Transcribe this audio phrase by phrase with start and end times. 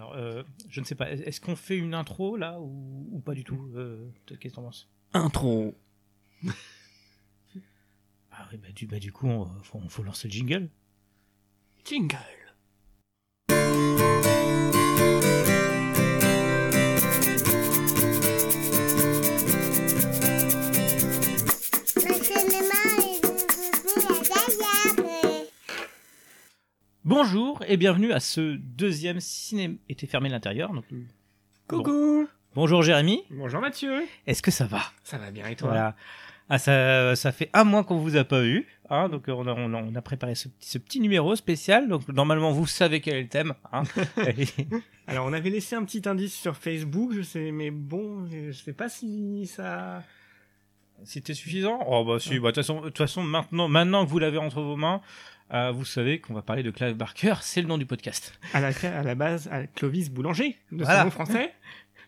[0.00, 3.34] Alors, euh, je ne sais pas, est-ce qu'on fait une intro là ou, ou pas
[3.34, 4.88] du tout euh, Qu'est-ce que t'en penses?
[5.12, 5.74] Intro.
[8.32, 10.70] Ah oui, bah du, bah, du coup, on faut, faut lancer le jingle.
[11.84, 12.16] Jingle.
[27.14, 30.72] Bonjour et bienvenue à ce deuxième ciné était fermé l'intérieur.
[30.72, 30.84] Donc,
[31.66, 32.28] Coucou.
[32.54, 34.04] bonjour Jérémy, Bonjour Mathieu.
[34.28, 34.80] est-ce que ça va?
[35.02, 35.70] Ça va bien et toi?
[35.70, 35.96] Voilà.
[36.48, 39.44] Ah, ça, ça fait un mois qu'on vous a pas vu, hein, donc euh, on
[39.48, 41.88] a, on a, on a préparé ce, petit- ce petit numéro spécial.
[41.88, 43.54] Donc normalement vous savez quel est le thème.
[43.72, 43.82] Hein.
[45.08, 48.72] Alors on avait laissé un petit indice sur Facebook, je sais, mais bon, je sais
[48.72, 50.04] pas si ça.
[51.02, 51.80] C'était suffisant?
[51.88, 54.76] Oh bah si, bah, de toute façon, façon maintenant, maintenant que vous l'avez entre vos
[54.76, 55.00] mains,
[55.52, 58.38] euh, vous savez qu'on va parler de Clive Barker, c'est le nom du podcast.
[58.54, 61.00] À la, à la base, à Clovis Boulanger, de Voilà.
[61.00, 61.52] son nom français.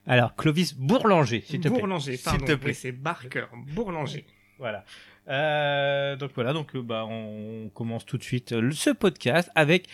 [0.07, 1.79] Alors Clovis Bourlanger, s'il te plaît.
[1.79, 2.45] Bourlanger, S'il pardon.
[2.45, 2.73] te plaît.
[2.75, 4.27] C'est Barker, Bourlanger.
[4.59, 4.85] Voilà.
[5.29, 9.87] Euh, donc voilà, donc euh, bah on commence tout de suite ce podcast avec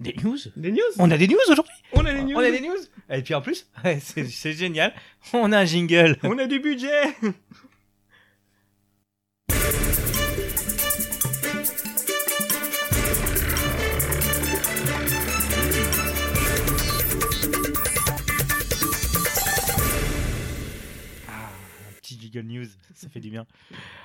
[0.00, 0.36] des news.
[0.56, 1.74] Des news On a des news aujourd'hui.
[1.92, 2.74] On a des news On a des news.
[3.08, 3.68] Et puis en plus,
[4.00, 4.92] c'est génial.
[5.32, 6.16] On a un jingle.
[6.24, 7.14] On a du budget
[22.32, 23.46] jingle news, ça fait du bien.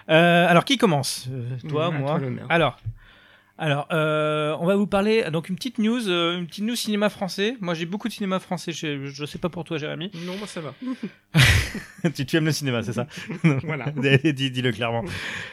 [0.09, 1.27] Euh, alors qui commence?
[1.31, 2.19] Euh, Toi, Mm, moi.
[2.19, 2.77] toi alors,
[3.59, 7.57] alors, euh, on va vous parler donc une petite news, une petite news cinéma français.
[7.59, 8.71] Moi, j'ai beaucoup de cinéma français.
[8.71, 10.11] Je, je sais pas pour toi, Jérémy.
[10.25, 10.75] Non, moi ça va.
[12.15, 13.07] tu, tu aimes le cinéma, c'est ça?
[13.63, 13.85] Voilà.
[14.33, 15.03] Dis- Dis-le clairement.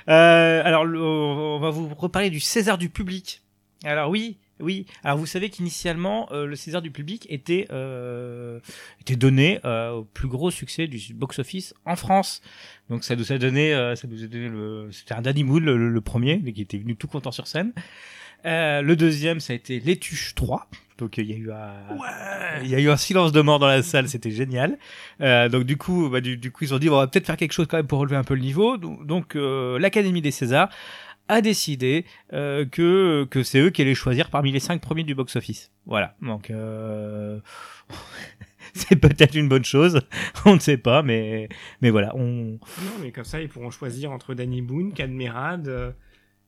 [0.07, 3.41] Alors, on va vous reparler du César du public.
[3.85, 4.87] Alors oui, oui.
[5.03, 8.61] Alors vous savez qu'initialement, euh, le César du public était euh,
[9.01, 12.41] était donné euh, au plus gros succès du box-office en France.
[12.89, 15.65] Donc ça nous a donné, euh, ça nous a donné le, c'était un Danny Boone
[15.65, 17.73] le, le premier, qui était venu tout content sur scène.
[18.47, 20.69] Euh, le deuxième, ça a été Les Tuches 3.
[20.99, 23.59] Donc il y a eu un, Ouais il y a eu un silence de mort
[23.59, 24.79] dans la salle, c'était génial.
[25.21, 27.37] Euh, donc du coup, bah, du, du coup, ils ont dit on va peut-être faire
[27.37, 28.77] quelque chose quand même pour relever un peu le niveau.
[28.77, 30.69] Donc, donc, euh, l'Académie des Césars
[31.29, 35.15] a décidé euh, que que c'est eux qui allaient choisir parmi les cinq premiers du
[35.15, 35.71] box-office.
[35.87, 36.15] Voilà.
[36.23, 37.41] Donc euh,
[38.75, 40.01] c'est peut-être une bonne chose,
[40.45, 41.49] on ne sait pas, mais
[41.83, 42.59] mais voilà, on Non,
[43.03, 45.93] mais comme ça, ils pourront choisir entre Danny Boone, Cadmerade, euh,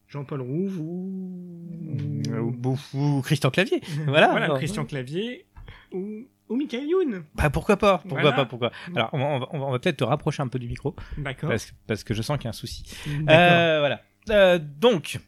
[0.09, 2.23] Jean-Paul Rouve ou.
[2.65, 3.81] ou, ou Christian Clavier.
[4.07, 4.29] Voilà.
[4.31, 5.47] Voilà, Christian Clavier
[5.93, 7.25] ou, ou Michael Youn.
[7.35, 7.99] Bah pourquoi pas?
[7.99, 8.37] Pourquoi Voilà.
[8.37, 8.45] pas?
[8.45, 8.71] Pourquoi?
[8.95, 10.69] Alors on va, on va, on va- on va peut-être te rapprocher un peu du
[10.69, 11.49] micro D'accord.
[11.51, 12.85] parce, que- parce que je sens qu'il y a un souci.
[13.29, 14.01] Euh, voilà.
[14.31, 15.19] Euh, donc,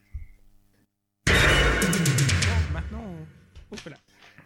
[2.73, 3.75] Maintenant, on...
[3.75, 3.97] Hop là.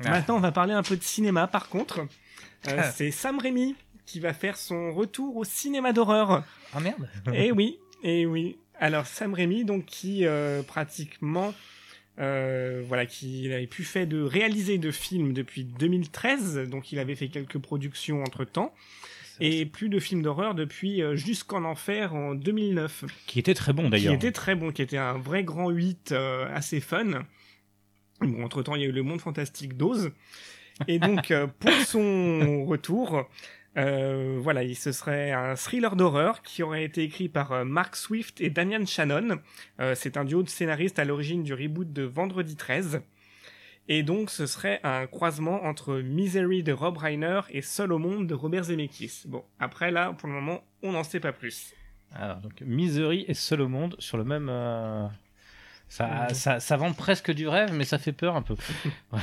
[0.05, 0.11] Ah.
[0.11, 1.47] Maintenant, on va parler un peu de cinéma.
[1.47, 2.01] Par contre,
[2.69, 2.91] euh, Ah.
[2.91, 6.45] c'est Sam Raimi qui va faire son retour au cinéma d'horreur.
[6.75, 7.09] ah merde.
[7.33, 8.59] Eh oui, eh oui.
[8.79, 11.55] Alors Sam Raimi, donc qui euh, pratiquement,
[12.19, 17.29] voilà, qui avait pu fait de réaliser de films depuis 2013, donc il avait fait
[17.29, 18.75] quelques productions entre temps,
[19.43, 23.85] et plus de films d'horreur depuis euh, Jusqu'en enfer en 2009, qui était très bon
[23.85, 24.15] qui d'ailleurs.
[24.15, 27.25] était très bon, qui était un vrai grand 8 euh, assez fun.
[28.21, 30.13] Bon, entre temps, il y a eu le monde fantastique d'Oz.
[30.87, 33.27] Et donc, euh, pour son retour,
[33.79, 37.97] euh, voilà, il ce serait un thriller d'horreur qui aurait été écrit par euh, Mark
[37.97, 39.41] Swift et Damian Shannon.
[39.81, 43.01] Euh, c'est un duo de scénaristes à l'origine du reboot de Vendredi 13.
[43.89, 48.27] Et donc, ce serait un croisement entre Misery de Rob Reiner et Seul au monde
[48.27, 49.23] de Robert Zemeckis.
[49.27, 51.75] Bon, après là, pour le moment, on n'en sait pas plus.
[52.15, 54.49] Alors, donc, Misery et Seul au monde sur le même.
[54.51, 55.07] euh,
[55.89, 58.55] Ça, ça, ça vend presque du rêve, mais ça fait peur un peu.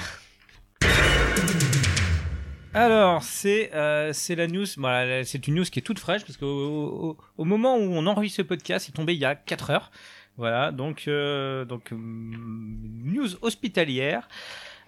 [2.74, 4.66] Alors, c'est euh, c'est la news.
[4.78, 8.06] Voilà, c'est une news qui est toute fraîche parce qu'au au, au moment où on
[8.06, 9.92] enregistre ce podcast, c'est tombé il y a 4 heures.
[10.40, 14.30] Voilà, donc, euh, donc hum, news hospitalière.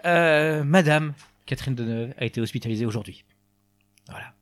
[0.06, 1.12] Euh, Madame
[1.44, 3.26] Catherine Deneuve a été hospitalisée aujourd'hui.
[4.08, 4.32] Voilà.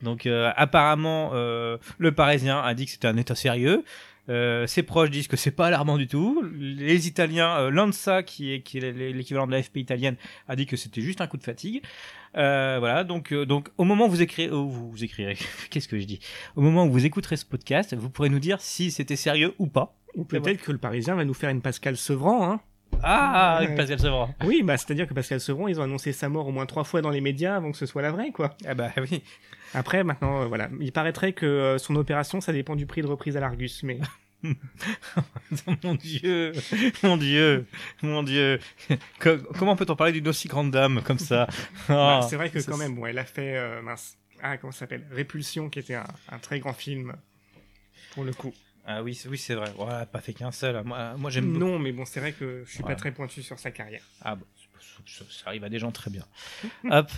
[0.00, 3.84] Donc euh, apparemment, le Parisien a dit que c'était un état sérieux.
[4.28, 6.40] Ses proches disent que c'est pas alarmant du tout.
[6.54, 10.14] Les Italiens, euh, l'ANSA, qui est, qui est l'équivalent de l'AFP italienne,
[10.46, 11.82] a dit que c'était juste un coup de fatigue.
[12.34, 15.36] Voilà, donc, donc au moment où vous écrivez, où vous écrirez,
[15.70, 16.20] qu'est-ce que je dis?
[16.54, 19.66] Au moment où vous écouterez ce podcast, vous pourrez nous dire si c'était sérieux ou
[19.66, 19.99] pas.
[20.16, 22.60] Ou peut-être que le Parisien va nous faire une Pascal Sevran, hein.
[23.02, 23.76] Ah, avec Ouais.
[23.76, 24.34] Pascal Sevran.
[24.44, 27.00] Oui, bah c'est-à-dire que Pascal Sevran, ils ont annoncé sa mort au moins trois fois
[27.00, 28.56] dans les médias avant que ce soit la vraie, quoi.
[28.66, 29.22] Ah bah oui.
[29.72, 33.06] Après, maintenant, euh, voilà, il paraîtrait que euh, son opération, ça dépend du prix de
[33.06, 34.00] reprise à l'Argus, mais
[35.84, 36.52] mon dieu,
[37.02, 37.66] mon dieu,
[38.02, 38.58] mon dieu.
[39.20, 41.46] Co- comment peut-on parler d'une aussi grande dame comme ça?
[41.88, 44.16] Bah, Ah, c'est vrai que quand même, bon, elle a fait euh, mince.
[44.42, 45.06] Ah, comment ça s'appelle?
[45.12, 47.14] Répulsion, qui était un, un très grand film
[48.14, 48.52] pour le coup.
[48.86, 49.72] Ah oui, c'est- oui c'est vrai.
[50.10, 50.82] Pas fait qu'un seul.
[50.84, 51.52] Moi, moi j'aime.
[51.56, 54.02] Non, mais bon, c'est vrai que je suis pas très pointu sur sa carrière.
[54.22, 54.44] Ah bon,
[55.06, 56.24] ça, ça arrive à des gens très bien.
[56.90, 57.10] Hop,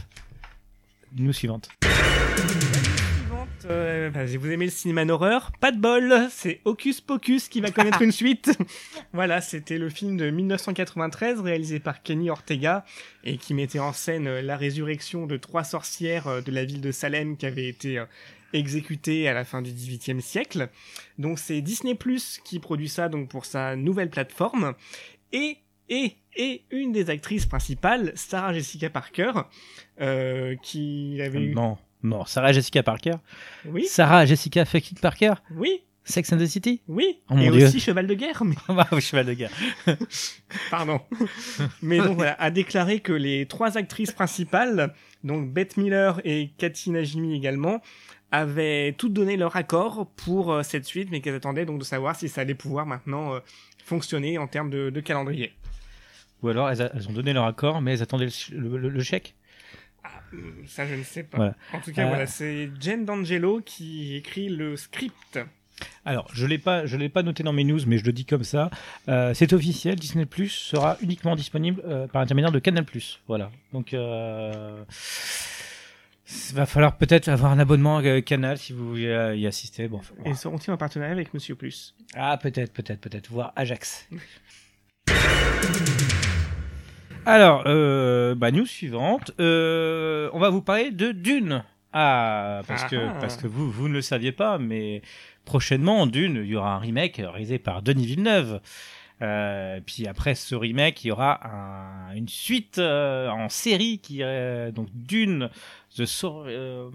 [1.17, 1.69] nous suivante.
[3.17, 5.53] Suivante, euh, bah, vous aimez le cinéma d'horreur?
[5.61, 8.51] Pas de bol, c'est Hocus Pocus qui va connaître une suite.
[9.13, 12.85] voilà, c'était le film de 1993 réalisé par Kenny Ortega
[13.25, 16.81] et qui mettait en scène euh, la résurrection de trois sorcières euh, de la ville
[16.81, 18.03] de Salem qui avaient été
[18.53, 20.69] exécutées à la fin du XVIIIe siècle.
[21.19, 24.75] Donc c'est Disney Plus qui produit ça donc pour sa nouvelle plateforme
[25.33, 25.59] et
[25.89, 29.33] et et une des actrices principales, Sarah Jessica Parker,
[30.01, 33.17] euh, qui avait eu Non, non, Sarah Jessica Parker.
[33.67, 35.35] oui Sarah Jessica fucking Parker?
[35.55, 36.81] Oui Sex and the City?
[36.89, 37.67] Oui, Oh et Dieu.
[37.67, 39.53] aussi Cheval de guerre, mais Ah oui, cheval de guerre.
[40.71, 41.01] pardon.
[41.81, 46.91] mais donc voilà, a déclaré que les trois actrices principales, donc Bette Miller et Cathy
[46.91, 47.81] Najimy également,
[48.33, 52.17] avaient toutes donné leur accord pour euh, cette suite, mais qu'elles attendaient donc de savoir
[52.17, 53.41] si ça allait pouvoir maintenant euh,
[53.85, 55.53] fonctionner en termes de, de calendrier.
[56.43, 58.89] Ou alors elles, a- elles ont donné leur accord, mais elles attendaient le, le- le-
[58.89, 59.35] le chèque.
[60.03, 61.37] Ah, euh, ça je ne sais pas.
[61.37, 61.55] Voilà.
[61.73, 65.39] En tout cas, Euh, voilà, c'est Jen D'Angelo qui écrit le script.
[66.05, 68.25] Alors, je l'ai pas, je l'ai pas noté dans mes news, mais je le dis
[68.25, 68.71] comme ça.
[69.09, 73.21] Euh, c'est officiel, Disney Plus sera uniquement disponible euh, par intermédiaire de Canal Plus.
[73.29, 73.51] Voilà.
[73.73, 74.85] Donc, euh,
[76.29, 79.89] il va falloir peut-être avoir un abonnement euh, Canal si vous voulez euh, y assister.
[79.89, 83.31] Bon, Et seront-ils en partenariat avec Monsieur Plus Ah, peut-être, peut-être, peut-être.
[83.31, 84.09] Voir Ajax.
[87.25, 89.31] Alors, euh, bah, news suivante.
[89.41, 91.63] Euh, on va vous parler de Dune.
[91.93, 93.17] Ah, parce que, Ah.
[93.21, 95.03] parce que vous, vous ne le saviez pas, mais
[95.45, 98.61] prochainement, Dune, il y aura un remake réalisé par Denis Villeneuve.
[99.21, 104.21] Euh, puis après ce remake, il y aura un- une suite euh, en série qui
[104.23, 105.49] est donc Dune,
[105.97, 106.91] The Sor euh,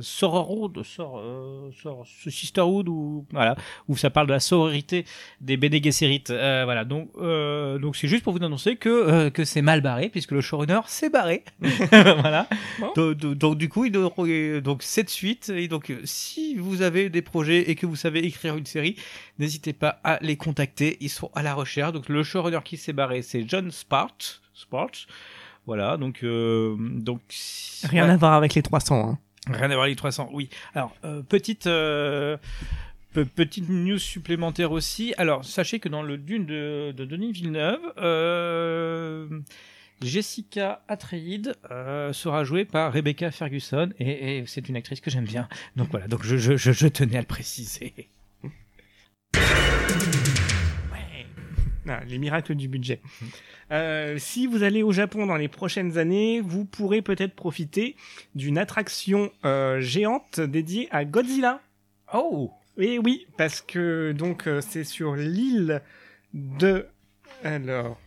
[0.00, 3.56] Sor, euh, Sor- Sisterhood ou voilà,
[3.88, 5.04] où ça parle de la sororité
[5.40, 6.22] des Bene Gesserit.
[6.30, 10.08] Euh, voilà, donc euh, donc c'est juste pour vous annoncer que que c'est mal barré
[10.08, 11.44] puisque le showrunner s'est barré.
[11.90, 12.46] voilà.
[12.78, 12.92] Bon.
[13.34, 14.12] Donc, du coup, il doit-
[14.60, 18.56] donc cette suite et donc si vous avez des projets et que vous savez écrire
[18.56, 18.96] une série,
[19.38, 20.96] n'hésitez pas à les contacter.
[21.00, 21.92] Ils sont à la recherche.
[21.92, 24.40] Donc le showrunner qui s'est barré, c'est John Spart.
[24.54, 25.06] Spart.
[25.66, 27.20] Voilà, donc euh, donc
[27.84, 29.10] Rien à voir avec les 300.
[29.10, 29.18] Hein.
[29.52, 30.48] Rien à voir avec les 300, oui.
[30.74, 32.36] Alors, euh, petite, euh,
[33.12, 35.12] pe- petite news supplémentaire aussi.
[35.18, 39.28] Alors, sachez que dans le Dune de, de Denis Villeneuve, euh,
[40.02, 45.24] Jessica Atreides euh, sera jouée par Rebecca Ferguson et, et c'est une actrice que j'aime
[45.24, 45.48] bien.
[45.74, 47.92] Donc voilà, donc je, je, je, je tenais à le préciser.
[51.88, 53.00] Ah, les miracles du budget.
[53.70, 57.96] Euh, si vous allez au Japon dans les prochaines années, vous pourrez peut-être profiter
[58.34, 61.60] d'une attraction euh, géante dédiée à Godzilla.
[62.12, 65.80] Oh Et oui, parce que donc euh, c'est sur l'île
[66.34, 66.86] de
[67.44, 68.00] alors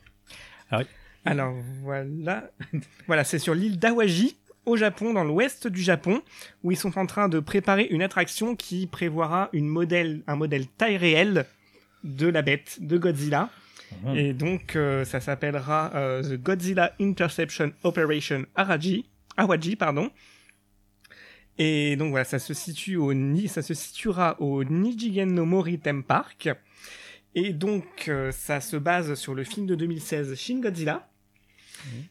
[0.72, 0.86] Ah oui.
[1.26, 1.54] alors
[1.84, 2.50] voilà
[3.08, 6.22] voilà c'est sur l'île d'Awaji au Japon dans l'ouest du Japon
[6.64, 10.68] où ils sont en train de préparer une attraction qui prévoira une modèle un modèle
[10.68, 11.46] taille réelle
[12.04, 13.50] de la bête de Godzilla
[14.04, 14.16] Mhm.
[14.16, 19.06] et donc euh, ça s'appellera euh, The Godzilla Interception Operation Araji
[19.38, 20.12] Awaji pardon
[21.60, 22.98] et donc voilà, ça se situe
[23.74, 26.50] situera au Nijigen no Mori Theme Park.
[27.36, 31.09] Et donc euh, ça se base sur le film de 2016 Shin Godzilla.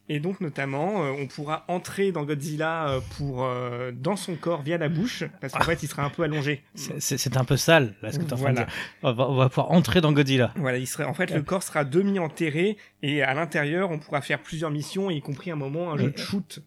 [0.09, 4.63] Et donc notamment, euh, on pourra entrer dans Godzilla euh, pour euh, dans son corps
[4.63, 6.63] via la bouche, parce qu'en fait il sera un peu allongé.
[6.75, 8.67] C'est- un peu sale, là, ce que tu Voilà.
[9.03, 10.53] On va, on va pouvoir entrer dans Godzilla.
[10.57, 14.23] Voilà, il serait en fait le corps sera demi enterré et à l'intérieur on pourra
[14.23, 16.61] faire plusieurs missions, y compris un moment un jeu de shoot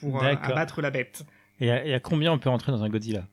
[0.00, 1.24] pour abattre la bête.
[1.60, 3.26] Et à, et à combien on peut entrer dans un Godzilla?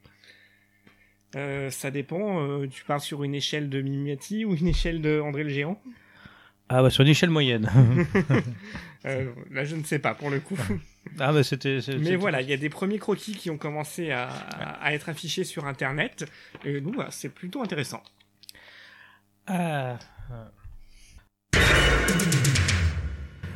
[1.69, 2.65] Ça dépend.
[2.67, 5.81] tu parles sur une échelle de Mimimati ou une échelle de André le géant?
[6.69, 7.69] Ah, bah, sur une échelle moyenne.
[9.05, 10.57] Euh, Là, je ne sais pas pour le coup.
[11.19, 11.79] ah, bah, c'était.
[11.99, 15.43] Mais voilà, il y a des premiers croquis qui ont commencé à, à être affichés
[15.43, 16.25] sur Internet.
[16.63, 18.03] Et voilà, c'est plutôt intéressant.
[19.47, 19.99] Ah.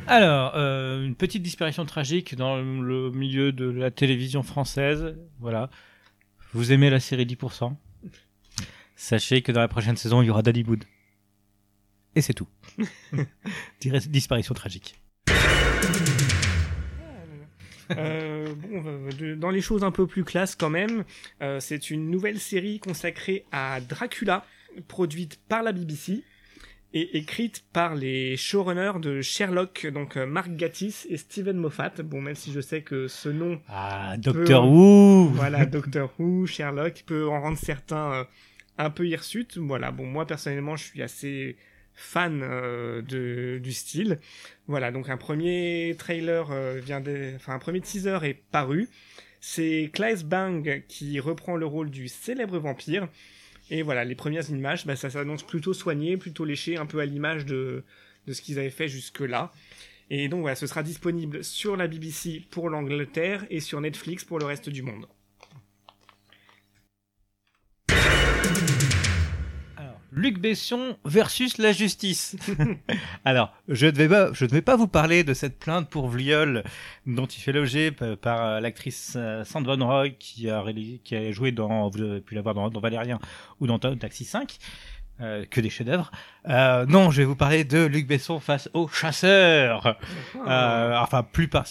[0.06, 5.16] Alors, euh, une petite disparition tragique dans le milieu de la télévision française.
[5.38, 5.70] Voilà.
[6.52, 7.76] Vous aimez la série 10%
[8.96, 10.64] Sachez que dans la prochaine saison, il y aura Daddy.
[12.16, 12.48] Et c'est tout.
[13.80, 14.99] Disparition tragique.
[17.96, 18.84] Euh, bon,
[19.36, 21.04] dans les choses un peu plus classes quand même,
[21.42, 24.44] euh, c'est une nouvelle série consacrée à Dracula
[24.86, 26.22] produite par la BBC
[26.92, 31.92] et écrite par les showrunners de Sherlock, donc euh, Mark Gatiss et Steven Moffat.
[32.04, 37.04] Bon, même si je sais que ce nom, Ah, Doctor Who voilà, Doctor Who, Sherlock,
[37.06, 38.24] peut en rendre certains euh,
[38.78, 39.56] un peu hirsutes.
[39.58, 41.56] Voilà, bon, moi personnellement, je suis assez
[42.00, 43.02] fan euh,
[43.58, 44.18] du style.
[44.66, 48.88] Voilà, donc un premier trailer euh, vient de, enfin un premier teaser est paru.
[49.40, 53.08] C'est Claes Bang qui reprend le rôle du célèbre vampire.
[53.70, 57.06] Et voilà, les premières images, bah, ça s'annonce plutôt soigné, plutôt léché, un peu à
[57.06, 57.84] l'image de,
[58.26, 59.52] de ce qu'ils avaient fait jusque-là.
[60.08, 64.38] Et donc voilà, ce sera disponible sur la BBC pour l'Angleterre et sur Netflix pour
[64.38, 65.06] le reste du monde.
[70.20, 72.36] Luc Besson versus la justice.
[73.24, 76.08] Alors, je ne vais pas, je ne vais pas vous parler de cette plainte pour
[76.08, 76.62] viol
[77.06, 81.32] dont il fait l'objet par euh, l'actrice euh, Sandra Roy qui a réalisé, qui a
[81.32, 83.18] joué dans, vous avez pu la voir dans, dans Valérien
[83.60, 84.58] ou dans Ta- Taxi 5.
[85.22, 86.10] euh, que des chefs-d'œuvre.
[86.48, 89.98] Euh, non, je vais vous parler de Luc Besson face aux chasseurs.
[90.46, 91.66] Euh, enfin, plus, par-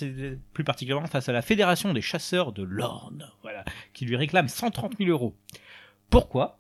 [0.53, 4.97] plus particulièrement face à la Fédération des chasseurs de l'Orne, voilà, qui lui réclame 130
[4.99, 5.35] 000 euros.
[6.11, 6.58] Pourquoi?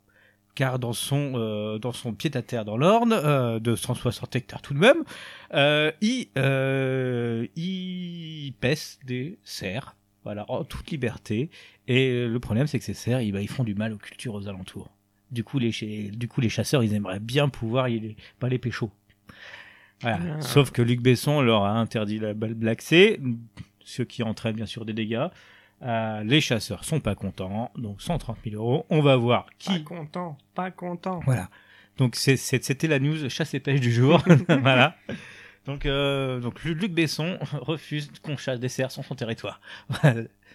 [0.59, 4.79] Car dans son, euh, dans son pied-à-terre dans l'Orne, euh, de 160 hectares tout de
[4.79, 5.05] même,
[5.53, 11.49] euh, il, euh, il pèse des cerfs, voilà, en toute liberté.
[11.87, 14.33] Et le problème, c'est que ces cerfs, ils, bah, ils font du mal aux cultures
[14.33, 14.89] aux alentours.
[15.31, 15.71] Du coup, les,
[16.11, 18.91] du coup, les chasseurs, ils aimeraient bien pouvoir y les, pas les pécho.
[20.01, 20.19] Voilà.
[20.39, 20.41] Ah.
[20.41, 23.21] Sauf que Luc Besson leur a interdit la balle blaxée,
[23.85, 25.27] ce qui entraîne bien sûr des dégâts.
[25.81, 28.85] Euh, les chasseurs sont pas contents, donc 130 000 euros.
[28.89, 29.83] On va voir Pas qui.
[29.83, 31.21] content, pas content.
[31.25, 31.49] Voilà.
[31.97, 34.21] Donc c'était la news chasse et pêche du jour.
[34.61, 34.95] voilà.
[35.65, 39.61] Donc, euh, donc Lu- Luc Besson refuse qu'on chasse des cerfs sur son territoire.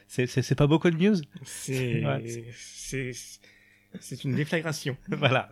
[0.09, 1.17] C'est pas beaucoup de news?
[1.45, 2.45] C'est, Ouais.
[2.55, 3.13] c'est,
[4.01, 4.97] c'est une déflagration.
[5.09, 5.49] voilà.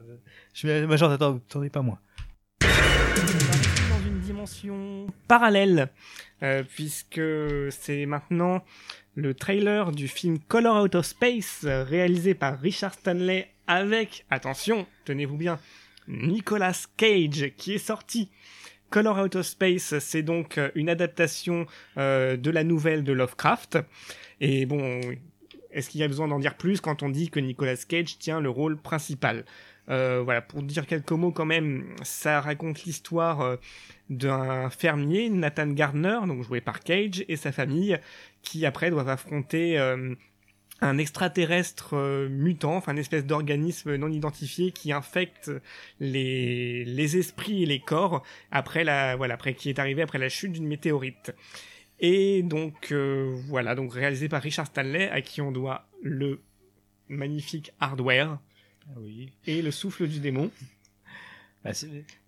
[0.52, 1.98] Je moi j'en attends- attendais pas moins.
[5.28, 5.88] Parallèle,
[6.42, 7.20] euh, puisque
[7.70, 8.64] c'est maintenant
[9.14, 14.86] le trailer du film Color Out of Space, euh, réalisé par Richard Stanley avec, attention,
[15.04, 15.58] tenez-vous bien,
[16.08, 18.30] Nicolas Cage, qui est sorti.
[18.90, 23.78] Color Out of Space, c'est donc euh, une adaptation de la nouvelle de Lovecraft.
[24.40, 25.00] Et bon,
[25.70, 28.40] est-ce qu'il y a besoin d'en dire plus quand on dit que Nicolas Cage tient
[28.40, 29.44] le rôle principal?
[29.88, 33.56] Euh, voilà, pour dire quelques mots quand même, ça raconte l'histoire euh,
[34.10, 37.98] d'un fermier, Nathan Gardner, donc joué par Cage, et sa famille,
[38.42, 40.14] qui après doivent affronter euh,
[40.80, 45.50] un extraterrestre mutant, enfin une espèce d'organisme non identifié qui infecte
[46.00, 48.24] les, esprits et les corps
[49.56, 51.32] qui est arrivé après la chute d'une météorite.
[52.00, 56.40] Et donc voilà, donc réalisé par Richard Stanley à qui on doit le
[57.08, 58.40] magnifique hardware
[58.96, 59.30] Oui.
[59.46, 60.50] et le souffle du démon.
[61.64, 61.70] Bah,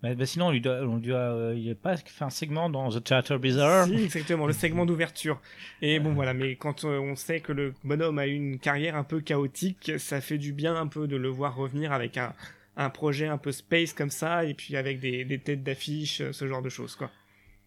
[0.01, 2.31] bah, bah, sinon, on lui doit, on lui doit, euh, il a pas fait un
[2.31, 3.87] segment dans The Theater Bizarre.
[3.87, 5.41] Si, exactement, le segment d'ouverture.
[5.83, 9.03] Et bon, voilà, mais quand euh, on sait que le bonhomme a une carrière un
[9.03, 12.33] peu chaotique, ça fait du bien un peu de le voir revenir avec un,
[12.77, 16.33] un projet un peu space comme ça, et puis avec des, des têtes d'affiche, euh,
[16.33, 17.11] ce genre de choses, quoi.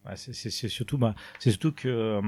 [0.07, 2.21] Ouais, c'est- c'est c'est surtout, bah, c'est surtout que, euh,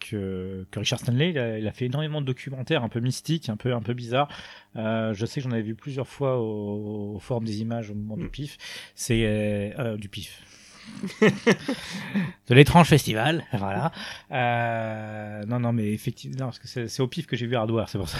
[0.00, 3.48] que, que Richard Stanley, il a, il a fait énormément de documentaires un peu mystiques,
[3.48, 4.28] un peu, un peu bizarres.
[4.76, 7.94] Euh, je sais que j'en avais vu plusieurs fois au, au Forum des images au
[7.94, 8.30] moment du Mm.
[8.30, 8.58] PIF.
[8.94, 10.42] C'est euh, euh, du PIF.
[11.20, 13.92] de l'étrange festival, voilà.
[14.30, 17.98] Euh, non, non, mais effectivement, parce que c'est au PIF que j'ai vu Hardware, c'est
[17.98, 18.18] pour ça.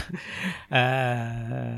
[0.73, 1.76] Euh,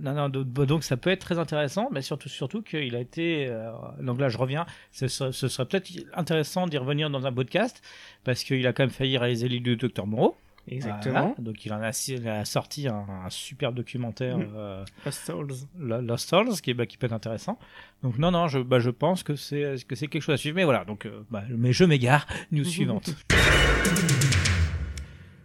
[0.00, 3.46] non, non, donc, ça peut être très intéressant, mais surtout, surtout qu'il a été.
[3.46, 4.64] euh, donc là, je reviens.
[4.90, 7.82] Ce serait, ce serait peut-être intéressant d'y revenir dans un podcast,
[8.24, 10.36] parce qu'il a quand même failli réaliser l'île du Docteur Moreau.
[10.68, 11.20] Exactement.
[11.20, 11.34] Voilà.
[11.38, 11.92] Donc il en a,
[12.44, 14.38] sorti un, un superbe documentaire.
[14.38, 14.52] Mm.
[14.54, 15.52] euh, Lost Souls.
[15.78, 17.58] Lo- Lost Souls, qui, bah, qui peut être intéressant.
[18.02, 20.56] Donc non, non, je, bah, je pense que c'est que c'est quelque chose à suivre.
[20.56, 22.26] Mais voilà, donc, euh, bah, mais je m'égare.
[22.52, 23.10] News suivante.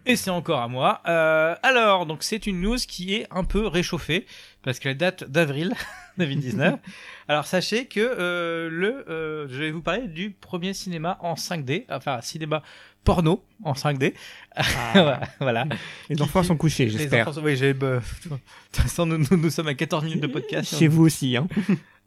[0.06, 1.02] Et c'est encore à moi.
[1.08, 4.26] Euh, alors, donc c'est une news qui est un peu réchauffée
[4.68, 5.74] parce qu'elle date d'avril
[6.18, 6.76] 2019.
[7.30, 11.86] alors sachez que euh, le, euh, je vais vous parler du premier cinéma en 5D,
[11.90, 12.62] enfin cinéma
[13.06, 14.14] porno en 5D.
[14.60, 15.66] Ah, voilà.
[16.10, 17.34] les enfants sont couchés, j'espère.
[17.34, 17.74] sont- oui, j'ai.
[17.74, 18.30] bah, de
[18.72, 20.76] toute façon, nous, nous, nous sommes à 14 minutes de podcast.
[20.78, 21.48] Chez vous aussi, hein.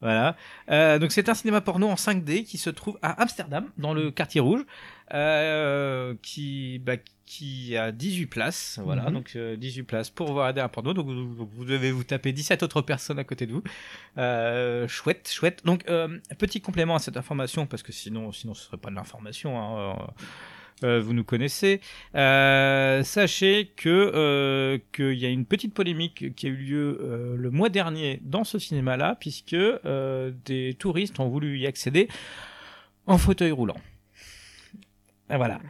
[0.03, 0.35] Voilà.
[0.71, 4.11] Euh, donc c'est un cinéma porno en 5D qui se trouve à Amsterdam, dans le
[4.11, 4.63] quartier rouge,
[5.13, 6.95] euh, qui, bah,
[7.27, 8.81] qui a 18 places.
[8.83, 9.13] Voilà, Mhm.
[9.15, 10.93] donc euh, 18 places pour regarder un porno.
[10.93, 13.63] Donc vous, devez vous taper 17 autres personnes à côté de vous.
[14.19, 15.65] Euh, chouette, chouette.
[15.65, 18.97] Donc euh, petit complément à cette information, parce que sinon, sinon ce serait pas de
[18.97, 19.59] l'information.
[19.61, 20.07] Hein, euh,
[20.83, 21.81] euh, vous nous connaissez.
[22.15, 27.37] Euh, sachez que euh, qu'il y a une petite polémique qui a eu lieu euh,
[27.37, 32.09] le mois dernier dans ce cinéma-là, puisque euh, des touristes ont voulu y accéder
[33.07, 33.77] en fauteuil roulant.
[35.31, 35.61] Et voilà.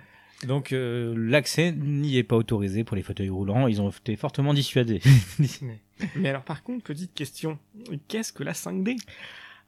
[0.47, 3.67] Donc euh, l'accès n'y est pas autorisé pour les fauteuils roulants.
[3.67, 5.01] Ils ont été fortement dissuadés.
[6.17, 7.59] Mais alors, par contre, petite question.
[8.09, 8.97] Qu'est-ce que la 5D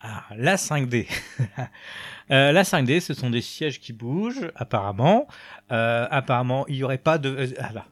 [0.00, 1.06] Ah, la 5D.
[2.30, 5.26] Euh, la 5D, ce sont des sièges qui bougent, apparemment.
[5.70, 7.52] Euh, apparemment, il n'y aurait pas de...
[7.58, 7.86] ah là.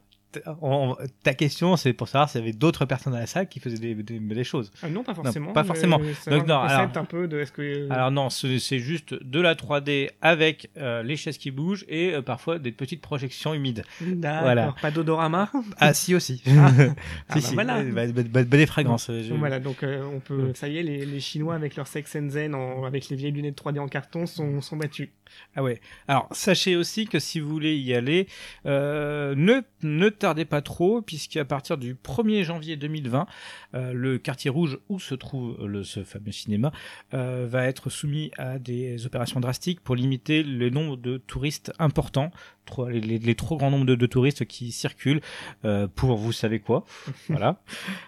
[0.61, 3.59] On- ta question, c'est pour savoir s'il y avait d'autres personnes à la salle qui
[3.59, 4.71] faisaient des, des- des choses.
[4.81, 5.51] Ah Non, pas forcément.
[5.53, 5.99] pas forcément.
[6.27, 7.91] Donc, non, alors- un peu de que.
[7.91, 12.13] Alors non, ce- c'est juste de la 3D avec euh, les chaises qui bougent et
[12.13, 13.83] euh, parfois des petites projections humides.
[14.01, 14.73] Voilà.
[14.81, 15.49] pas d'odorama.
[15.79, 16.41] Ah si aussi.
[16.47, 16.93] Ah, si, ah
[17.35, 17.53] bah si.
[17.53, 17.83] voilà.
[17.83, 19.09] Bah, bah, bah, bah, des fragrances.
[19.09, 21.87] euh, je- voilà, donc euh, on peut, ça y est, les, les Chinois avec leur
[21.87, 25.09] Sex and Zen, en- avec les vieilles lunettes 3D en carton, sont, sont battus.
[25.55, 25.79] Ah ouais.
[26.07, 28.27] Alors sachez aussi que si vous voulez y aller,
[28.65, 33.25] ne ne tardez pas trop puisqu'à partir du 1er janvier 2020,
[33.75, 36.71] euh, le quartier rouge où se trouve le, ce fameux cinéma
[37.13, 42.31] euh, va être soumis à des opérations drastiques pour limiter le nombre de touristes importants,
[42.65, 45.21] trop, les, les- les trop grands nombres de, de touristes qui circulent
[45.65, 46.85] euh, pour vous savez quoi.
[47.27, 47.61] voilà.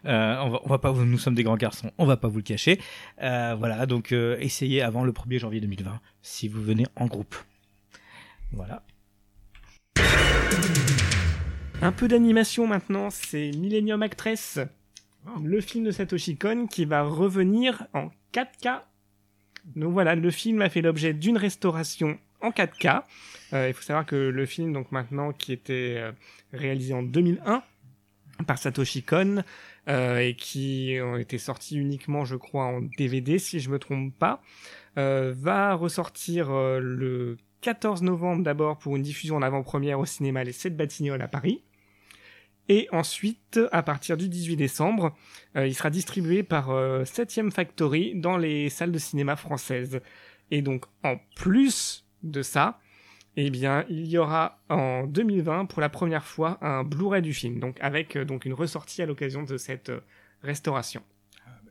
[0.05, 2.43] On va, on va pas nous sommes des grands garçons, on va pas vous le
[2.43, 2.79] cacher.
[3.19, 7.35] Voilà, donc essayez avant le 1er janvier 2020 si vous venez en groupe.
[8.51, 8.83] Voilà.
[11.83, 14.57] Un peu d'animation maintenant, c'est Millennium Actress,
[15.43, 18.83] le film de Satoshi Kon qui va revenir en 4K.
[19.75, 23.03] Donc voilà, le film a fait l'objet d'une restauration en 4K.
[23.51, 26.13] Euh, il faut savoir que le film, donc maintenant, qui était euh,
[26.53, 27.61] réalisé en 2001
[28.47, 29.43] par Satoshi Kon
[29.89, 34.17] euh, et qui ont été sortis uniquement, je crois, en DVD, si je me trompe
[34.17, 34.41] pas,
[34.95, 40.77] va ressortir le 14 novembre d'abord pour une diffusion en avant-première au cinéma Les 7
[40.77, 41.61] Batignolles à Paris.
[42.69, 45.15] Et ensuite, à partir du 18 décembre,
[45.57, 49.99] euh, il sera distribué par euh, 7ème Factory dans les salles de cinéma françaises.
[50.49, 52.79] Et donc, en plus de ça,
[53.35, 57.59] eh bien, il y aura en 2020 pour la première fois un Blu-ray du film,
[57.59, 59.99] donc avec euh, donc une ressortie à l'occasion de cette euh,
[60.41, 61.03] restauration.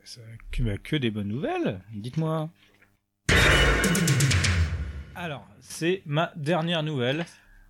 [0.03, 0.19] Ça-
[0.51, 2.49] que, bah, que des bonnes nouvelles, dites-moi.
[5.15, 7.25] Alors, c'est ma dernière nouvelle.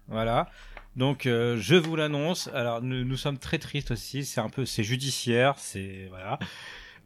[0.07, 0.49] Voilà.
[0.95, 2.49] Donc, euh, je vous l'annonce.
[2.53, 4.25] Alors, nous, nous sommes très tristes aussi.
[4.25, 5.55] C'est un peu, c'est judiciaire.
[5.57, 6.37] C'est voilà.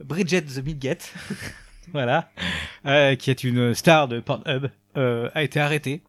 [0.03, 0.97] Bridget the Midget,
[1.93, 2.29] voilà,
[2.85, 6.03] euh, qui est une star de Pornhub, euh, a été arrêtée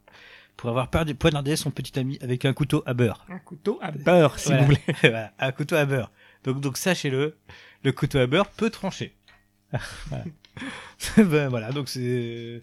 [0.58, 3.24] pour avoir perdu- poignardé son petit ami avec un couteau à beurre.
[3.30, 4.60] Un couteau à beurre, si Voilà.
[4.62, 4.80] vous voulez.
[5.00, 6.10] Voilà, un couteau à beurre.
[6.44, 7.38] Donc, donc sachez-le,
[7.82, 9.14] le couteau à beurre peut trancher.
[10.08, 10.24] voilà.
[11.16, 12.60] Ben, voilà, donc c'est,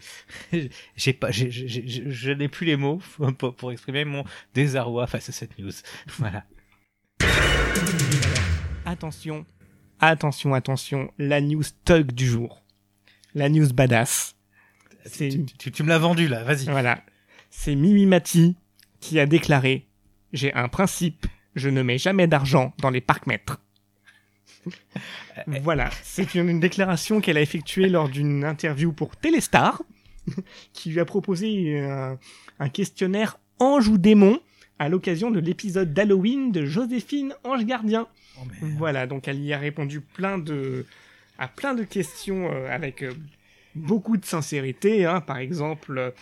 [0.96, 3.00] j'ai pas, j'ai, j'ai- j'ai- je n'ai plus les mots
[3.38, 5.72] pour, pour exprimer mon désarroi face à cette news.
[6.20, 6.44] Voilà.
[8.86, 9.46] Attention,
[10.00, 12.64] attention, attention, la news tug du jour.
[13.34, 14.36] La news badass.
[15.06, 16.66] C'est Tu, tu- tu me l'as vendu là, vas-y.
[16.66, 17.04] Voilà.
[17.50, 18.56] C'est Mimi Mati
[19.00, 19.88] qui a déclaré
[20.34, 23.60] J'ai un principe, je ne mets jamais d'argent dans les parcs-mètres.
[25.62, 25.90] Voilà.
[26.04, 29.82] C'est une, une déclaration qu'elle a effectuée lors d'une interview pour Téléstar,
[30.74, 32.18] qui lui a proposé un,
[32.60, 34.40] un questionnaire Ange ou démon
[34.80, 38.08] à l'occasion de l'épisode d'Halloween de Joséphine Ange Gardien.
[38.38, 38.42] Oh.
[38.78, 40.86] Voilà, donc elle y a répondu plein de,
[41.38, 43.14] à plein de questions euh, avec euh,
[43.76, 45.06] beaucoup de sincérité.
[45.06, 45.22] hein.
[45.22, 46.14] Par exemple,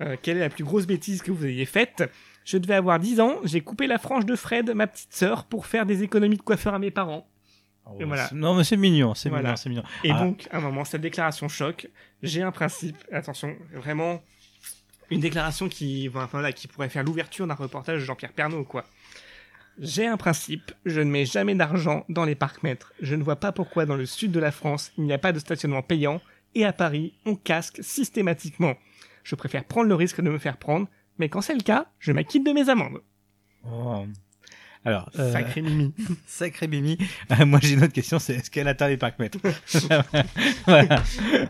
[0.00, 2.04] euh, quelle est la plus grosse bêtise que vous ayez faite?
[2.44, 5.66] Je devais avoir 10 ans, j'ai coupé la frange de Fred, ma petite sœur, pour
[5.66, 7.26] faire des économies de coiffeur à mes parents.
[7.88, 8.28] Oh, et voilà.
[8.28, 9.44] c'est- Non, mais c'est mignon, c'est Voilà.
[9.50, 9.82] mignon, c'est mignon.
[10.04, 10.18] Et Ah.
[10.20, 11.88] donc, à un moment, cette déclaration choque.
[12.22, 14.22] J'ai un principe, attention, vraiment,
[15.10, 18.84] une déclaration qui, enfin, là, qui pourrait faire l'ouverture d'un reportage de Jean-Pierre Pernaud, quoi.
[19.78, 22.92] J'ai un principe, je ne mets jamais d'argent dans les parcs-mètres.
[23.00, 25.32] Je ne vois pas pourquoi dans le sud de la France, il n'y a pas
[25.32, 26.20] de stationnement payant,
[26.54, 28.74] et à Paris, on casque systématiquement.
[29.22, 32.10] Je préfère prendre le risque de me faire prendre, mais quand c'est le cas, je
[32.12, 33.00] m'acquitte de mes amendes.
[33.70, 34.06] Oh.
[34.86, 35.92] Alors, euh, Sacré Mimi.
[36.26, 36.96] sacré Mimi.
[37.38, 39.38] Euh, moi, j'ai une autre question, c'est est-ce qu'elle atteint les parcs-mètres
[40.66, 41.02] Voilà.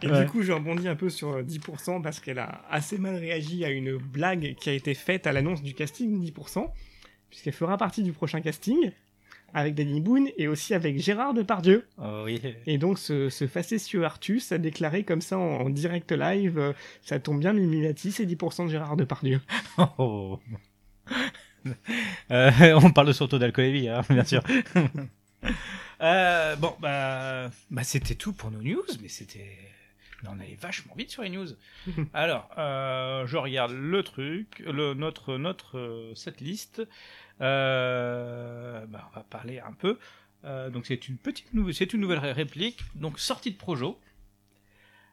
[0.02, 0.24] Et Ouais.
[0.24, 3.64] du coup, je rebondis un peu sur euh, 10% parce qu'elle a assez mal réagi
[3.64, 6.66] à une blague qui a été faite à l'annonce du casting 10%,
[7.30, 8.90] puisqu'elle fera partie du prochain casting
[9.54, 11.86] avec Danny Boone et aussi avec Gérard Depardieu.
[11.98, 12.40] Oh, oui.
[12.66, 16.72] Et donc, ce, ce facétieux Artus a déclaré comme ça en, en direct live euh,
[17.02, 19.40] Ça tombe bien, Mimi Mati, c'est 10% de Gérard Depardieu.
[19.98, 20.40] Oh.
[22.30, 24.42] Euh, on parle taux d'alcoolémie, hein, bien sûr.
[26.02, 29.56] Euh, bon, bah, bah c'était tout pour nos news, mais c'était
[30.28, 31.46] on allait vachement vite sur les news.
[32.14, 36.82] Alors, euh, je regarde le truc, le, notre, notre cette liste.
[37.38, 37.44] Bah,
[39.10, 39.98] on va parler un peu.
[40.44, 42.80] Donc c'est une petite nou- c'est une nouvelle ré- réplique.
[42.94, 43.98] Donc sortie de Projo.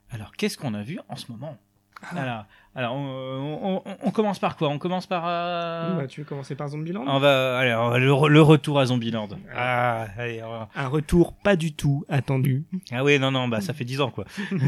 [0.10, 1.58] Alors qu'est-ce qu'on a vu en ce moment?
[2.16, 4.70] Alors, alors on, on- on commence par quoi?
[4.70, 5.24] On commence par.
[5.28, 7.06] euh, Bah, tu veux commencer par Zombieland?
[7.08, 9.30] on va, allez, on va- le, le retour à Zombieland.
[9.56, 12.66] Ah, allez, on va- Un retour pas du tout attendu.
[12.92, 14.26] ah oui, non, non, bah ça fait 10 ans quoi.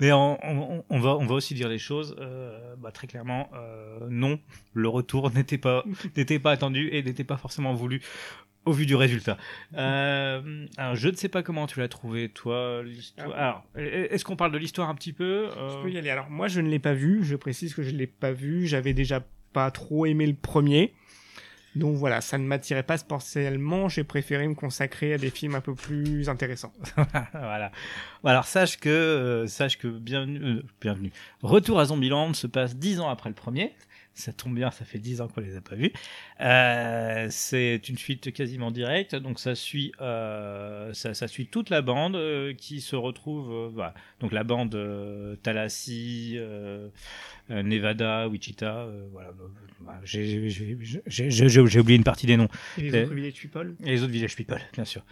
[0.00, 2.16] Mais on, on- on va, on va aussi dire les choses.
[2.18, 4.38] euh, bah, très clairement, euh, non,
[4.72, 5.84] le retour n'était pas,
[6.16, 8.02] n'était pas attendu et n'était pas forcément voulu
[8.64, 9.36] au vu du résultat.
[9.76, 12.82] Euh, alors, je ne sais pas comment tu l'as trouvé, toi.
[12.82, 13.28] l'histoire.
[13.34, 13.38] Ah.
[13.38, 16.10] Alors, est-ce qu'on parle de l'histoire un petit peu Je Euh, peux y aller.
[16.10, 17.24] Alors, moi, je ne l'ai pas vu.
[17.24, 18.66] Je précise que je ne l'ai pas vu.
[18.66, 19.22] J'avais déjà
[19.52, 20.94] pas trop aimé le premier.
[21.74, 23.88] Donc voilà, ça ne m'attirait pas spécialement.
[23.88, 26.72] J'ai préféré me consacrer à des films un peu plus intéressants.
[27.32, 27.72] voilà.
[28.24, 31.12] Alors sache que, euh, sache que bienvenue, euh, bienvenue.
[31.42, 33.72] Retour à Zombieland se passe dix ans après le premier.
[34.14, 35.90] Ça tombe bien, ça fait dix ans qu'on les a pas vus.
[36.40, 41.80] Euh, c'est une suite quasiment directe, donc ça suit, euh, ça, ça suit toute la
[41.80, 43.94] bande euh, qui se retrouve, voilà.
[44.20, 45.34] donc la bande euh,
[47.48, 49.30] Nevada, Wichita, voilà.
[49.84, 49.98] Voilà.
[50.04, 52.48] J'ai- j'ai j'ai- j'ai- j'ai- j'ai oublié une partie des noms.
[52.78, 53.74] Et les autres Village People?
[53.84, 55.02] Et les autres villages people, bien sûr.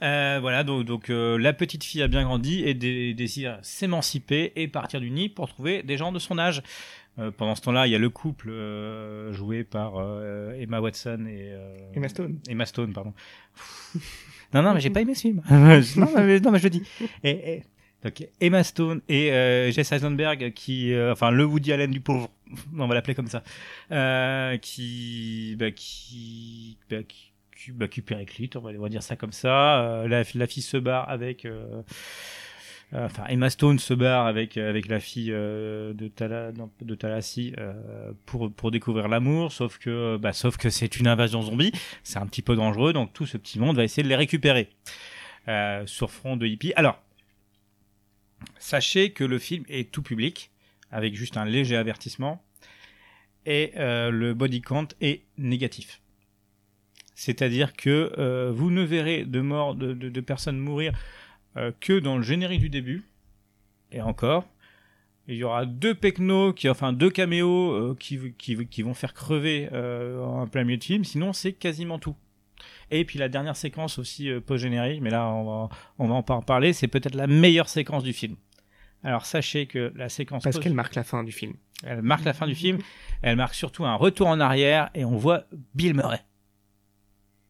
[0.00, 5.00] Voilà, donc, donc la petite fille a bien grandi et dé- désire s'émanciper et partir
[5.00, 6.62] du nid pour trouver des gens de son âge.
[7.18, 11.26] Euh, pendant ce temps-là, il y a le couple euh, joué par euh, Emma Watson
[11.28, 12.38] et euh, Emma Stone.
[12.48, 13.12] Emma Stone, pardon.
[14.54, 15.42] non, non, mais j'ai pas aimé ce film.
[15.50, 16.82] non, mais, non, mais je le dis.
[17.24, 17.62] Et, et-
[18.04, 22.30] donc, Emma Stone et euh, Jess Eisenberg, qui, euh, enfin, le Woody Allen du pauvre,
[22.78, 23.42] on va l'appeler comme ça,
[23.90, 29.16] euh, qui, bah, qui, bah, qui, bah, qui périclite, on va, on va dire ça
[29.16, 29.80] comme ça.
[29.82, 31.44] Euh, la, la fille se barre avec,
[32.92, 36.52] enfin, Emma Stone se barre avec, avec la fille euh, de, Tala,
[37.58, 41.72] euh, pour, pour découvrir l'amour, sauf que, bah, sauf que c'est une invasion zombie,
[42.02, 44.70] c'est un petit peu dangereux, donc tout ce petit monde va essayer de les récupérer
[45.48, 46.72] euh, sur front de hippie.
[46.76, 47.02] Alors,
[48.58, 50.50] sachez que le film est tout public,
[50.90, 52.42] avec juste un léger avertissement,
[53.46, 56.00] et euh, le body count est négatif.
[57.14, 60.92] C'est-à-dire que euh, vous ne verrez de morts de- de personnes mourir
[61.56, 63.04] euh, que dans le générique du début,
[63.92, 64.46] et encore.
[65.30, 69.12] Il y aura deux pecnos, qui, enfin deux caméos euh, qui, qui, qui vont faire
[69.12, 72.16] crever euh, en plein milieu de film, sinon c'est quasiment tout.
[72.90, 76.72] Et puis la dernière séquence aussi post-générique, mais là on va, on va en parler,
[76.72, 78.36] c'est peut-être la meilleure séquence du film.
[79.04, 81.54] Alors sachez que la séquence Parce qu'elle marque la fin du film.
[81.84, 82.78] elle marque la fin du film,
[83.20, 86.24] elle marque surtout un retour en arrière et on voit Bill Murray.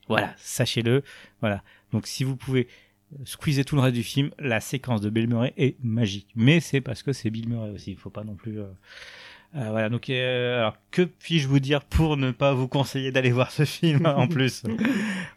[0.09, 1.03] Voilà, sachez-le.
[1.41, 1.63] Voilà.
[1.93, 2.67] Donc si vous pouvez
[3.25, 6.29] squeezer tout le reste du film, la séquence de Bill Murray est magique.
[6.37, 7.93] Mais c'est parce que c'est Bill Murray aussi.
[7.93, 8.61] Il faut pas non plus.
[8.61, 8.65] euh,
[9.57, 9.89] euh, voilà.
[9.89, 13.65] Donc euh, alors que puis-je vous dire pour ne pas vous conseiller d'aller voir ce
[13.65, 14.63] film en plus?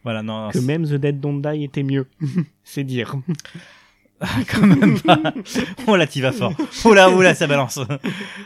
[0.03, 0.21] Voilà.
[0.21, 0.49] Non.
[0.49, 2.07] Que même The Dead Don't Die était mieux.
[2.63, 3.15] C'est dire.
[4.51, 5.19] quand même pas.
[5.88, 6.53] Oh là, t'y vas fort.
[6.86, 7.79] Oh là, oh là, ça balance.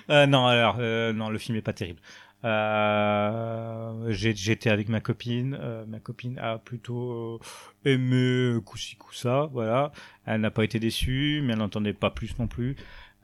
[0.09, 0.77] Euh, non, alors,
[1.13, 1.99] non, le film est pas terrible.
[2.45, 5.57] Euh, J'étais avec ma copine.
[5.59, 7.39] euh, ma copine a plutôt
[7.85, 9.49] euh, aimé coup-ci, coup-ça.
[9.51, 9.91] Voilà.
[10.25, 12.75] Elle n'a pas été déçue, mais elle n'entendait pas plus non plus.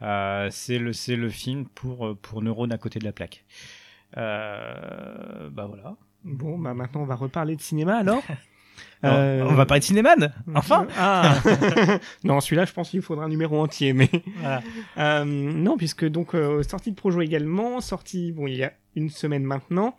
[0.02, 3.46] Euh, c'est le, le film pour, pour neurones à côté de la plaque.
[4.16, 5.96] Bah voilà.
[6.24, 8.24] Bon, bah maintenant on va reparler de cinéma alors.
[8.24, 8.38] Alors,
[9.04, 11.36] Euh, On va parler de Cinéman Enfin Ah
[12.24, 14.62] Non, celui-là, je pense qu'il faudra un numéro entier, mais Voilà.
[14.98, 19.10] Euh, non, puisque donc euh, sortie de Projo également, sortie bon il y a une
[19.10, 19.96] semaine maintenant.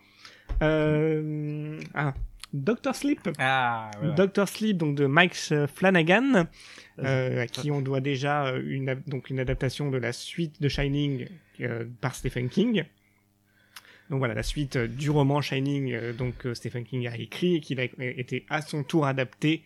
[0.62, 2.14] Euh, ah,
[2.52, 4.14] Doctor Sleep, Ah, ouais.
[4.14, 5.34] Doctor Sleep donc de Mike
[5.74, 6.46] Flanagan,
[6.98, 10.68] euh, à qui on doit déjà euh, une donc une adaptation de la suite de
[10.68, 11.28] Shining
[11.60, 12.84] euh, par Stephen King.
[14.10, 17.56] Donc voilà, la suite euh, du roman Shining, euh, donc que Stephen King a écrit
[17.56, 19.62] et qui a été à son tour adapté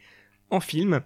[0.51, 1.01] en film.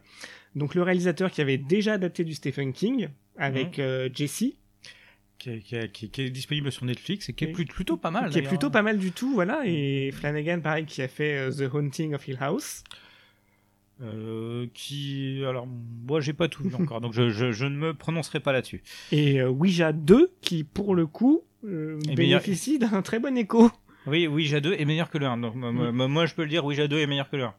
[0.54, 4.52] Donc le réalisateur qui avait déjà adapté du Stephen King avec euh, Jesse,
[5.40, 7.64] qui, est- qui est- qui est- qui est disponible sur Netflix et qui est Et-
[7.64, 8.30] plutôt pas mal.
[8.30, 9.62] qui est plutôt pas mal du tout, voilà.
[9.64, 12.84] Et Flanagan, pareil, qui a fait euh, The Haunting of Hill House.
[14.02, 17.92] Euh, qui, alors, moi, j'ai pas tout vu encore, donc je, je, je ne me
[17.94, 18.82] prononcerai pas là-dessus.
[19.12, 23.70] Et euh, Ouija 2, qui pour le coup euh, bénéficie d'un très bon écho.
[24.06, 25.36] Oui, Ouija 2 est meilleur que le 1.
[25.36, 27.54] Donc, moi- je peux le dire, Ouija 2 est meilleur que le 1.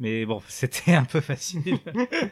[0.00, 1.78] Mais bon, c'était un peu facile.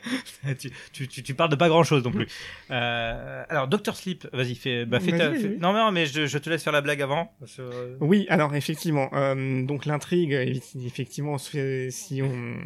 [0.58, 2.26] tu, tu, tu, tu parles de pas grand-chose non plus.
[2.70, 5.56] Euh, alors, Doctor Sleep, vas-y, fais, bah, fais ta- fais-.
[5.60, 7.32] Non, non, mais je, je te laisse faire la blague avant.
[7.60, 12.56] euh, Oui, alors effectivement, euh, donc l'intrigue, euh, effectivement, si on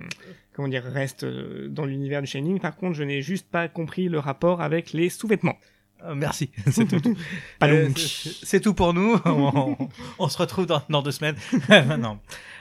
[0.54, 2.58] comment dire reste euh, dans l'univers du Shining.
[2.60, 5.58] Par contre, je n'ai juste pas compris le rapport avec les sous-vêtements.
[6.04, 7.14] Euh, merci, c'est tout.
[7.96, 9.18] C'est tout pour nous.
[9.26, 9.76] on,
[10.18, 11.36] on se retrouve dans, dans deux semaines.
[11.98, 12.18] non,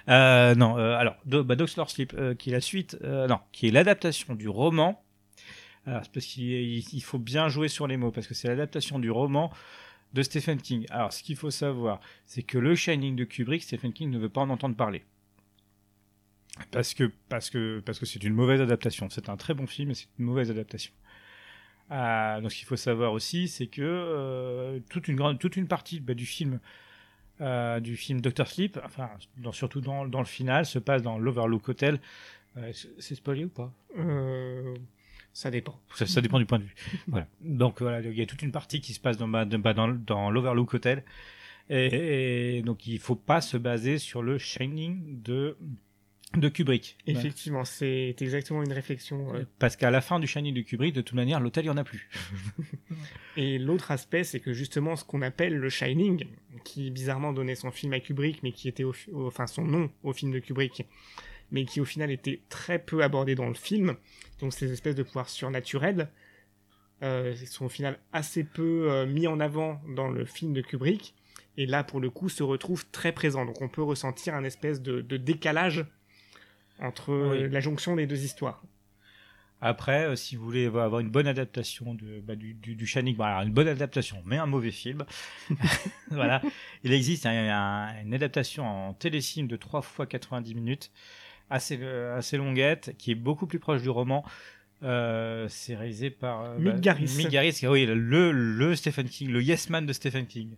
[0.09, 0.77] euh, non.
[0.77, 4.35] euh, alors, Do, bah, Doctor Sleep, euh, qui est la suite, non, qui est l'adaptation
[4.35, 5.01] du roman.
[5.85, 8.99] Alors, parce qu'il il- il faut bien jouer sur les mots parce que c'est l'adaptation
[8.99, 9.51] du roman
[10.13, 10.85] de Stephen King.
[10.89, 14.29] Alors, ce qu'il faut savoir, c'est que le Shining de Kubrick, Stephen King ne veut
[14.29, 15.03] pas en entendre parler.
[16.71, 19.09] Parce que parce que parce que c'est une mauvaise adaptation.
[19.09, 20.93] C'est un très bon film, mais c'est une mauvaise adaptation.
[21.89, 26.13] Donc, ce qu'il faut savoir aussi, c'est que toute une grande toute une partie bah,
[26.13, 26.59] du film
[27.41, 31.17] euh, du film Doctor Sleep, enfin dans- surtout dans, dans le final, se passe dans
[31.17, 31.99] l'Overlook Hotel.
[32.57, 33.73] Euh, c'est spoilé ou pas?
[33.97, 34.73] Euh,
[35.33, 35.77] ça dépend.
[35.95, 36.75] ça, ça dépend du point de vue.
[37.07, 37.27] Voilà.
[37.41, 39.89] Donc voilà, il y a toute une partie qui se passe dans, bah, bah, dans,
[39.89, 41.03] dans l'Overlook Hotel.
[41.69, 45.57] Et, et donc il faut pas se baser sur le Shining de,
[46.33, 46.97] de Kubrick.
[47.07, 49.33] Effectivement, c'est exactement une réflexion.
[49.35, 51.73] euh, Parce qu'à la fin du Shining de Kubrick, de toute manière, l'hôtel, il n'y
[51.73, 52.09] en a plus.
[53.37, 56.25] Et l'autre aspect, c'est que justement, ce qu'on appelle le Shining,
[56.63, 59.89] qui bizarrement donnait son film à Kubrick, mais qui était, au, au- enfin son nom
[60.03, 60.85] au film de Kubrick,
[61.51, 63.95] mais qui au final était très peu abordé dans le film.
[64.41, 66.09] Donc ces espèces de pouvoirs surnaturels
[67.03, 71.13] euh, sont au final assez peu euh, mis en avant dans le film de Kubrick.
[71.57, 73.45] Et là, pour le coup, se retrouvent très présents.
[73.45, 75.85] Donc on peut ressentir un espèce de, de décalage
[76.79, 77.49] entre Oui.
[77.49, 78.61] la jonction des deux histoires.
[79.61, 83.15] Après, euh, si vous voulez avoir une bonne adaptation de, bah, du, du, du Shining,
[83.19, 85.05] alors, une bonne adaptation, mais un mauvais film,
[86.11, 86.41] voilà,
[86.83, 90.91] il existe un- un- une adaptation en téléfilm de 3 fois 90 minutes,
[91.49, 94.25] assez, euh, assez longuette, qui est beaucoup plus proche du roman.
[94.83, 97.13] Euh, c'est réalisé par Mick Garris.
[97.17, 100.49] Mick Garris, oui, le, le Stephen King, le Yes Man de Stephen King.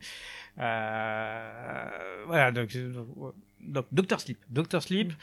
[2.26, 2.76] Voilà, donc,
[3.62, 4.40] donc Doctor Sleep.
[4.50, 5.16] Doctor Sleep, euh,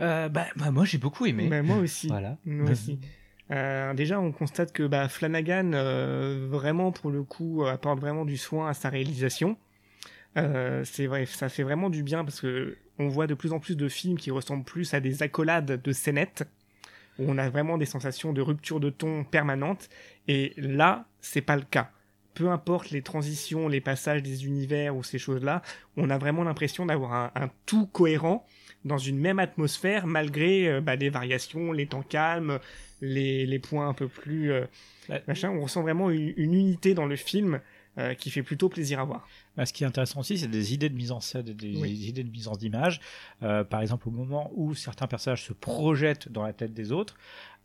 [0.00, 1.46] bah, bah, moi j'ai beaucoup aimé.
[1.48, 2.08] Mais moi aussi.
[2.08, 2.36] Voilà.
[2.44, 2.98] Moi aussi.
[3.50, 8.24] Euh, déjà, on constate que bah, Flanagan, euh, vraiment, pour le coup, euh, apporte vraiment
[8.24, 9.56] du soin à sa réalisation.
[10.36, 13.58] Euh, c'est vrai, ça fait vraiment du bien parce que on voit de plus en
[13.58, 16.44] plus de films qui ressemblent plus à des accolades de scénettes,
[17.18, 19.88] où on a vraiment des sensations de rupture de ton permanente.
[20.28, 21.90] Et là, c'est pas le cas.
[22.34, 25.62] Peu importe les transitions, les passages des univers ou ces choses-là,
[25.96, 28.46] on a vraiment l'impression d'avoir un, un tout cohérent
[28.84, 32.58] dans une même atmosphère malgré euh, bah, les variations, les temps calmes,
[33.00, 34.64] les, les points un peu plus euh,
[35.08, 35.22] Ouais.
[35.26, 35.50] machin.
[35.50, 37.60] On ressent vraiment une, une unité dans le film
[37.98, 39.26] euh, qui fait plutôt plaisir à voir.
[39.56, 41.90] Bah, ce qui est intéressant aussi, c'est des idées de mise en scène, des Oui.
[41.90, 43.00] idées de mise en image.
[43.42, 47.16] Euh, par exemple, au moment où certains personnages se projettent dans la tête des autres,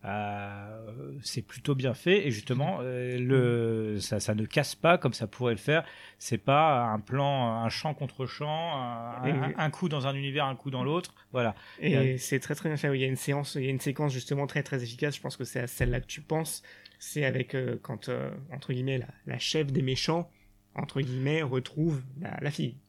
[0.04, 5.14] euh, c'est plutôt bien fait et justement, euh, le, ça, ça ne casse pas comme
[5.14, 5.84] ça pourrait le faire.
[6.20, 10.14] C'est pas un plan, un champ contre champ, un, un- Et- un coup dans un
[10.16, 11.14] univers, un coup dans l'autre.
[11.32, 11.56] Voilà.
[11.80, 12.18] Et Ouais.
[12.18, 12.94] c'est très très bien fait.
[12.96, 15.16] Il y a une séance, il y a une séquence justement très très efficace.
[15.16, 16.62] Je pense que c'est à celle-là que tu penses.
[17.08, 20.32] C'est avec euh, quand euh, entre guillemets la, chef des méchants
[20.74, 22.02] entre guillemets retrouve
[22.42, 22.80] la fille.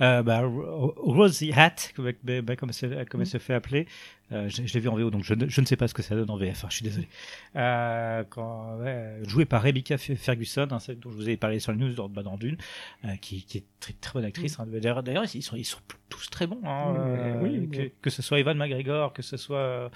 [0.00, 3.86] Euh, bah, Ro- Rosie Hat, comme, bah, comme, elle se- comme elle se fait appeler,
[4.32, 5.94] euh, je, je l'ai vu en VO, donc je, ne- je ne sais pas ce
[5.94, 7.08] que ça donne en VF, enfin, je suis désolé.
[7.56, 11.72] Euh, quand, ouais, jouée par Rebecca Ferguson, hein, celle dont je vous ai parlé sur
[11.72, 12.56] le news dans, bah, dans Dune,
[13.04, 14.58] euh, qui, qui est très, très bonne actrice.
[14.60, 14.66] hein.
[14.68, 16.60] D'ailleurs, ils sont, ils sont tous très bons.
[16.64, 17.92] hein, Mm, euh, oui, que, oui.
[18.02, 19.90] que ce soit Evan McGregor, que ce soit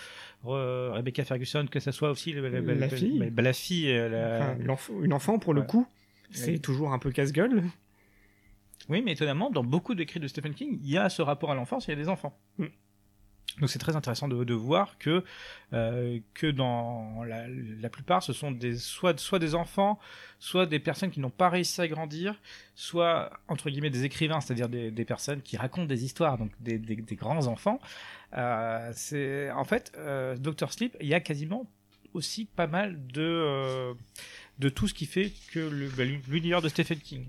[0.44, 3.30] Re- Rebecca Ferguson, que ce soit aussi la, la- La fille.
[3.30, 5.66] bah, la fille, la- Enfin, l'enf- une enfant pour le ouais.
[5.66, 5.87] coup,
[6.33, 6.61] c'est Oui.
[6.61, 7.62] toujours un peu casse-gueule.
[8.88, 11.55] Oui, mais étonnamment, dans beaucoup d'écrits de Stephen King, il y a ce rapport à
[11.55, 12.38] l'enfance, il y a des enfants.
[12.59, 12.66] Mm.
[13.61, 15.23] Donc c'est très intéressant de, de voir que,
[15.73, 20.01] euh, que dans la, la plupart, ce sont des, soit, soit des enfants,
[20.40, 22.40] soit des personnes qui n'ont pas réussi à grandir,
[22.75, 26.79] soit, entre guillemets, des écrivains, c'est-à-dire des, des personnes qui racontent des histoires, donc des,
[26.79, 27.79] des, des grands enfants.
[28.37, 30.73] Euh, c'est, en fait, euh, Dr.
[30.73, 31.70] Sleep, il y a quasiment
[32.12, 33.94] aussi pas mal de,
[34.59, 37.27] de tout ce qui fait que bah, l'univers de Stephen King.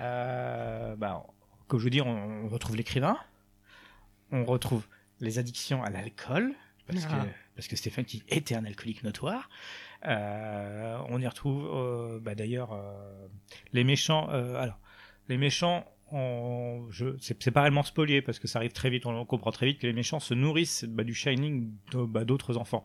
[0.00, 1.24] Euh, bah,
[1.68, 3.16] comme je veux dire, on, on retrouve l'écrivain,
[4.30, 4.86] on retrouve
[5.20, 6.54] les addictions à l'alcool,
[6.86, 7.08] parce, Ah.
[7.24, 9.48] que, parce que Stephen King était un alcoolique notoire.
[10.04, 13.28] Euh, on y retrouve euh, bah, d'ailleurs euh,
[13.72, 14.28] les méchants.
[14.28, 14.78] alors,
[15.28, 15.86] les méchants,
[17.20, 19.86] c'est, pas réellement spolié parce que ça arrive très vite, on, comprend très vite que
[19.86, 22.84] les méchants se nourrissent bah, du Shining bah, d'autres enfants.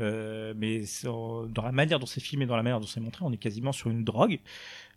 [0.00, 3.32] Euh, mais dans la manière dont c'est filmé, dans la manière dont c'est montré, on
[3.32, 4.40] est quasiment sur une drogue.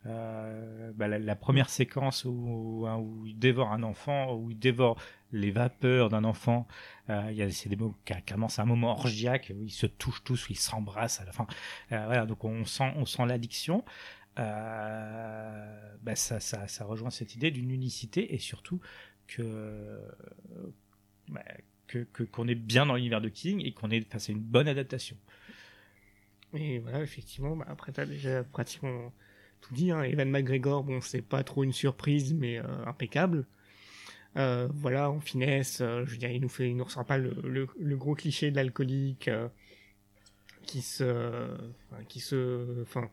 [0.06, 2.88] Euh, bah, la, première séquence où,
[3.26, 4.98] il dévore un enfant, où il dévore
[5.32, 6.68] les vapeurs d'un enfant,
[7.10, 10.24] euh, y a c'est mots qui commencent à un moment orgiaque où ils se touchent
[10.24, 11.46] tous, où ils s'embrassent à la fin.
[11.90, 13.84] Voilà, donc on sent l'addiction.
[14.40, 18.80] Euh, bah, ça, ça, ça rejoint cette idée d'une unicité et surtout
[19.28, 20.00] que
[21.30, 21.44] bah,
[21.88, 24.40] que que- qu'on est bien dans l'univers de King et qu'on est face à une
[24.40, 25.18] bonne adaptation.
[26.54, 29.12] Et voilà, effectivement, bah, après, t'as déjà pratiquement
[29.62, 29.92] tout dit.
[29.92, 30.04] Hein.
[30.04, 33.46] Evan McGregor, bon, c'est pas trop une surprise, mais euh, impeccable.
[34.38, 37.36] Euh, voilà, en finesse, je veux dire, il nous fait, il nous ressort pas le,
[37.78, 39.30] le, gros cliché de l'alcoolique
[40.64, 41.50] qui se,
[42.08, 43.10] qui se, enfin,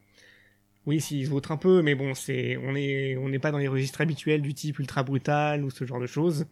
[0.87, 3.68] oui, s'il vautre un peu, mais bon, c'est, on est, on n'est pas dans les
[3.68, 6.47] registres habituels du type ultra brutal ou ce genre de choses.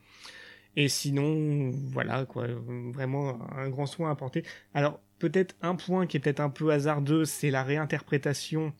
[0.76, 2.46] Et sinon, voilà, quoi,
[2.92, 4.42] vraiment un grand soin apporté.
[4.72, 8.72] Alors, peut-être un point qui est peut-être un peu hasardeux, c'est la réinterprétation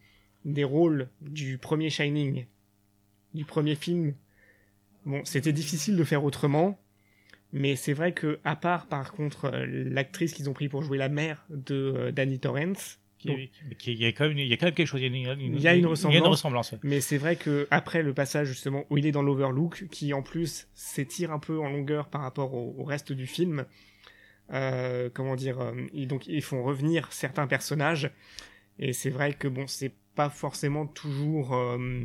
[0.45, 2.47] des rôles du premier Shining,
[3.35, 4.15] du premier film.
[5.05, 6.81] Bon, c'était difficile de faire autrement,
[7.53, 11.11] mais c'est vrai que, à part, par contre, l'actrice qu'ils ont pris pour jouer la
[11.11, 13.51] mère de euh, Danny Torrance, il,
[13.87, 15.01] y a quand même, quelque chose.
[15.01, 16.29] Il y a une, Il y a une ressemblance.
[16.29, 16.79] ressemblance, ouais.
[16.83, 20.23] Mais c'est vrai que après le passage justement où il est dans l'Overlook, qui en
[20.23, 23.65] plus s'étire un peu en longueur par rapport au, au reste du film,
[24.53, 28.11] euh, comment dire, euh, ils, donc ils font revenir certains personnages,
[28.79, 31.55] et c'est vrai que bon, c'est pas forcément toujours.
[31.55, 32.05] euh,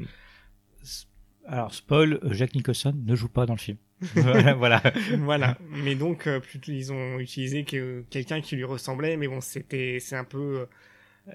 [1.45, 3.77] Alors, spoil, euh, Jack Nicholson ne joue pas dans le film.
[4.57, 4.81] voilà.
[5.19, 5.57] voilà.
[5.71, 9.97] Mais donc euh, plutôt ils ont utilisé que quelqu'un qui lui ressemblait, mais bon, c'était
[9.99, 10.65] c'est un peu euh,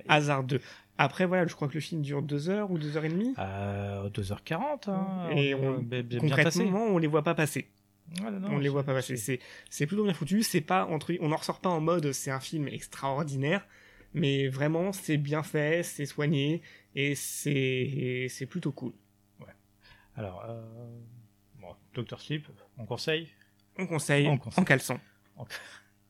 [0.08, 0.60] hasardeux.
[0.98, 3.34] Après voilà, je crois que le film dure deux heures ou deux heures et demie.
[3.38, 4.88] Euh, 2h40.
[4.90, 6.20] Hein, Et euh, on- bien- bien.
[6.20, 7.68] Concrètement, on les voit pas passer.
[8.22, 9.16] Ouais, non, on les voit pas passer.
[9.16, 9.38] C'est
[9.70, 10.42] c'est plutôt bien foutu.
[10.42, 13.66] C'est pas entre, on en ressort pas en mode c'est un film extraordinaire,
[14.12, 16.60] mais vraiment c'est bien fait, c'est soigné
[16.94, 18.92] et c'est c'est plutôt cool.
[20.14, 20.60] Alors, euh,
[21.58, 22.20] bon, Dr.
[22.20, 23.28] Sleep, on conseille?
[23.78, 24.64] On conseille On en conseille.
[24.66, 25.00] caleçon.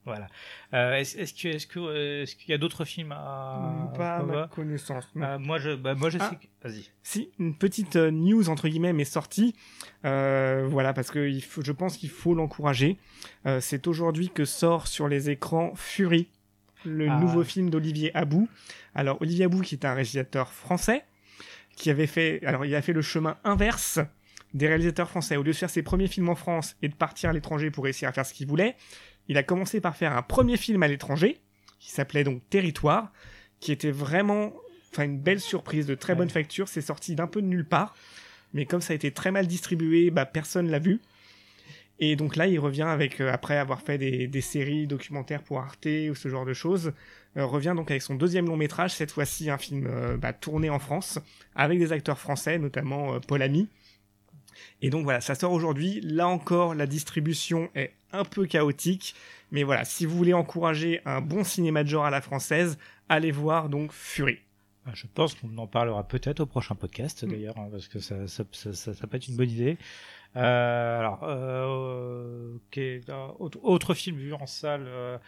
[0.05, 0.27] Voilà.
[0.75, 4.17] Euh, est-ce, est-ce que, est-ce que, euh, est-ce qu'il y a d'autres films à, pas
[4.17, 5.09] à ma connaissance.
[5.17, 6.31] Euh, moi, je, bah, moi, je Ah.
[6.31, 6.37] sais.
[6.37, 6.91] que- Vas-y.
[7.03, 9.55] Si une petite news entre guillemets m'est sortie,
[10.05, 12.99] euh, voilà parce que il faut, je pense qu'il faut l'encourager.
[13.61, 16.29] C'est aujourd'hui que sort sur les écrans Fury,
[16.85, 17.19] le Ah.
[17.19, 18.49] nouveau film d'Olivier Abou.
[18.95, 21.05] Alors Olivier Abou qui est un réalisateur français
[21.77, 23.99] qui avait fait, alors il a fait le chemin inverse
[24.55, 25.37] des réalisateurs français.
[25.37, 27.85] Au lieu de faire ses premiers films en France et de partir à l'étranger pour
[27.85, 28.77] réussir à faire ce qu'il voulait,
[29.29, 31.41] il a commencé par faire un premier film à l'étranger
[31.79, 33.13] qui s'appelait donc Territoire,
[33.61, 34.53] qui était vraiment
[34.93, 36.19] enfin une belle surprise de très Ouais.
[36.19, 36.69] bonne facture.
[36.69, 37.95] C'est sorti d'un peu de nulle part,
[38.53, 41.01] mais comme ça a été très mal distribué, bah personne l'a vu.
[41.99, 45.61] Et donc là, il revient avec euh, après avoir fait des, des séries documentaires pour
[45.61, 46.93] Arte ou ce genre de choses,
[47.37, 50.69] euh, revient donc avec son deuxième long métrage, cette fois-ci un film euh, bah, tourné
[50.69, 51.19] en France
[51.55, 53.69] avec des acteurs français, notamment Paul Ami.
[54.81, 56.01] Et donc voilà, ça sort aujourd'hui.
[56.03, 59.15] Là encore, la distribution est un peu chaotique,
[59.51, 63.31] mais voilà, si vous voulez encourager un bon cinéma de genre à la française, allez
[63.31, 64.39] voir donc Fury.
[64.85, 67.31] Ah, Je pense qu'on en parlera peut-être au prochain podcast Mm.
[67.31, 69.79] d'ailleurs, hein, parce que ça, ça, ça, peut être une bonne idée.
[70.35, 74.87] Euh, alors, euh, euh, autre, autre film vu en salle.
[74.89, 75.19] euh,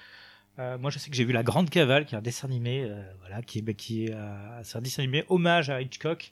[0.79, 3.43] moi, je sais que j'ai vu La Grande Cavale, qui est un dessin animé, voilà,
[3.43, 4.15] qui bah, qui est,
[4.63, 6.31] c'est un dessin animé hommage à Hitchcock,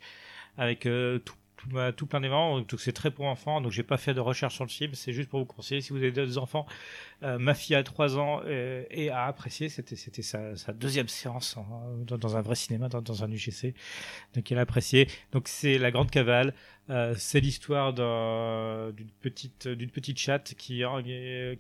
[0.58, 2.59] avec tout, tout, bah, tout plein d'événements.
[2.59, 4.94] Donc c'est très pour enfants, donc j'ai pas fait de recherche sur le film.
[4.94, 6.66] C'est juste pour vous conseiller si vous avez des enfants.
[7.22, 9.68] Euh, ma fille a 3 ans euh, et a apprécié.
[9.68, 11.57] C'était c'était sa, sa deuxième séance
[12.07, 13.75] dans, un vrai cinéma, dans, un UGC.
[14.35, 15.09] Donc elle a apprécié.
[15.33, 16.55] Donc c'est La Grande Cavale.
[16.90, 20.83] Euh, c'est l'histoire d'un- d'une petite d'une petite chatte qui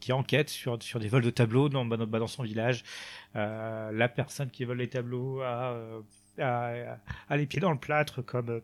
[0.00, 2.82] qui enquête sur sur des vols de tableaux dans bah, dans, son village.
[3.36, 6.00] Euh, la personne qui vole les tableaux a, euh,
[6.38, 8.62] a, a les pieds dans le plâtre comme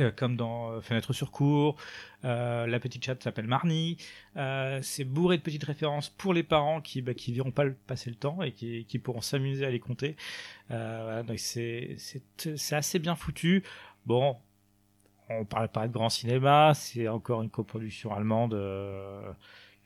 [0.00, 1.76] euh, comme dans euh, Fenêtre sur cour.
[2.24, 3.96] Euh, la petite chatte s'appelle Marnie.
[4.36, 7.74] Euh, c'est bourré de petites références pour les parents qui bah, qui verront pas le-
[7.86, 10.16] passer le temps et qui, qui pourront s'amuser à les compter.
[10.70, 13.62] Euh, donc c'est c'est assez bien foutu.
[14.06, 14.36] Bon,
[15.28, 18.52] on parle pas de grand cinéma, c'est encore une coproduction allemande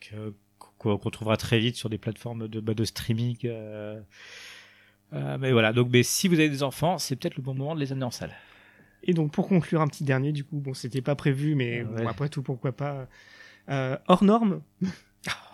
[0.01, 0.35] que
[0.79, 3.37] qu'on trouvera très vite sur des plateformes de bah, de streaming.
[5.13, 7.93] mais voilà, donc si vous avez des enfants, c'est peut-être le bon moment de les
[7.93, 8.35] amener en salle.
[9.05, 12.01] Et donc pour conclure un petit dernier, du coup, bon, c'était pas prévu, mais Ah
[12.03, 13.07] bon, après tout, pourquoi pas.
[13.71, 14.61] Euh, hors norme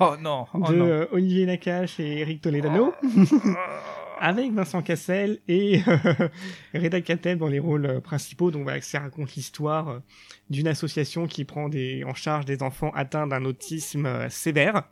[0.00, 0.87] Oh non, oh de non.
[0.87, 2.92] euh, Olivier Nakache et Eric Toledano,
[4.20, 6.28] avec Vincent Cassel et euh,
[6.74, 8.50] Reda Kateb dans les rôles euh, principaux.
[8.50, 9.98] Donc voilà, ça raconte l'histoire euh,
[10.50, 14.85] d'une association qui prend des, en charge des enfants atteints d'un autisme euh, sévère.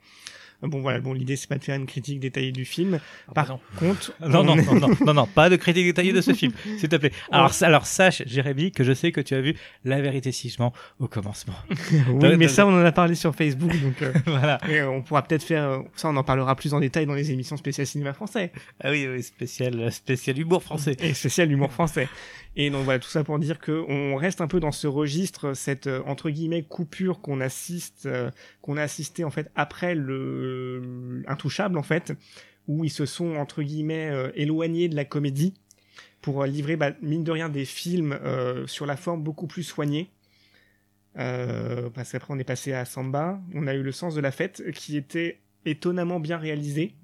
[0.62, 3.00] Euh, Bon voilà, bon l'idée c'est pas de faire une critique détaillée du film.
[3.28, 3.60] Ah, Par pardon.
[3.78, 6.52] contre, Non, non, on- non, non, non, non, pas de critique détaillée de ce film,
[6.78, 7.12] s'il te plaît.
[7.30, 10.60] Alors, alors sache, Jérémy, que je sais que tu as vu La vérité si je
[10.62, 11.54] mens au commencement.
[12.10, 14.58] oui, mais ça on en a parlé sur Facebook, donc euh, voilà.
[14.68, 17.14] et, euh, on pourra peut-être faire, euh, ça on en parlera plus en détail dans
[17.14, 18.52] les émissions spéciales cinéma français.
[18.82, 20.96] Ah oui, oui, spécial, spécial humour français.
[21.00, 22.08] et spécial humour français.
[22.54, 25.54] Et donc voilà, tout ça pour dire que on reste un peu dans ce registre,
[25.54, 28.30] cette entre guillemets coupure qu'on assiste, euh,
[28.60, 30.51] qu'on a assisté en fait après le
[31.26, 32.12] intouchable en fait,
[32.68, 35.54] où ils se sont entre guillemets euh, éloignés de la comédie
[36.20, 39.62] pour euh, livrer bah, mine de rien des films euh, sur la forme beaucoup plus
[39.64, 40.10] soignée.
[41.18, 44.30] Euh, parce qu'après on est passé à Samba, on a eu le sens de la
[44.30, 46.94] fête qui était étonnamment bien réalisé.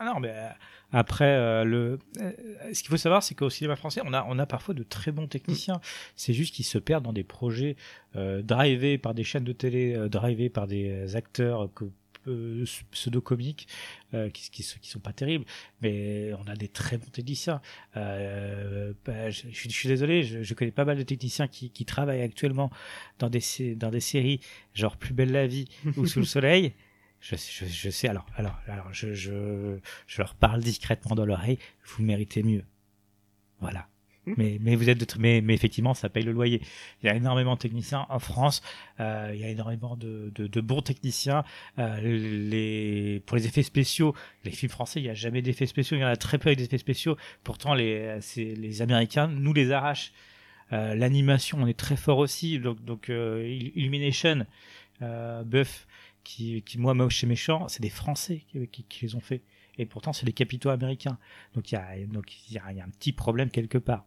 [0.00, 0.48] Ah non, mais euh,
[0.92, 2.32] après, euh, le, euh,
[2.72, 5.10] ce qu'il faut savoir, c'est qu'au cinéma français, on a, on a parfois de très
[5.12, 5.80] bons techniciens.
[6.14, 7.76] C'est juste qu'ils se perdent dans des projets
[8.16, 11.90] euh, drivés par des chaînes de télé, euh, drivés par des acteurs que-
[12.28, 13.66] euh, pseudo-comiques
[14.14, 15.44] euh, qui, qui, sont- qui sont pas terribles.
[15.82, 17.60] Mais on a des très bons techniciens.
[17.96, 21.84] Euh, bah, je, je suis- désolé, je, je connais pas mal de techniciens qui, qui
[21.84, 22.70] travaillent actuellement
[23.18, 23.40] dans des,
[23.76, 24.40] dans des séries
[24.74, 25.66] genre Plus belle la vie
[25.96, 26.74] ou Sous le soleil.
[27.20, 31.58] Je, je, je sais, alors, alors, alors je, je, je leur parle discrètement dans l'oreille,
[31.84, 32.64] vous méritez mieux.
[33.60, 33.88] Voilà.
[34.28, 34.34] Hmm.
[34.36, 36.60] Mais, mais vous êtes de mais, mais effectivement, ça paye le loyer.
[37.02, 38.62] Il y a énormément de techniciens en France.
[39.00, 41.44] euh, il y a énormément de, de, de bons techniciens.
[41.78, 44.14] Euh, les, pour les effets spéciaux,
[44.44, 45.96] les films français, il n'y a jamais d'effets spéciaux.
[45.96, 47.16] Il y en a très peu avec des effets spéciaux.
[47.44, 50.12] Pourtant, les, les Américains nous les arrachent.
[50.72, 52.58] Euh, L'animation, on est très fort aussi.
[52.58, 54.46] Donc, donc euh, Illumination,
[55.02, 55.86] euh, Buff,
[56.24, 59.40] qui, qui moi moche et méchant, c'est des Français qui, qui, qui les ont fait.
[59.78, 61.18] Et pourtant, c'est des capitaux américains.
[61.54, 64.04] Donc il y a, donc il y a un petit problème quelque part.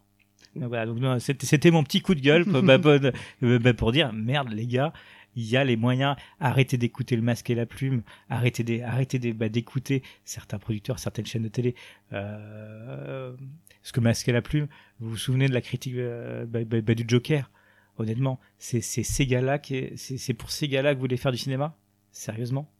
[0.54, 4.50] Voilà, donc c'était mon petit coup de gueule pour, bah, euh, bah, pour dire merde
[4.52, 4.92] les gars,
[5.34, 6.16] il y a les moyens.
[6.40, 8.02] Arrêtez d'écouter le masque et la plume.
[8.28, 11.74] Arrêtez bah, d'écouter certains producteurs, certaines chaînes de télé.
[12.12, 13.34] Euh,
[13.82, 14.68] ce que masque et la plume,
[15.00, 17.50] vous vous souvenez de la critique euh, bah, bah, bah, du Joker?
[17.98, 19.60] Honnêtement, c'est ces gars-là
[19.96, 21.76] c'est pour ces gars-là que vous voulez faire du cinéma?
[22.10, 22.70] Sérieusement?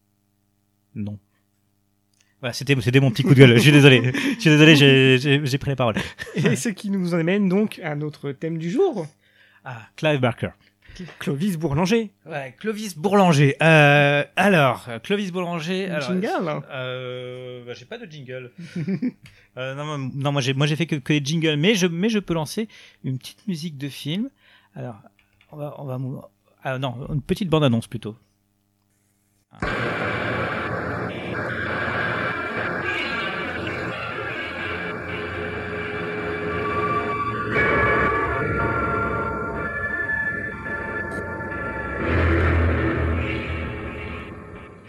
[0.94, 1.18] Non.
[2.42, 3.54] Voilà, c'était c'était mon petit coup de gueule.
[3.56, 4.12] Je suis désolé.
[4.12, 5.94] Je suis désolé, j'ai- j'ai j'ai pris la parole.
[6.34, 9.06] Et ce qui nous amène donc à notre thème du jour,
[9.64, 10.50] Ah, Clive Barker.
[11.20, 12.10] Clovis Bourlanger.
[12.26, 13.56] Ouais, Clovis Bourlanger.
[13.62, 15.86] Euh, alors, Clovis Bourlanger.
[15.88, 16.62] alors, Jingle.
[16.70, 18.50] Euh, bah, j'ai pas de jingle.
[19.58, 21.86] Euh, non, moi- non, moi j'ai moi j'ai fait que, que des jingles, mais je
[21.86, 22.68] mais je peux lancer
[23.04, 24.30] une petite musique de film.
[24.74, 24.96] Alors,
[25.52, 26.22] on va on va mou-
[26.64, 28.16] ah non, une petite bande annonce plutôt.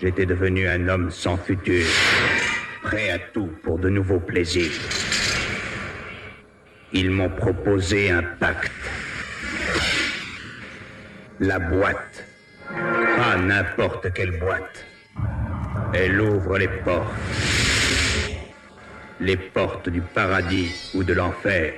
[0.04, 1.86] J'étais devenu un homme sans futur,
[2.82, 4.74] prêt à tout pour de nouveaux plaisirs.
[6.92, 8.70] Ils m'ont proposé un pacte.
[11.40, 12.26] La boîte.
[12.68, 14.86] Pas n'importe quelle boîte.
[15.94, 17.16] Elle ouvre les portes.
[19.22, 21.76] Les portes du paradis ou de l'enfer.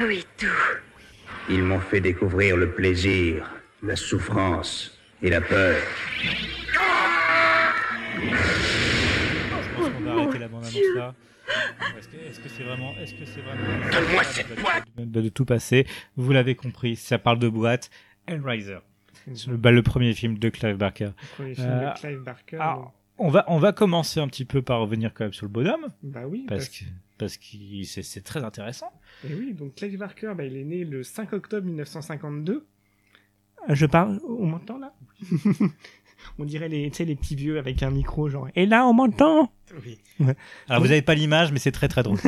[0.00, 0.46] Oui, tout.
[1.50, 3.50] Ils m'ont fait découvrir le plaisir,
[3.82, 5.76] la souffrance et la peur.
[9.78, 11.14] On va arrêter la bande annonce là.
[11.98, 15.28] Est-ce que est-ce que c'est vraiment est-ce que c'est vraiment Donne-moi cette boîte de, de
[15.30, 15.86] tout passer
[16.16, 17.90] Vous l'avez compris, ça parle de boîte.
[18.26, 18.78] Hellraiser.
[19.34, 21.10] C'est le, bah, le premier film de Clive Barker.
[21.36, 22.56] Premier film Euh, de Clive Barker.
[22.56, 25.50] Alors, on va on va commencer un petit peu par revenir quand même sur le
[25.52, 26.84] bonhomme bah oui, parce que
[27.18, 28.92] parce que c'est très intéressant.
[29.28, 32.66] Et oui, donc Clive Barker, bah, il est né le 5 octobre 1952.
[33.68, 34.94] Euh, Je parle, on m'entend là?
[36.38, 38.48] On dirait les, les petits vieux avec un micro, genre.
[38.56, 39.52] Et là, on m'entend
[39.84, 39.98] Oui.
[40.20, 40.34] Ouais.
[40.68, 42.18] Alors vous n'avez pas l'image, mais c'est très très drôle.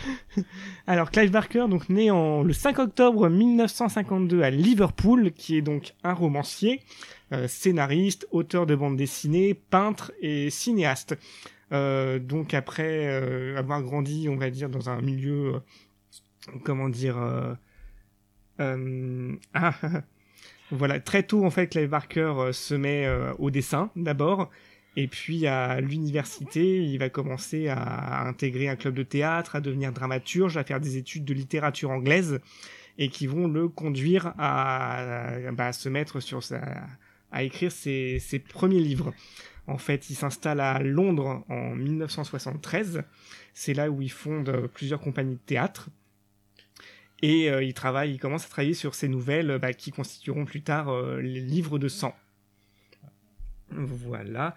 [0.86, 5.94] Alors Clive Barker, donc né en le 5 octobre 1952 à Liverpool, qui est donc
[6.02, 6.80] un romancier,
[7.32, 11.16] euh, scénariste, auteur de bande dessinée, peintre et cinéaste.
[11.72, 15.60] Euh, donc après euh, avoir grandi, on va dire, dans un milieu, euh,
[16.64, 17.16] comment dire,
[18.58, 19.74] ah,
[20.70, 23.08] voilà, très tôt en fait, Clive Barker se met
[23.38, 24.50] au dessin d'abord.
[24.96, 29.92] Et puis à l'université, il va commencer à intégrer un club de théâtre, à devenir
[29.92, 32.40] dramaturge, à faire des études de littérature anglaise,
[32.98, 36.60] et qui vont le conduire à, bah, à se mettre sur sa,
[37.30, 39.14] à écrire ses premiers livres.
[39.66, 43.02] En fait, il s'installe à Londres en 1973.
[43.54, 45.90] C'est là où il fonde plusieurs compagnies de théâtre.
[47.22, 50.62] Et euh, il travaille, il commence à travailler sur ces nouvelles bah, qui constitueront plus
[50.62, 52.14] tard euh, les livres de sang.
[53.70, 54.54] Voilà.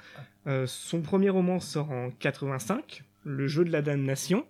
[0.48, 4.46] Euh, son premier roman sort en 85, Le jeu de la damnation.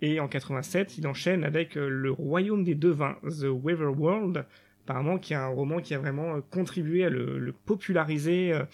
[0.00, 4.44] Et en 87, il enchaîne avec euh, Le royaume des devins, The Weather World,
[4.84, 8.64] apparemment qui est un roman qui a vraiment euh, contribué à le, populariser euh,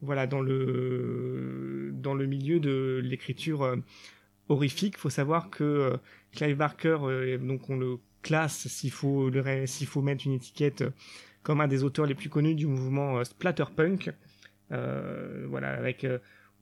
[0.00, 3.76] voilà, dans, le, dans le milieu de l'écriture euh,
[4.48, 4.96] horrifique.
[4.96, 5.96] faut savoir que euh,
[6.32, 9.30] Clive Barker, euh, donc on le classe s'il faut,
[9.66, 10.84] s'il faut mettre une étiquette
[11.42, 14.12] comme un des auteurs les plus connus du mouvement splatterpunk.
[14.70, 16.04] Voilà, avec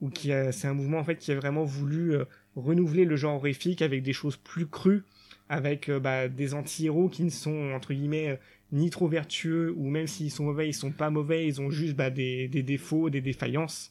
[0.01, 2.14] ou qui c'est un mouvement en fait qui a vraiment voulu
[2.55, 5.03] renouveler le genre horrifique avec des choses plus crues,
[5.49, 8.39] avec bah, des anti-héros qui ne sont entre guillemets
[8.73, 11.95] ni trop vertueux ou même s'ils sont mauvais, ils sont pas mauvais, ils ont juste
[11.95, 13.91] bah, des, des défauts, des défaillances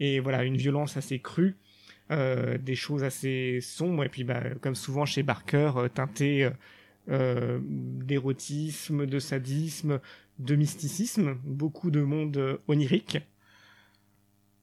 [0.00, 1.56] et voilà une violence assez crue,
[2.10, 6.50] euh, des choses assez sombres et puis bah, comme souvent chez Barker euh, teintées euh,
[7.10, 10.00] euh, d'érotisme, de sadisme,
[10.38, 13.18] de mysticisme, beaucoup de monde euh, onirique.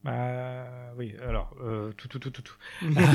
[0.04, 0.66] Bah
[0.98, 2.56] oui, alors, euh, tout, tout, tout, tout, tout.
[2.98, 3.12] Ah,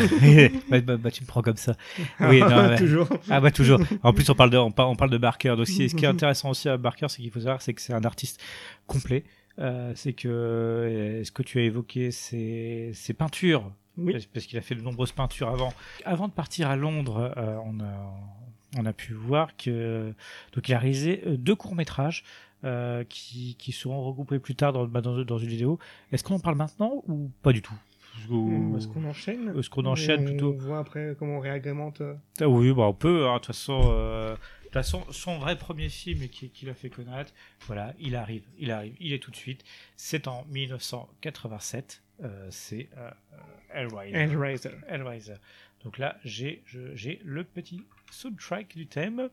[0.70, 1.74] bah, bah, bah, tu me prends comme ça.
[2.20, 3.09] Oui, non, toujours.
[3.28, 3.80] Ah bah toujours.
[4.05, 5.55] En plus, on parle de, on on parle de Barker.
[5.57, 7.93] Donc, ce qui est- intéressant aussi à Barker, c'est qu'il faut savoir, c'est que c'est
[7.93, 8.41] un artiste
[8.87, 9.24] complet.
[9.59, 14.12] Euh, c'est que euh, ce que tu as évoqué, c'est ses peintures, Oui.
[14.32, 15.72] parce, qu'il a fait de nombreuses peintures avant.
[16.05, 18.14] Avant de partir à Londres, euh, on a
[18.78, 20.12] on a pu voir que
[20.53, 22.24] donc il a réalisé deux courts métrages
[22.64, 25.78] euh, qui, qui seront regroupés plus tard dans, bah, dans, dans une vidéo.
[26.12, 27.74] Est-ce qu'on en parle maintenant ou pas du tout?
[28.30, 29.52] Ou- Est-ce qu'on enchaîne?
[29.59, 30.52] Est-ce qu'on enchaîne On plutôt?
[30.54, 32.00] voit après comment on réagrémente.
[32.00, 32.14] euh.
[32.40, 33.26] ah oui, bah on peut.
[33.28, 36.74] hein, De toute façon, euh, de toute façon, son vrai premier film qui, qui l'a
[36.74, 37.32] fait connaître,
[37.66, 39.64] voilà, il arrive, il arrive, il est tout de suite.
[39.96, 42.02] C'est en 1987.
[42.24, 43.11] euh, c'est euh,
[43.74, 44.16] Hellraiser.
[44.16, 44.70] Hellraiser.
[44.88, 45.34] Hellraiser.
[45.84, 46.62] Donc là, j'ai
[47.22, 49.28] le petit soundtrack du thème.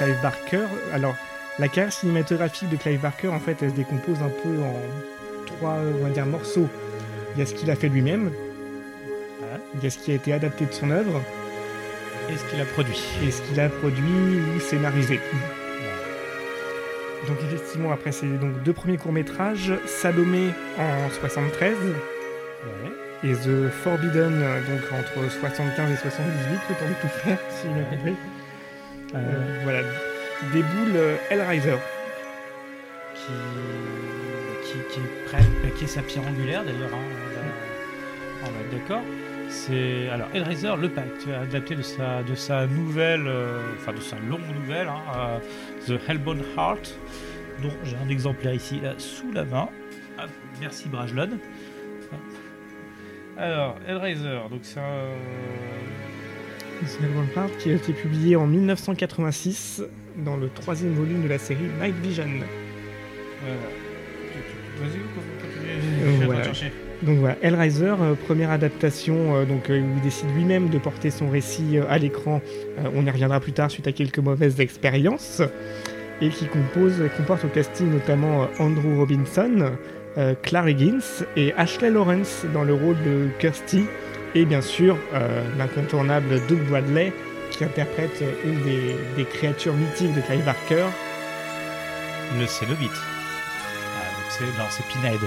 [0.00, 0.64] Clive Barker.
[0.94, 1.14] Alors,
[1.58, 4.74] la carrière cinématographique de Clive Barker, en fait, elle se décompose un peu en
[5.46, 6.68] trois, on va dire, morceaux.
[7.34, 8.30] Il y a ce qu'il a fait lui-même,
[9.74, 11.20] il y a ce qui a été adapté de son œuvre,
[12.30, 12.98] Et ce qu'il a produit.
[13.26, 15.20] et ce qu'il a produit ou scénarisé.
[17.28, 20.48] Donc effectivement, après ces donc, deux premiers courts-métrages, Salomé
[20.78, 23.30] en 73 Ouais.
[23.30, 27.66] et The Forbidden euh, donc entre 75 et 78, le temps de tout faire, si.
[27.68, 28.39] Euh, Euh,
[29.64, 29.80] voilà,
[30.52, 31.76] déboule euh, Hellraiser.
[33.14, 37.04] qui, qui, est prêt- qui est sa pierre angulaire d'ailleurs, hein,
[38.42, 39.02] on va être d'accord.
[39.48, 44.16] C'est alors Hellraiser, le pacte, adapté de sa, de sa nouvelle, euh, enfin de sa
[44.28, 45.38] longue nouvelle, hein, euh,
[45.98, 46.94] The Hellbound Heart,
[47.62, 49.68] dont j'ai un exemplaire ici sous la main.
[50.18, 50.30] Hop,
[50.60, 51.30] merci Brajlon.
[53.36, 54.78] Alors Hellraiser, donc c'est
[57.58, 59.82] qui a été publié en 1986
[60.24, 62.24] dans le troisième volume de la série Night Vision.
[63.42, 63.56] voilà.
[64.82, 66.42] Euh, voilà.
[66.44, 66.72] chercher.
[67.02, 71.10] Donc voilà, Hellraiser, euh, première adaptation euh, donc, euh, où il décide lui-même de porter
[71.10, 72.42] son récit à l'écran.
[72.94, 75.42] On y reviendra plus tard suite à quelques mauvaises expériences.
[76.22, 79.72] Et qui compose, comporte au casting notamment Andrew Robinson,
[80.42, 83.84] Claire Higgins et Ashley Lawrence dans le rôle de Kirsty.
[84.34, 87.12] Et bien sûr, euh, l'incontournable Doug Bradley
[87.50, 90.86] qui interprète une des, créatures mythiques de Clive Barker.
[92.38, 92.90] Le Cénobite.
[93.96, 94.04] Ah,
[94.40, 95.18] non, c'est Pinhead,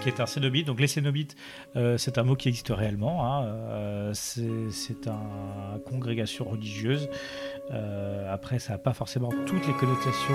[0.00, 0.66] qui est, un Cénobite.
[0.66, 1.36] Donc les Cénobites,
[1.76, 3.26] euh, c'est un mot qui existe réellement.
[3.26, 3.44] hein.
[3.44, 7.10] Euh, c'est, c'est un congrégation religieuse.
[8.30, 10.34] Après, ça n'a pas forcément toutes les connotations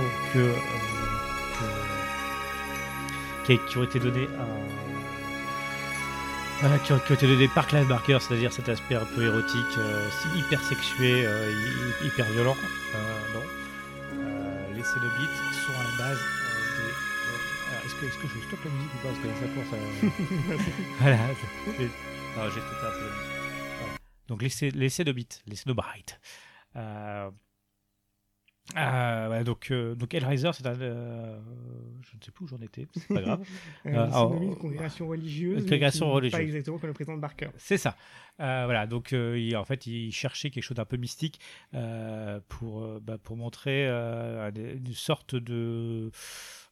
[3.68, 4.91] qui ont été données à,
[6.64, 9.24] euh, qui, ont, qui ont été données par Clive Barker, c'est-à-dire cet aspect un peu
[9.26, 12.56] érotique, euh, hyper sexué, euh, hy- hyper violent.
[12.96, 13.42] Euh, non.
[14.14, 16.92] Euh, les Cénobites sont à la base euh, des.
[16.92, 19.48] euh, alors, est-ce que, est-ce que je stoppe la musique ou pas Parce que ça
[19.48, 21.04] commence à.
[21.04, 21.18] voilà.
[22.38, 23.32] Non, j'ai stoppé un peu la musique.
[23.80, 23.94] Voilà.
[24.28, 26.20] Donc les, Cé- les Cénobites, les Cénobrites.
[28.78, 30.80] Euh, euh, ouais, donc, euh, donc Hellraiser, c'est un.
[30.80, 31.40] euh,
[32.02, 33.42] je ne sais plus où j'en étais, c'est pas grave.
[33.86, 35.56] Euh, Ah, c'est une congrégation religieuse.
[35.58, 36.40] une congrégation religieuse.
[36.40, 37.50] Pas exactement comme le président de Barker.
[37.58, 37.96] C'est ça.
[38.40, 41.40] Euh, voilà, donc euh, il, en fait, il cherchait quelque chose d'un peu mystique
[41.74, 46.12] euh, pour, euh, bah, pour montrer euh, une sorte de,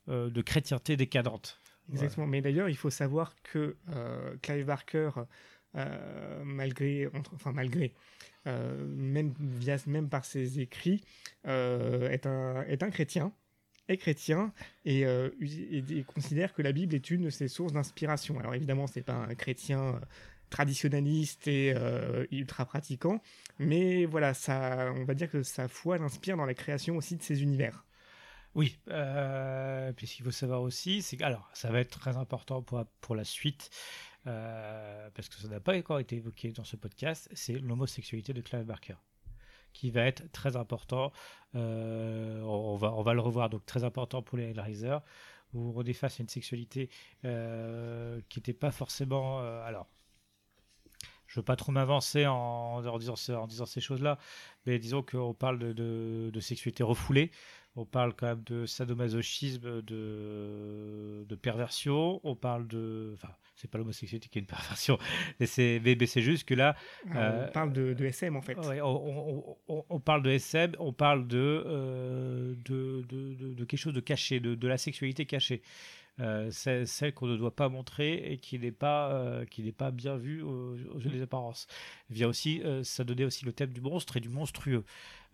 [0.07, 1.59] euh, de chrétienté décadente.
[1.91, 2.27] Exactement.
[2.27, 5.09] Mais d'ailleurs, il faut savoir que euh, Clive Barker,
[5.75, 7.93] euh, malgré, entre- enfin malgré,
[8.47, 11.01] euh, même via, même par ses écrits,
[11.47, 13.33] euh, est un est un chrétien
[13.87, 14.53] est chrétien
[14.85, 18.39] et, euh, et- considère que la Bible est une de ses sources d'inspiration.
[18.39, 19.99] Alors évidemment, c'est pas un chrétien
[20.51, 21.73] traditionnaliste et
[22.31, 23.21] ultra pratiquant,
[23.57, 27.23] mais voilà, ça, on va dire que sa foi l'inspire dans la création aussi de
[27.23, 27.83] ses univers.
[28.55, 29.91] Oui, euh,
[30.23, 33.69] faut savoir aussi, c'est que alors ça va être très important pour, pour la suite,
[34.29, 38.41] euh, parce que ça n'a pas encore été évoqué dans ce podcast, c'est l'homosexualité de
[38.41, 38.95] Clive Barker,
[39.73, 41.11] qui va être très important.
[41.55, 44.97] euh, on, va, on va le revoir, donc très important pour les Hellraiser,
[45.53, 46.89] où on est à une sexualité
[47.25, 49.39] euh, qui n'était pas forcément...
[49.39, 49.87] alors,
[51.25, 54.17] je veux pas trop m'avancer en, disant, ces choses-là,
[54.65, 57.31] mais disons qu'on parle de, de sexualité refoulée,
[57.75, 63.11] on parle quand même de sadomasochisme, de, de perversion, on parle de...
[63.15, 64.97] Enfin, c'est pas l'homosexualité qui est une perversion,
[65.39, 66.75] mais c'est mais, mais c'est juste que là,
[67.15, 68.57] Euh, on parle de, de SM en fait.
[68.57, 73.53] Ouais, on, on- on- on parle de SM, on parle de, euh, de, de, de-
[73.53, 75.61] de quelque chose de caché, de, de la sexualité cachée.
[76.19, 79.89] Euh, celle qu'on ne doit pas montrer et qui n'est pas, euh, qui n'est pas
[79.91, 81.67] bien vue aux, yeux des apparences.
[82.09, 84.83] Vient aussi, euh, ça donnait aussi le thème du monstre et du monstrueux.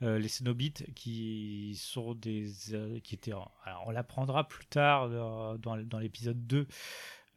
[0.04, 5.10] Euh, les Cénobites qui sont des, euh, qui étaient, en- alors on l'apprendra plus tard
[5.10, 6.68] dans, dans, l'épisode 2,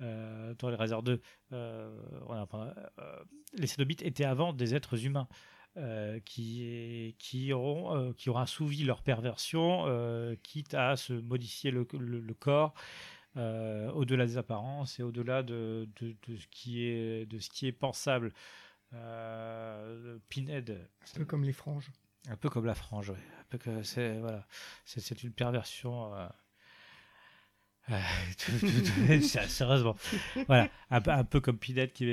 [0.03, 1.23] euh, dans les Razor 2,
[1.53, 3.17] euh, on apprendra, euh,
[3.55, 5.29] les Cénobites étaient avant des êtres humains
[5.77, 8.29] euh, qui, qui, auront, euh, qui
[8.85, 12.75] leur perversion, euh, quitte à se modifier le- le corps
[13.39, 17.67] euh, au-delà des apparences et au-delà de, de, de ce qui est, de ce qui
[17.67, 18.33] est pensable.
[18.95, 21.91] Euh, Pinhead, Un peu comme les franges.
[22.29, 23.17] un peu comme la frange, ouais.
[23.41, 24.47] un peu que c'est voilà,
[24.85, 26.15] c'est c'est une perversion.
[26.15, 27.78] euh, euh, tout- tout- tout-
[29.49, 29.97] sérieusement,
[30.47, 31.73] voilà, un peu, un peu comme qui,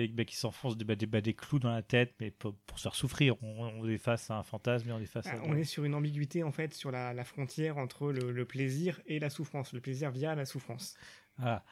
[0.10, 2.78] bah, qui s'enfonce des, bah, des, bah, des clous dans la tête, mais pour, pour
[2.78, 3.36] se faire souffrir.
[3.44, 5.34] On, on est face à un fantasme et on est face à.
[5.34, 8.46] Ah, on est sur une ambiguïté en fait sur la, la frontière entre le, le
[8.46, 9.74] plaisir et la souffrance.
[9.74, 10.96] Le plaisir via la souffrance.
[11.38, 11.64] Voilà.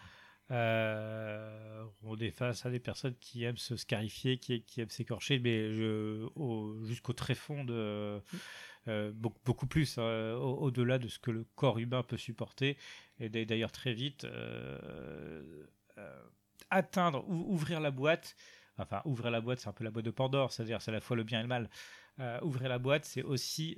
[0.52, 5.74] Euh, on est face à des personnes qui aiment se scarifier, qui, aiment s'écorcher, mais
[6.86, 8.22] jusqu'au tréfond de
[8.88, 12.78] euh, beaucoup, plus, hein, au- au-delà de ce que le corps humain peut supporter.
[13.20, 15.66] Et d'a- d'ailleurs très vite euh,
[16.70, 18.36] atteindre ou ouvrir la boîte.
[18.78, 21.02] Enfin, ouvrir la boîte, c'est un peu la boîte de Pandore, c'est-à-dire c'est à la
[21.02, 21.70] fois le bien et le mal.
[22.44, 23.76] Ouvrir la boîte, c'est aussi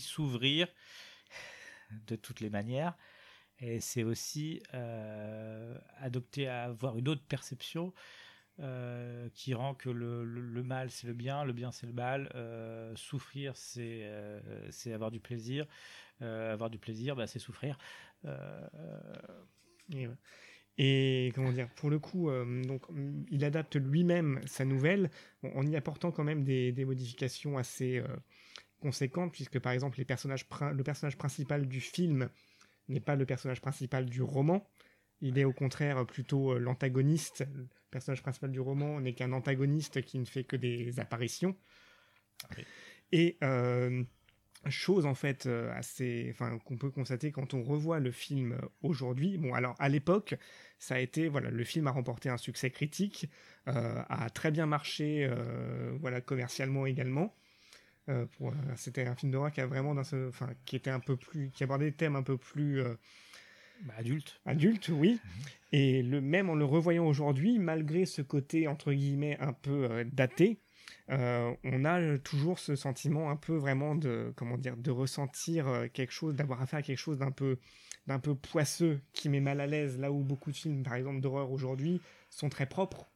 [0.00, 0.68] s'ouvrir
[2.06, 2.94] de toutes les manières.
[3.60, 7.92] Et c'est aussi euh, adopter à avoir une autre perception
[8.60, 12.30] euh, qui rend que le, le- mal c'est le bien, le bien c'est le mal,
[12.34, 14.10] euh, souffrir c'est
[14.70, 15.66] c'est avoir du plaisir,
[16.20, 17.78] avoir du plaisir bah, c'est souffrir.
[20.80, 22.30] Et, comment dire, pour le coup,
[22.66, 22.82] donc,
[23.30, 25.10] il adapte lui-même sa nouvelle
[25.42, 28.02] en y apportant quand même des, des modifications assez
[28.80, 32.28] conséquentes, puisque par exemple les personnages le personnage principal du film
[32.88, 34.68] n'est pas le personnage principal du roman.
[35.20, 37.46] Il est au contraire plutôt euh, l'antagoniste.
[37.54, 41.56] Le personnage principal du roman n'est qu'un antagoniste qui ne fait que des apparitions.
[42.56, 42.64] Oui.
[43.10, 44.04] Et euh,
[44.66, 49.38] chose en fait euh, assez, enfin qu'on peut constater quand on revoit le film aujourd'hui.
[49.38, 50.34] Bon, alors à l'époque,
[50.78, 53.28] ça a été voilà, le film a remporté un succès critique,
[53.68, 57.34] euh, a très bien marché, euh, voilà, commercialement également.
[58.08, 61.16] Euh, pour, euh, c'était un film d'horreur qui a vraiment enfin qui était un peu
[61.16, 62.94] plus, qui abordait des thèmes un peu plus euh,
[63.82, 64.40] bah, adulte.
[64.46, 65.20] adulte, oui.
[65.72, 70.04] Et le même en le revoyant aujourd'hui, malgré ce côté entre guillemets un peu euh,
[70.10, 70.60] daté,
[71.10, 76.12] euh, on a toujours ce sentiment un peu vraiment de comment dire de ressentir quelque
[76.12, 77.58] chose, d'avoir affaire à quelque chose d'un peu
[78.06, 79.98] d'un peu poisseux qui met mal à l'aise.
[79.98, 82.00] Là où beaucoup de films, par exemple d'horreur aujourd'hui,
[82.30, 83.10] sont très propres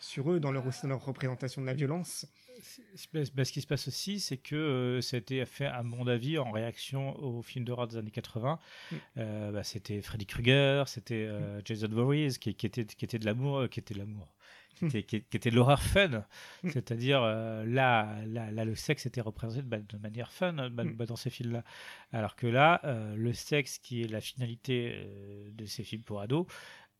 [0.00, 2.26] sur eux dans leur dans leur représentation de la violence.
[3.12, 6.06] Bah, ce qui se passe aussi, c'est que euh, ça a été fait, à mon
[6.06, 8.58] avis, en réaction aux films d'horreur des années 80.
[8.90, 8.96] Mm.
[9.18, 13.24] Euh, bah, c'était Freddy Krueger, c'était euh, Jason Voorhees, qui, qui était, qui était de
[13.26, 14.34] l'amour, qui était de l'amour,
[14.76, 14.88] qui, Mm.
[14.88, 16.24] était- qui- qui était de l'horreur fun.
[16.62, 16.70] Mm.
[16.70, 20.92] C'est-à-dire, là, là, là, le sexe était représenté de, de manière fun bah, Mm.
[20.94, 21.64] bah, dans ces films-là.
[22.12, 22.80] Alors que là,
[23.16, 25.06] le sexe, qui est la finalité
[25.52, 26.46] de ces films pour ados,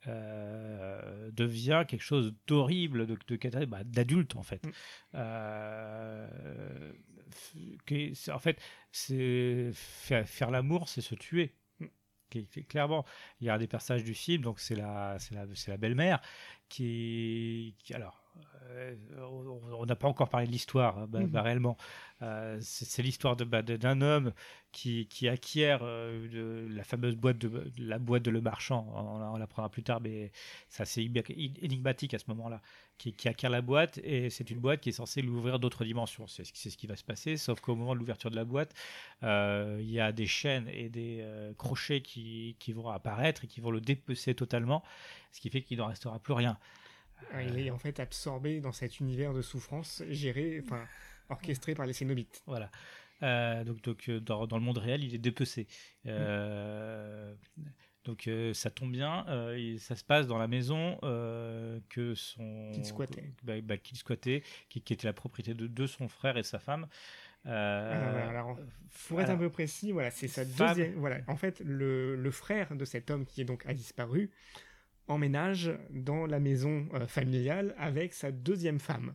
[0.06, 4.64] euh, devient quelque chose d'horrible, de, bah, d'adulte en fait.
[4.66, 4.70] Mm.
[5.14, 6.92] Euh,
[8.32, 8.60] en fait,
[8.92, 11.54] c'est faire, faire l'amour, c'est se tuer.
[11.80, 11.86] Mm.
[12.30, 13.04] Qui- Clairement,
[13.40, 16.20] il y a des personnages du film, donc c'est la, c'est la, la belle-mère
[16.68, 18.19] qui, qui alors,
[19.18, 21.26] on on n'a pas encore parlé de l'histoire, hein, bah, Mhm.
[21.28, 21.76] bah, réellement.
[22.22, 24.32] Euh, c'est c'est l'histoire de, bah, d'un homme
[24.72, 28.86] qui, qui acquiert euh, de- la fameuse boîte de, de la boîte de Le Marchand.
[28.94, 30.30] On, on l'apprendra plus tard, mais
[30.68, 32.60] c'est assez énigma- énigmatique à ce moment-là.
[32.98, 36.26] Qui, qui acquiert la boîte et c'est une boîte qui est censée l'ouvrir d'autres dimensions.
[36.26, 38.74] C'est ce, qui- c'est va se passer, sauf qu'au moment de l'ouverture de la boîte,
[39.22, 43.46] euh, il y a des chaînes et des euh, crochets qui, qui vont apparaître et
[43.46, 44.82] qui vont le dépecer totalement,
[45.32, 46.58] ce qui fait qu'il n'en restera plus rien.
[47.34, 50.84] Euh, Il est en fait absorbé dans cet univers de souffrance géré, enfin
[51.28, 52.42] orchestré par les Cénobites.
[52.46, 52.70] Voilà.
[53.22, 55.66] Euh, donc, donc euh, dans, dans le monde réel, il est dépecé.
[56.06, 57.34] Euh,
[58.04, 62.70] Donc euh, ça tombe bien, euh, ça se passe dans la maison euh, que son
[62.72, 63.30] Qu'il squattait.
[63.42, 66.88] bah, bah, squattait, qui, qui était la propriété de, de son frère et sa femme.
[67.46, 68.58] Euh, Alors,
[69.08, 70.68] Pour être alors, un peu précis, voilà, c'est sa Femme.
[70.68, 70.94] deuxième.
[70.94, 74.30] Voilà, en fait, le, le frère de cet homme qui est donc a disparu
[75.10, 79.14] emménage dans la maison euh, familiale avec sa deuxième femme.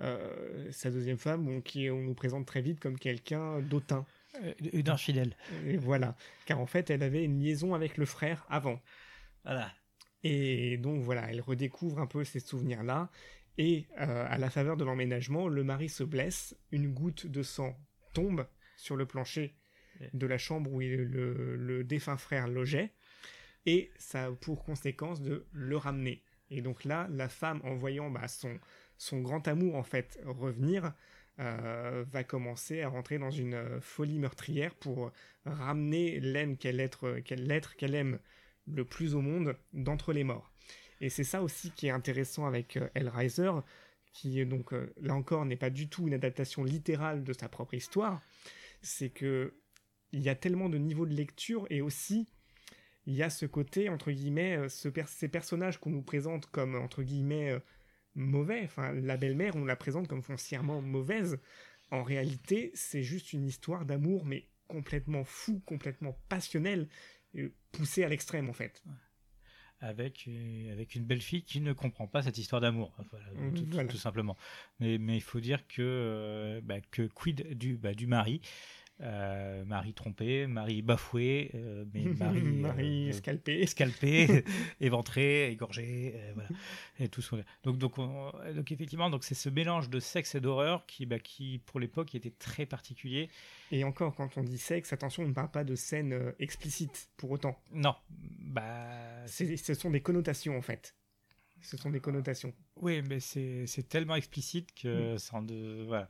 [0.00, 4.06] Euh, sa deuxième femme, bon, qui on nous présente très vite comme quelqu'un d'autant.
[4.42, 5.36] euh, une infidèle.
[5.66, 6.16] Et voilà,
[6.46, 8.80] car en fait, elle avait une liaison avec le frère avant.
[9.44, 9.72] Voilà.
[10.22, 13.10] Et donc voilà, elle redécouvre un peu ces souvenirs-là.
[13.58, 17.76] Et euh, à la faveur de l'emménagement, le mari se blesse, une goutte de sang
[18.14, 19.54] tombe sur le plancher
[20.14, 22.94] de la chambre où le défunt frère logeait,
[23.66, 26.22] et ça a pour conséquence de le ramener.
[26.50, 28.58] Et donc là, la femme, en voyant bah, son,
[28.98, 30.92] son grand amour en fait revenir,
[31.38, 35.10] euh, va commencer à rentrer dans une euh, folie meurtrière pour
[35.46, 36.54] ramener l'être
[37.20, 38.18] qu'elle l'être qu'elle aime
[38.66, 40.52] le plus au monde d'entre les morts.
[41.00, 43.52] Et c'est ça aussi qui est intéressant avec euh, Hellraiser,
[44.12, 48.20] qui donc là encore n'est pas du tout une adaptation littérale de sa propre histoire.
[48.82, 49.54] C'est que
[50.12, 52.28] il y a tellement de niveaux de lecture et aussi
[53.10, 56.46] il y a ce côté entre guillemets euh, ce per- ces personnages qu'on nous présente
[56.46, 57.60] comme entre guillemets euh,
[58.14, 58.62] mauvais.
[58.64, 61.38] Enfin, la belle-mère on la présente comme foncièrement mauvaise.
[61.90, 66.88] En réalité, c'est juste une histoire d'amour mais complètement fou, complètement passionnelle,
[67.34, 68.82] euh, poussée à l'extrême en fait.
[69.82, 73.54] avec, euh, avec une belle fille qui ne comprend pas cette histoire d'amour, voilà, Mhm,
[73.54, 74.36] tout, tout- simplement.
[74.78, 78.42] Mais, mais il faut dire que, euh, bah, que quid du, bah, du mari,
[79.02, 83.60] euh, mari trompé, mari bafoué, euh, mais mari, Marie euh, scalpée.
[83.62, 84.44] escalpé,
[84.80, 86.48] éventré, égorgé, euh, voilà,
[86.98, 87.22] et tout
[87.64, 91.18] Donc, donc, on- donc effectivement, donc c'est ce mélange de sexe et d'horreur qui, bah,
[91.18, 93.30] qui pour l'époque était très particulier.
[93.70, 97.30] Et encore, quand on dit sexe, attention, on ne parle pas de scène explicite pour
[97.30, 97.58] autant.
[97.72, 100.94] Non, bah, Ce sont des connotations en fait.
[101.62, 102.54] Ce sont des connotations.
[102.76, 106.08] Oui, mais c'est tellement explicite que ça en de voilà.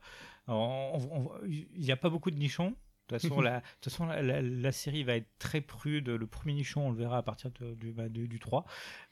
[1.49, 2.75] Il n'y a pas beaucoup de nichons.
[3.09, 6.09] De toute façon, la, de toute façon la, la- la série va être très prude.
[6.09, 8.65] Le premier nichon, on le verra à partir de- du, bah, du, du 3.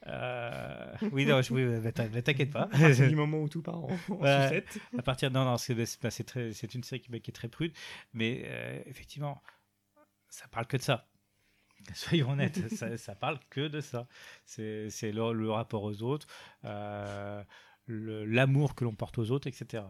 [0.07, 2.66] Euh, oui, non, je- oui, bah, bah, t'inquiète pas.
[2.70, 4.43] Partir du moment où tout part en, en Ouais.
[4.49, 4.78] sucette.
[4.97, 7.34] à partir non, non, c'est c'est- bah, c'est c'est une série qui, bah, qui est
[7.34, 7.72] très prude,
[8.12, 9.43] mais euh, effectivement,
[10.28, 11.09] ça parle que de ça.
[11.95, 14.07] Soyons honnêtes, ça, ça parle que de ça.
[14.45, 16.26] C'est c'est le, le rapport aux autres,
[16.64, 17.43] euh,
[17.86, 19.84] l'amour que l'on porte aux autres, etc.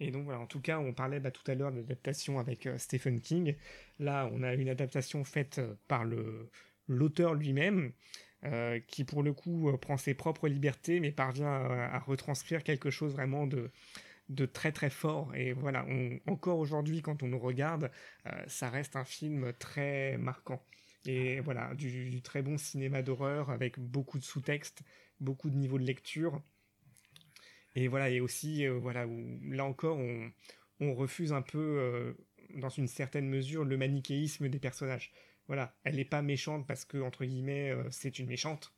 [0.00, 2.66] Et donc voilà, en tout cas, on parlait bah, tout à l'heure de l'adaptation avec
[2.66, 3.56] euh, Stephen King.
[3.98, 6.50] Là, on a une adaptation faite euh, par le
[6.88, 7.92] l'auteur lui-même,
[8.44, 13.12] euh, qui pour le coup prend ses propres libertés, mais parvient à, retranscrire quelque chose
[13.12, 13.70] vraiment de
[14.30, 15.34] de très très fort.
[15.36, 17.90] Et voilà, on- encore aujourd'hui, quand on nous regarde,
[18.48, 20.64] ça reste un film très marquant.
[21.06, 24.82] Et voilà, du, du très bon cinéma d'horreur avec beaucoup de sous-textes,
[25.20, 26.42] beaucoup de niveaux de lecture.
[27.76, 30.30] Et voilà, et aussi, euh, voilà, où, là encore, on,
[30.80, 32.14] on refuse un peu, euh,
[32.56, 35.12] dans une certaine mesure, le manichéisme des personnages.
[35.46, 38.72] Voilà, elle n'est pas méchante parce que, entre guillemets, euh, c'est une méchante.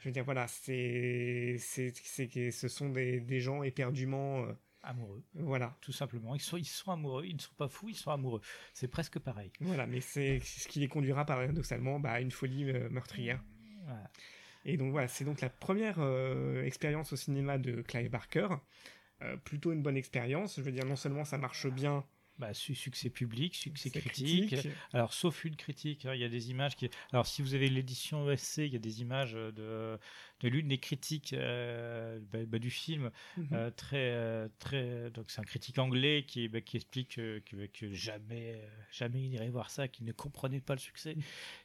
[0.00, 4.46] Je veux dire, voilà, c'est, c'est, c'est ce sont des, des gens éperdument,
[4.82, 6.34] Amoureux, voilà, tout simplement.
[6.34, 8.40] Ils sont, ils sont amoureux, ils ne sont pas fous, ils sont amoureux.
[8.72, 9.52] C'est presque pareil.
[9.60, 13.44] voilà, mais c'est ce qui les conduira paradoxalement bah, à une folie meurtrière.
[13.84, 14.10] Voilà.
[14.64, 18.48] Et donc voilà, c'est donc la première euh, expérience au cinéma de Clive Barker.
[19.22, 20.56] Euh, plutôt une bonne expérience.
[20.56, 22.04] Je veux dire, non seulement ça marche bien,
[22.38, 24.56] Bah, su- succès public, succès critique.
[24.94, 26.88] Alors, sauf une critique, hein, il y a des images qui.
[27.12, 29.98] Alors, si vous avez l'édition ESC, il y a des images de,
[30.40, 33.48] de l'une des critiques euh, bah, bah, du film, Mhm.
[33.52, 35.10] euh, très, très.
[35.10, 39.68] Donc, c'est un critique anglais qui, qui explique que, que jamais, jamais il irait voir
[39.68, 41.16] ça, qu'il ne comprenait pas le succès.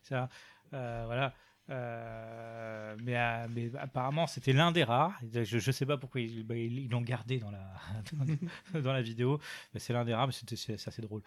[0.04, 0.28] Ça,
[0.74, 1.34] euh, voilà.
[1.70, 5.20] Euh, mais, euh, mais apparemment c'était l'un des rares.
[5.34, 7.74] Je, je sais pas pourquoi ils bah, ils- l'ont gardé dans la
[8.14, 8.26] dans,
[8.82, 9.40] dans la vidéo.
[9.74, 11.22] Mais c'est l'un des rares, mais c'est assez drôle.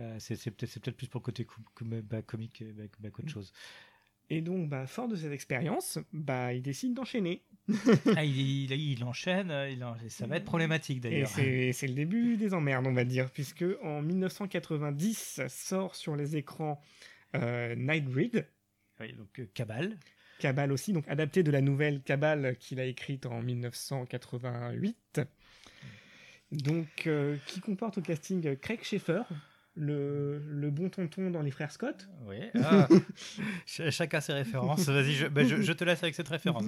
[0.00, 2.64] Euh, c'est peut-être plus pour le côté com- com- bah, comique
[3.00, 3.52] bah, qu'autre chose.
[4.30, 7.42] Et donc, bah, fort de cette expérience, bah, il décide d'enchaîner.
[8.16, 11.28] Ah, il, il, il enchaîne, il en- ça va être problématique d'ailleurs.
[11.28, 16.36] c'est c'est le début des emmerdes, on va dire, puisque en 1990 sort sur les
[16.36, 16.80] écrans
[17.34, 18.46] Nightbreed,
[19.02, 19.96] Oui, donc euh, Cabal.
[20.38, 25.20] Cabal aussi, donc adapté de la nouvelle Cabal qu'il a écrite en 1988.
[26.50, 29.22] Donc, euh, qui comporte au casting Craig Schaeffer,
[29.74, 32.36] le, le bon tonton dans les frères Scott, Oui.
[32.62, 32.86] Ah,
[33.66, 34.86] ch- chacun ses références.
[34.86, 36.64] Vas-y, je, bah, je, je te laisse avec cette référence.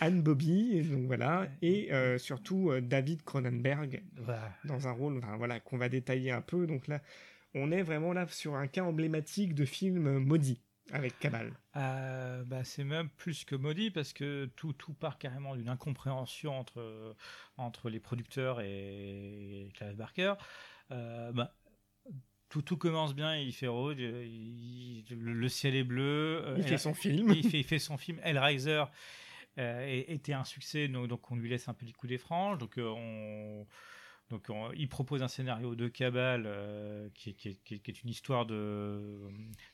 [0.00, 4.52] Anne Bobby, et donc voilà, et euh, surtout euh, David Cronenberg Voilà.
[4.64, 6.66] dans un rôle, enfin, voilà, qu'on va détailler un peu.
[6.66, 7.00] Donc là,
[7.54, 10.60] on est vraiment là sur un cas emblématique de film maudit
[10.92, 11.52] avec Cabal.
[11.76, 16.58] Euh, bah, c'est même plus que maudit parce que tout, tout part carrément d'une incompréhension
[16.58, 17.14] entre,
[17.56, 20.34] entre les producteurs et Clive Barker.
[20.90, 21.54] Euh, bah,
[22.48, 26.40] tout, tout commence bien, il fait il- le, le ciel est bleu.
[26.44, 27.30] euh, Il fait son film.
[27.34, 28.84] il fait, il fait son film Hellraiser
[29.58, 32.74] et- était un succès donc, donc on lui laisse un petit coup des franges donc
[32.78, 33.66] on
[34.30, 37.78] donc on- il propose un scénario de cabale euh, qui, est- qui est- qui est-
[37.78, 39.20] qui est une histoire de,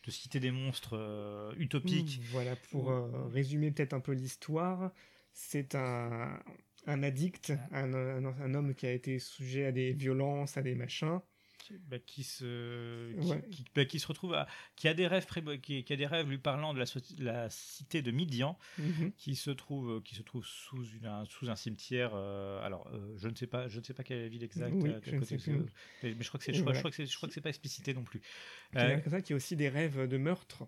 [0.04, 4.92] de cité des monstres euh, utopique Voilà, pour euh, résumer peut-être un peu l'histoire,
[5.32, 6.38] c'est un,
[6.86, 10.74] un addict, un, un- un homme qui a été sujet à des violences, à des
[10.74, 11.18] machins.
[11.64, 13.42] Qui, bah, qui se qui, Ouais.
[13.50, 14.46] qui- bah, qui se retrouve à,
[14.76, 15.26] qui a des rêves
[15.62, 16.78] qui, a des rêves lui parlant de
[17.20, 19.12] la, cité de Midian Mhm.
[19.16, 23.14] qui se trouve qui se trouve sous une, un, sous un cimetière euh, alors euh,
[23.16, 25.14] je ne sais pas je ne sais pas quelle est la ville exacte Oui, quel
[25.14, 25.52] je côté sais
[26.02, 26.74] mais, je crois que c'est je, crois- voilà.
[26.74, 28.20] je crois que c'est je crois que c'est pas explicité non plus
[28.76, 30.64] Euh, ça, qui a aussi des rêves de meurtre.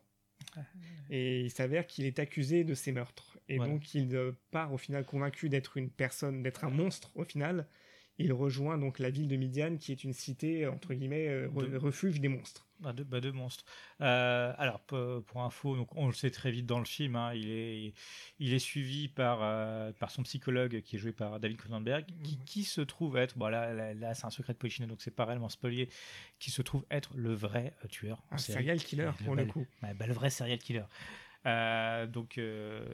[1.11, 3.39] Et il s'avère qu'il est accusé de ces meurtres.
[3.49, 3.73] Et Voilà.
[3.73, 7.67] donc il euh, part au final convaincu d'être une personne, d'être un monstre au final.
[8.19, 11.71] Il rejoint donc la ville de Midian qui est une cité, entre guillemets, euh, re-
[11.71, 12.67] De- refuge des monstres.
[12.81, 13.65] Bah, deux, bah, deux monstres.
[14.01, 17.49] Euh, alors, pour, info, donc, on le sait très vite dans le film, hein, il,
[17.51, 17.95] est,
[18.39, 22.39] il est suivi par, euh, par son psychologue qui est joué par David Cronenberg, qui,
[22.45, 25.15] qui se trouve être, bon là, là, là, c'est un secret de Polichinelle, donc c'est
[25.15, 25.89] pas réellement spolié,
[26.39, 28.23] qui se trouve être le vrai tueur.
[28.31, 28.59] Un série.
[28.59, 29.67] serial killer pour bah, le coup.
[29.83, 30.85] bah, le vrai serial killer.
[31.47, 32.85] Euh, donc euh,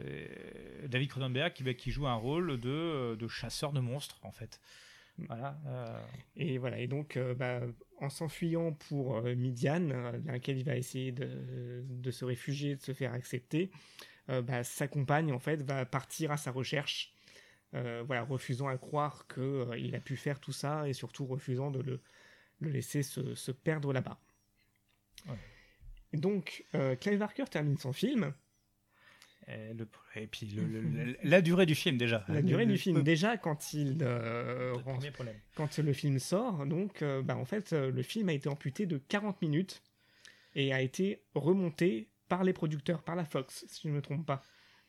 [0.87, 4.61] David Cronenberg qui, bah, qui joue un rôle de, de chasseur de monstres en fait.
[5.19, 5.61] Voilà.
[5.67, 6.01] euh,
[6.37, 7.61] Et voilà, et donc euh, bah,
[8.01, 12.81] en s'enfuyant pour euh, Midian, dans laquelle il va essayer de, de se réfugier, de
[12.83, 13.71] se faire accepter,
[14.29, 17.13] bah, sa compagne en fait va partir à sa recherche,
[17.73, 22.01] voilà, refusant à croire qu'il a pu faire tout ça et surtout refusant de le,
[22.61, 24.19] le laisser se, se perdre là-bas.
[25.29, 25.37] Ouais.
[26.13, 28.35] Donc, euh, Clive Barker termine son film.
[29.49, 32.25] Et, le- et puis le- le- le- la durée du film déjà.
[32.29, 34.73] La durée du film, déjà, quand il euh,
[35.55, 38.87] quand le film sort, donc, euh, bah, en fait, euh, le film a été amputé
[38.87, 39.83] de 40 minutes
[40.55, 44.25] et a été remonté par les producteurs, par la Fox, si je ne me trompe
[44.27, 44.43] pas.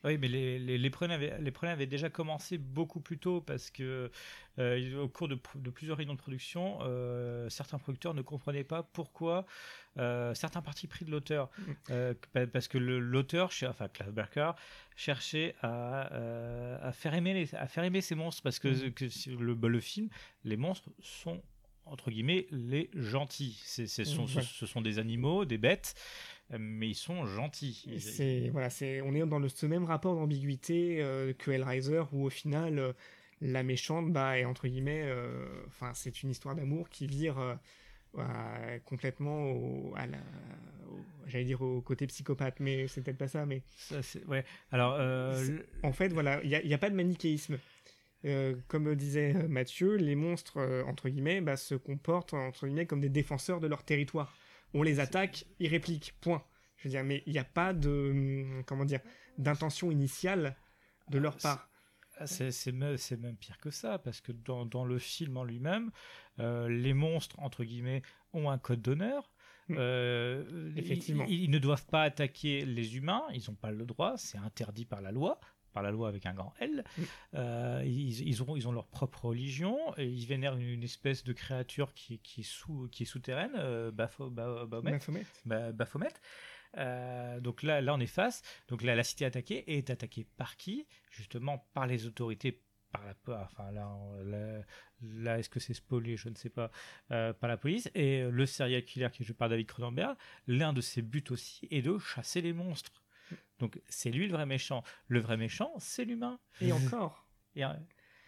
[0.04, 3.40] Oui, mais les, les, les, problèmes avaient, les problèmes avaient déjà commencé beaucoup plus tôt
[3.40, 4.10] parce que
[4.58, 9.46] euh, au cours de, plusieurs réunions de production, euh, certains producteurs ne comprenaient pas pourquoi
[9.96, 11.50] euh, certains partis pris de l'auteur.
[11.86, 14.52] Pa- parce que l'auteur, enfin Clive Barker,
[14.96, 19.30] cherchait à, à, faire aimer les, à faire aimer ces monstres parce que, que si
[19.30, 20.08] le, bah, le film,
[20.44, 21.40] les monstres sont
[21.86, 23.60] entre guillemets les gentils.
[23.64, 25.94] C'est, c'est- sont- ce, sont des animaux, des bêtes,
[26.58, 27.84] mais ils sont gentils.
[27.86, 32.02] Ils- C'est voilà, c'est on est dans le, ce même rapport d'ambiguïté euh, que Hellraiser
[32.12, 32.92] où au final euh,
[33.40, 37.54] la méchante bah est entre guillemets, euh, enfin c'est une histoire d'amour qui vire euh,
[38.18, 40.18] à- complètement au, à la,
[40.88, 44.44] au- j'allais dire au côté psychopathe, mais c'est peut-être pas ça, mais Ça, c'est- ouais.
[44.70, 44.96] Alors,
[45.36, 47.58] C'est- En fait, voilà, il n'y a, il y a pas de manichéisme.
[48.24, 52.86] Euh, comme disait euh, Mathieu, les monstres, euh, entre guillemets, bah, se comportent, entre guillemets,
[52.86, 54.34] comme des défenseurs de leur territoire.
[54.72, 56.42] On les attaque, ils répliquent, point.
[56.76, 59.00] Je veux dire, mais il n'y a pas de, hum, comment dire,
[59.38, 60.56] d'intention initiale
[61.10, 61.68] de leur c'est- part.
[62.16, 65.90] Ah, c'est même, pire que ça, parce que dans, dans le film en lui-même,
[66.38, 68.02] euh, les monstres, entre guillemets,
[68.32, 69.32] ont un code d'honneur.
[69.70, 71.24] Euh, Effectivement.
[71.28, 74.84] Ils, ils ne doivent pas attaquer les humains, ils n'ont pas le droit, c'est interdit
[74.84, 75.40] par la loi,
[75.74, 76.82] par la loi avec un grand L.
[77.34, 81.24] Euh, ils, ils, ont, ils ont leur propre religion, et ils vénèrent une, une espèce
[81.24, 84.92] de créature qui, qui, est, sous, qui est souterraine, euh, Bapho- Ba- Baphomet.
[84.92, 85.26] Baphomet.
[85.44, 86.12] Ba- Baphomet.
[86.76, 88.42] Euh, donc là, là, on est face.
[88.68, 90.86] Donc là, la cité attaquée est attaquée par qui?
[91.10, 92.60] Justement par les autorités,
[92.90, 93.14] par la,
[93.44, 93.88] enfin là,
[94.24, 94.60] là,
[95.02, 96.70] là, est-ce que c'est spoilé Je ne sais pas.
[97.12, 100.16] Euh, par la police et le serial killer qui est joué par David Cronenberg.
[100.48, 103.03] L'un de ses buts aussi est de chasser les monstres.
[103.58, 104.82] Donc c'est lui le vrai méchant.
[105.08, 106.38] Le vrai méchant, c'est l'humain.
[106.60, 107.26] Et encore.
[107.54, 107.68] Et, euh,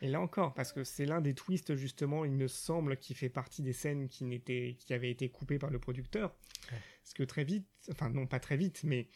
[0.02, 3.28] Et là encore, parce que c'est l'un des twists, justement, il me semble, qui fait
[3.28, 6.36] partie des scènes qui, n'étaient, qui avaient été coupées par le producteur.
[6.70, 6.78] Ouais.
[7.02, 9.08] Parce que très vite, enfin non pas très vite, mais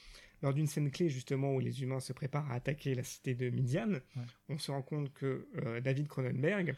[0.42, 3.50] lors d'une scène clé justement où les humains se préparent à attaquer la cité de
[3.50, 4.00] Midian,
[4.48, 6.74] on se rend compte que euh, David Cronenberg,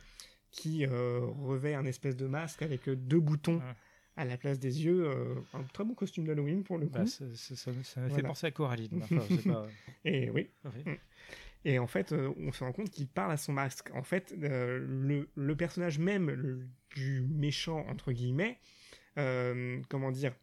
[0.50, 3.74] qui euh, revêt un espèce de masque avec deux boutons Ouais.
[4.16, 6.92] À la place des yeux, euh, un très beau costume d'Halloween pour le coup.
[6.92, 7.72] Bah, ça, ça-
[8.10, 9.00] fait penser à Coraline.
[9.02, 9.66] Enfin, c'est pas...
[10.04, 11.00] Et oui, Ouais.
[11.64, 13.90] Et en fait, euh, on se rend compte qu'il parle à son masque.
[13.94, 18.58] En fait, euh, le, le personnage même le- du méchant, entre guillemets,
[19.16, 20.34] comment dire,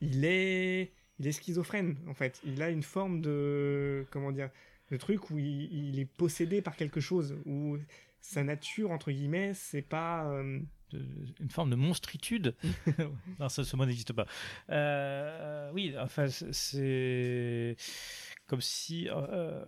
[0.00, 2.40] il est, il est schizophrène, en fait.
[2.44, 4.50] Il a une forme de, comment dire,
[4.90, 7.76] de truc où il, il est possédé par quelque chose, où
[8.20, 10.26] sa nature, entre guillemets, c'est pas...
[10.30, 10.60] euh,
[10.92, 12.54] une forme de monstritude.
[13.38, 14.26] non, ça, ce mot n'existe pas.
[14.70, 17.76] Euh, oui, enfin, c'est-
[18.46, 19.64] comme si, euh,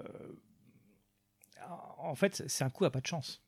[1.98, 3.42] en fait, c'est un coup à pas de chance.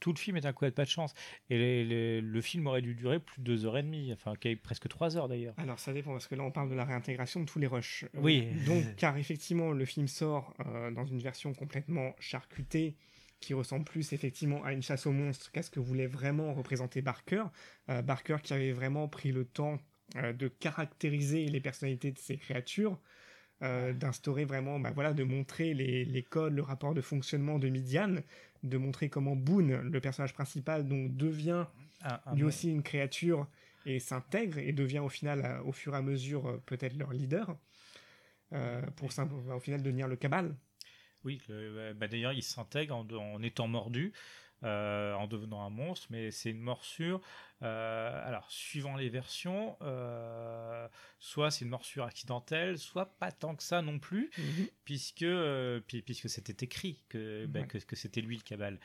[0.00, 1.14] Tout le film est un coup à pas de chance.
[1.48, 4.34] Et les- les- le film aurait dû durer plus de deux heures et demie, enfin,
[4.62, 5.54] presque trois heures d'ailleurs.
[5.56, 8.04] Alors ça dépend parce que là on parle de la réintégration de tous les rushs.
[8.14, 8.48] Euh, Oui.
[8.66, 12.96] Donc car effectivement le film sort euh, dans une version complètement charcutée
[13.44, 17.02] qui ressemble plus effectivement à une chasse aux monstres qu'à ce que voulait vraiment représenter
[17.02, 17.44] Barker.
[17.90, 19.78] Euh, Barker qui avait vraiment pris le temps
[20.16, 22.98] euh, de caractériser les personnalités de ces créatures,
[23.62, 27.68] euh, d'instaurer vraiment, bah voilà, de montrer les, les codes, le rapport de fonctionnement de
[27.68, 28.16] Midian,
[28.62, 31.66] de montrer comment Boone, le personnage principal, donc devient
[32.02, 33.46] Un- un- lui aussi une créature
[33.86, 37.56] et s'intègre et devient au final, au fur et à mesure, peut-être leur leader,
[38.96, 39.10] pour
[39.54, 40.54] au final devenir le cabal.
[41.24, 44.12] Oui, le- bah, d'ailleurs, il s'intègre en, en étant mordu,
[44.62, 47.20] euh, en devenant un monstre, mais c'est une morsure.
[47.62, 53.62] euh, alors, suivant les versions, euh, soit c'est une morsure accidentelle, soit pas tant que
[53.62, 54.30] ça non plus,
[54.84, 57.66] puisque euh, pi- puisque c'était écrit que, bah, Ouais.
[57.66, 58.78] que, que c'était lui le cabal.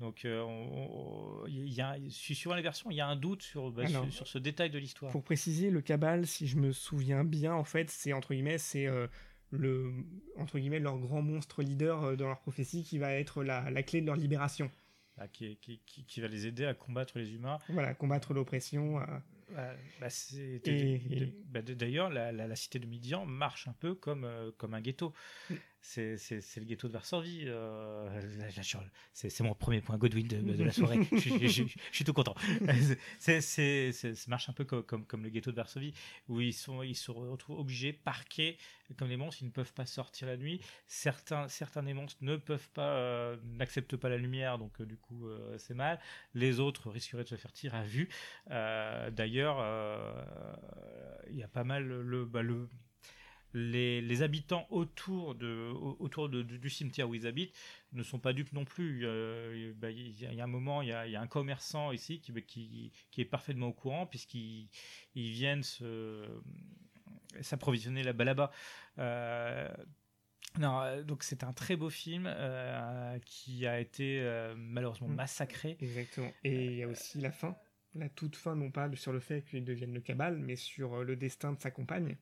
[0.00, 3.42] Donc, euh, on- on- il y a, suivant les versions, il y a un doute
[3.42, 5.10] sur, bah, Alors, sur, sur ce détail de l'histoire.
[5.10, 8.86] Pour préciser, le cabal, si je me souviens bien, en fait, c'est entre guillemets, c'est
[8.86, 9.06] euh,
[9.50, 9.92] le
[10.36, 13.82] entre guillemets leur grand monstre leader euh, dans leur prophétie qui va être la, la
[13.82, 14.70] clé de leur libération.
[15.18, 17.58] Là, qui, qui, qui, qui va les aider à combattre les humains.
[17.70, 19.00] Voilà, combattre l'oppression.
[19.00, 19.04] euh,
[19.54, 20.10] Bah, bah,
[21.10, 24.74] Et- bah, D'ailleurs, la, la, la cité de Midian marche un peu comme, euh, comme
[24.74, 25.14] un ghetto.
[25.88, 27.44] C'est c'est- c'est le ghetto de Varsovie.
[27.46, 28.08] euh,
[28.38, 28.82] là, là, sur-
[29.12, 30.98] c'est c'est mon premier point Godwin de, de la soirée.
[31.12, 32.34] je, suis- je suis- je suis tout content.
[33.20, 35.94] C'est- Ça marche un peu comme, comme, comme le ghetto de Varsovie,
[36.28, 38.58] où ils, sont, ils se retrouvent obligés, parqués,
[38.98, 40.60] comme les monstres, ils ne peuvent pas sortir la nuit.
[40.88, 44.96] Certains, certains des monstres ne peuvent pas, euh, n'acceptent pas la lumière, donc euh, du
[44.96, 45.28] coup,
[45.58, 46.00] c'est mal.
[46.34, 48.08] Les autres risqueraient de se faire tirer à vue.
[48.48, 49.58] D'ailleurs,
[51.30, 52.68] il y a pas mal le, bah, le
[53.54, 57.54] les, les habitants autour de au- autour de- du, du cimetière où ils habitent
[57.92, 59.00] ne sont pas dupes non plus.
[59.04, 61.16] Euh, bah, Il y, a- il y a un moment, il y a, il y
[61.16, 64.68] a un commerçant ici qui, bah, qui, qui est parfaitement au courant puisqu'ils
[65.14, 65.62] ils viennent
[67.40, 68.50] s'approvisionner là-bas là-bas.
[68.98, 69.68] Euh,
[70.58, 74.22] non, euh, donc c'est un très beau film euh, qui a été
[74.56, 75.14] malheureusement Mm.
[75.14, 75.76] massacré.
[75.80, 76.32] Exactement.
[76.44, 77.56] Et il y a aussi la fin.
[77.94, 81.16] La toute fin, non pas sur le fait qu'il devienne le cabal, mais sur le
[81.16, 82.16] destin de sa compagne.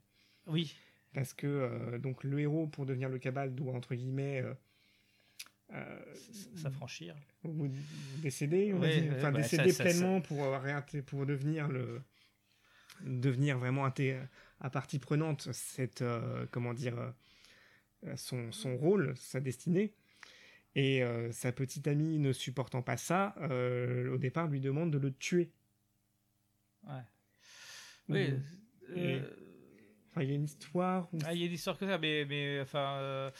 [0.47, 0.77] Oui,
[1.15, 4.53] parce que euh, donc le héros pour devenir le cabal doit entre guillemets euh,
[5.73, 6.15] euh,
[6.57, 7.15] s'affranchir.
[7.45, 7.69] ou
[8.19, 10.45] décéder, on Ouais, enfin bah, décéder ça- ça- pleinement pour
[11.03, 12.03] pour devenir le
[13.07, 13.85] devenir vraiment
[14.61, 16.97] à partie prenante cette euh, comment dire
[18.17, 19.95] son, son rôle, sa destinée.
[20.77, 23.35] Et sa petite amie ne supportant pas ça,
[24.11, 25.53] au départ lui demande de le tuer.
[26.83, 26.93] Ouais.
[28.97, 29.21] Oui.
[30.15, 31.99] Enfin, il y a une histoire où ah, il y a une histoire que ça,
[31.99, 32.99] mais, mais enfin.
[32.99, 33.31] euh,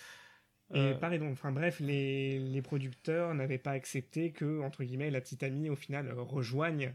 [0.73, 5.11] Et euh, pareil, donc, enfin bref, les, les producteurs n'avaient pas accepté que, entre guillemets,
[5.11, 6.95] la petite amie, au final, rejoigne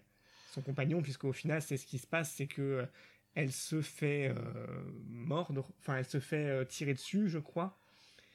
[0.52, 2.86] son compagnon, puisqu'au final, c'est ce qui se passe, c'est que euh,
[3.36, 4.36] elle se fait euh,
[5.08, 7.78] mordre, enfin, elle se fait tirer dessus, je crois.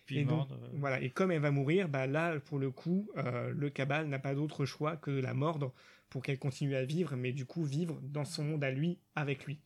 [0.06, 3.10] puis et donc, mordre, voilà, et comme elle va mourir, bah là, pour le coup,
[3.16, 5.74] le cabal n'a pas d'autre choix que de la mordre
[6.10, 9.46] pour qu'elle continue à vivre, mais du coup, vivre dans son monde à lui, avec
[9.46, 9.58] lui.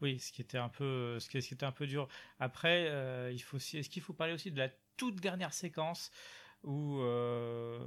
[0.00, 2.08] Oui, ce qui était un peu, ce qui, ce qui était un peu dur.
[2.40, 6.10] Après, euh, il faut aussi, est-ce qu'il faut parler aussi de la toute dernière séquence
[6.62, 7.78] où euh,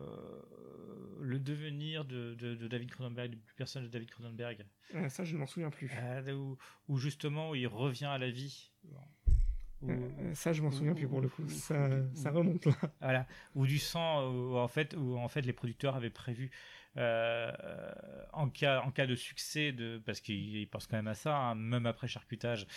[1.22, 5.34] le devenir de, de, de David Cronenberg, du personnage de David Cronenberg, Euh, ça, je
[5.34, 5.92] ne m'en souviens plus.
[5.96, 8.72] euh, où, où justement il revient à la vie.
[9.82, 11.44] Où- Euh, ça, je m'en souviens plus pour le coup.
[11.44, 12.74] ou- Ça, remonte là.
[13.02, 16.50] Voilà, ou du sang, où, en fait, où en fait les producteurs avaient prévu
[16.98, 17.52] euh,
[18.34, 21.36] en cas en cas de succès de parce qu'ils ils pensent quand même à ça,
[21.38, 22.68] hein, même après charcutage,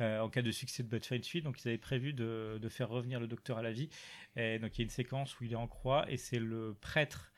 [0.00, 2.88] euh, en cas de succès de Bud Field, donc ils avaient prévu de, de faire
[2.88, 3.88] revenir le docteur à la vie.
[4.36, 6.76] Et donc il y a une séquence où il est en croix et c'est le
[6.80, 7.32] prêtre.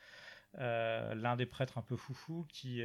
[0.59, 2.82] euh, l'un des prêtres un peu foufou qui,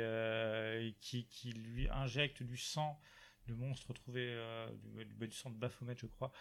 [1.01, 2.99] qui qui lui injecte du sang
[3.47, 6.31] le monstre retrouvé euh, du, du, du centre Baphomet, je crois,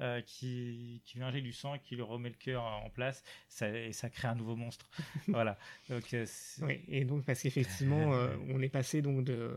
[0.00, 3.22] euh, qui, qui lui injecte du sang et qui lui remet le cœur en place,
[3.48, 4.88] ça, et ça crée un nouveau monstre.
[5.28, 5.58] voilà.
[5.88, 6.26] Donc, euh,
[6.62, 8.10] Oui, et donc parce qu'effectivement,
[8.48, 9.54] on est passé donc de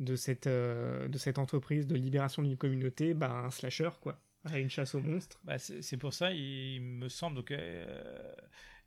[0.00, 4.58] de cette de cette entreprise de libération d'une communauté, bah, à un slasher quoi, à
[4.58, 5.38] une chasse aux monstres.
[5.44, 7.52] Bah, c'est pour ça, il me semble donc,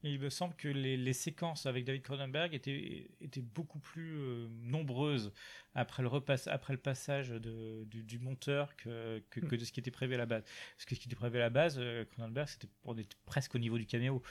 [0.04, 4.48] il me semble que les, les séquences avec David Cronenberg étaient, étaient beaucoup plus euh,
[4.62, 5.34] nombreuses
[5.74, 9.72] après le repasse, après le passage de, du, du monteur que, que, que de ce
[9.72, 10.44] qui était prévu à la base.
[10.76, 13.56] Parce que ce qui était prévu à la base, euh, Cronenberg, c'était on était presque
[13.56, 14.22] au niveau du caméo.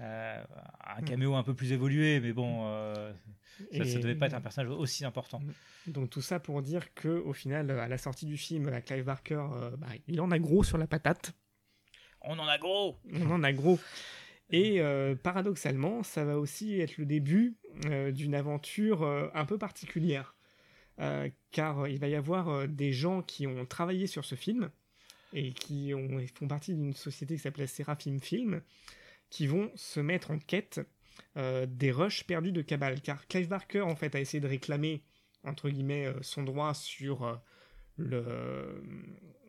[0.00, 0.44] Euh,
[0.84, 3.12] un caméo un peu plus évolué, mais bon, euh,
[3.72, 5.40] ça, Et- devait pas être un personnage aussi important.
[5.86, 9.04] Donc tout ça pour dire que au final, à la sortie du film, à Clive
[9.04, 11.32] Barker, euh, bah, il en a gros sur la patate.
[12.20, 12.98] On en a gros.
[13.12, 13.78] On en a gros.
[14.50, 19.58] Et euh, paradoxalement, ça va aussi être le début euh, d'une aventure euh, un peu
[19.58, 20.34] particulière.
[21.50, 24.70] Car il va y avoir des gens qui ont travaillé sur ce film
[25.34, 25.92] et qui
[26.34, 28.62] font partie d'une société qui s'appelait Seraphim Film,
[29.28, 30.80] qui vont se mettre en quête
[31.34, 33.02] des rushs perdus de Cabal.
[33.02, 35.02] Car Clive Barker, en fait, a essayé de réclamer,
[35.44, 37.42] entre guillemets, son droit sur
[37.98, 38.82] le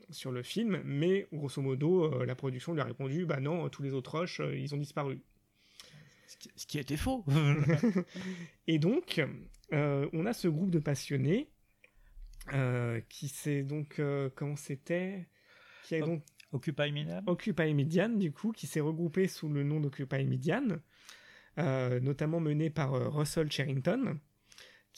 [0.09, 3.83] sur le film, mais grosso modo, euh, la production lui a répondu bah non, tous
[3.83, 5.21] les autres rushs, euh, ils ont disparu.
[6.55, 7.25] Ce qui, été faux.
[8.67, 9.25] Et donc,
[9.73, 11.49] euh, on a ce groupe de passionnés
[13.09, 14.01] qui s'est donc
[14.35, 15.27] comment c'était
[15.83, 17.21] qui a donc Occupy Milan.
[17.25, 20.79] Occupy Median du coup qui s'est regroupé sous le nom d'Occupy Median,
[21.57, 24.17] notamment mené par Russell Sherrington,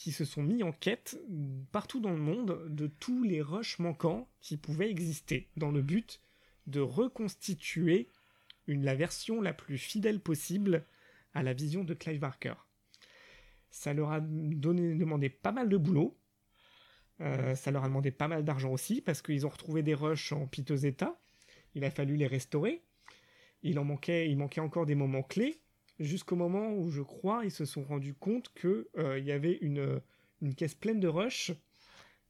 [0.00, 1.20] qui se sont mis en quête
[1.72, 6.22] partout dans le monde de tous les rushs manquants qui pouvaient exister dans le but
[6.66, 8.08] de reconstituer
[8.66, 10.86] une, la version la plus fidèle possible
[11.34, 12.54] à la vision de Clive Barker.
[13.68, 16.18] Ça leur a demandé pas mal de boulot.
[17.20, 20.32] Euh, ça leur a demandé pas mal d'argent aussi parce qu'ils ont retrouvé des rushs
[20.32, 21.20] en piteux état.
[21.74, 22.82] Il a fallu les restaurer.
[23.62, 25.60] Il en manquait, il manquait encore des moments clés
[26.00, 29.58] jusqu'au moment où je crois ils se sont rendus compte que euh, il y avait
[29.60, 30.00] une,
[30.42, 31.52] une caisse pleine de rushs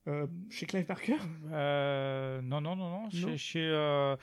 [0.09, 1.17] euh, chez Clive Barker?
[1.53, 3.03] Euh, non, non, non, non.
[3.03, 3.11] Non.
[3.11, 4.17] Chez, chez, euh,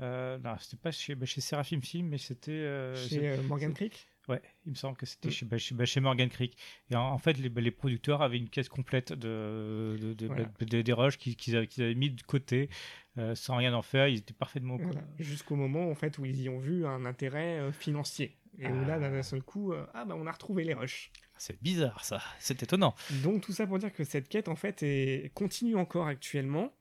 [0.00, 2.52] euh, non, c'était pas chez, bah, chez Seraphim Film, mais c'était.
[2.52, 4.06] euh, chez euh, Morgan Creek?
[4.26, 5.32] Ouais, il me semble que c'était Mm.
[5.32, 6.56] chez, bah, chez, bah, chez Morgan Creek.
[6.90, 10.26] Et en, en fait, les, bah, les producteurs avaient une caisse complète de, de, de-
[10.28, 10.44] Voilà.
[10.60, 12.70] de- des rushs qu'ils qu'ils avaient, qu'ils avaient mis de côté
[13.18, 14.08] euh, sans rien en faire.
[14.08, 14.78] Ils étaient parfaitement au.
[14.78, 15.02] Voilà.
[15.18, 18.36] Jusqu'au moment en fait où ils y ont vu un intérêt euh, financier.
[18.58, 18.98] Et où là, Ah.
[19.00, 21.10] d'un seul coup, euh, ah bah on a retrouvé les rushs.
[21.36, 22.20] C'est bizarre, ça.
[22.38, 22.94] C'est étonnant.
[23.22, 25.32] Donc tout ça pour dire que cette quête en fait est...
[25.34, 26.72] continue encore actuellement.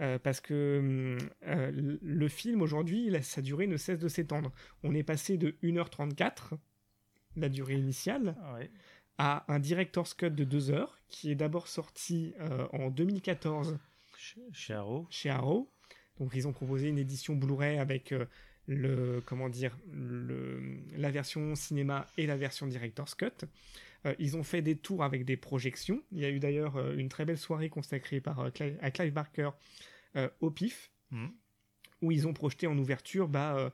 [0.00, 1.72] euh, parce que hum, euh,
[2.02, 4.52] le- film aujourd'hui, sa durée ne cesse de s'étendre.
[4.82, 6.52] On est passé de 1h34,
[7.36, 8.70] la durée initiale, Ouais.
[9.16, 13.78] à un director's cut de 2 heures, qui est d'abord sorti euh, en 2014
[14.18, 15.06] Chez, chez Arrow.
[15.08, 15.70] chez Arrow.
[16.20, 18.12] Donc ils ont proposé une édition Blu-ray avec
[18.66, 20.60] le comment dire le,
[20.96, 23.46] la version cinéma et la version director's cut.
[24.04, 26.02] Euh, ils ont fait des tours avec des projections.
[26.12, 28.90] Il y a eu d'ailleurs euh, une très belle soirée consacrée par euh, Clive, à
[28.90, 29.50] Clive Barker
[30.40, 31.30] au PIF, Mhm.
[32.02, 33.70] où ils ont projeté en ouverture bah,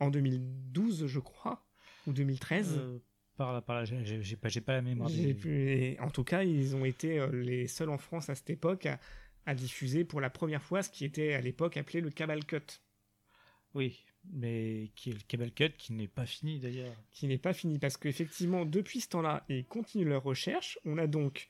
[0.00, 1.66] en 2012 je crois
[2.06, 2.76] ou 2013.
[2.78, 2.98] Euh,
[3.36, 5.08] par là, par là, j'ai- pas, j'ai pas la mémoire.
[5.10, 9.00] Des- en tout cas, ils ont été les seuls en France à cette époque à,
[9.46, 12.80] à diffuser pour la première fois ce qui était à l'époque appelé le Cabal Cut,
[13.74, 16.94] Oui, mais qui est le Cable Cut qui n'est pas fini d'ailleurs.
[17.12, 20.78] qui n'est pas fini parce qu'effectivement, depuis ce temps-là, ils continuent leur recherche.
[20.84, 21.48] On a donc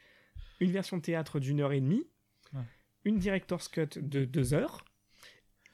[0.61, 2.07] une version théâtre d'une heure et demie,
[2.53, 2.63] Ouais.
[3.05, 4.85] une director's cut de deux heures,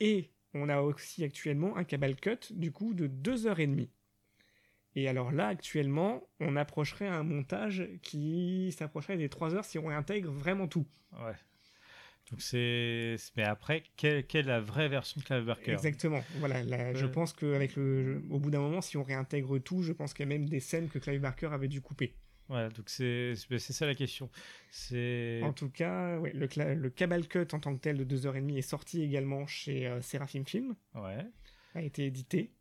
[0.00, 3.90] et on a aussi actuellement un Cabal Cut du coup de deux heures et demie.
[4.96, 9.86] Et alors là, actuellement, on approcherait un montage qui s'approcherait des trois heures si on
[9.86, 10.86] réintègre vraiment tout.
[11.12, 11.34] Ouais.
[12.30, 13.16] Donc c'est.
[13.36, 15.72] Mais après, quelle, quelle est la vraie version de Clive Barker?
[15.72, 16.24] Exactement.
[16.38, 17.08] Voilà, là, je Euh.
[17.08, 20.28] pense qu'avec le, au bout d'un moment, si on réintègre tout, je pense qu'il y
[20.28, 22.14] a même des scènes que Clive Barker avait dû couper.
[22.50, 24.30] Ouais, donc c'est ça la question.
[24.70, 25.40] C'est.
[25.42, 28.62] En tout cas, ouais, le, le Cabal Cut en tant que tel de 2h30 est
[28.62, 31.26] sorti également chez euh, Seraphim Film, Ouais.
[31.74, 32.52] a été édité.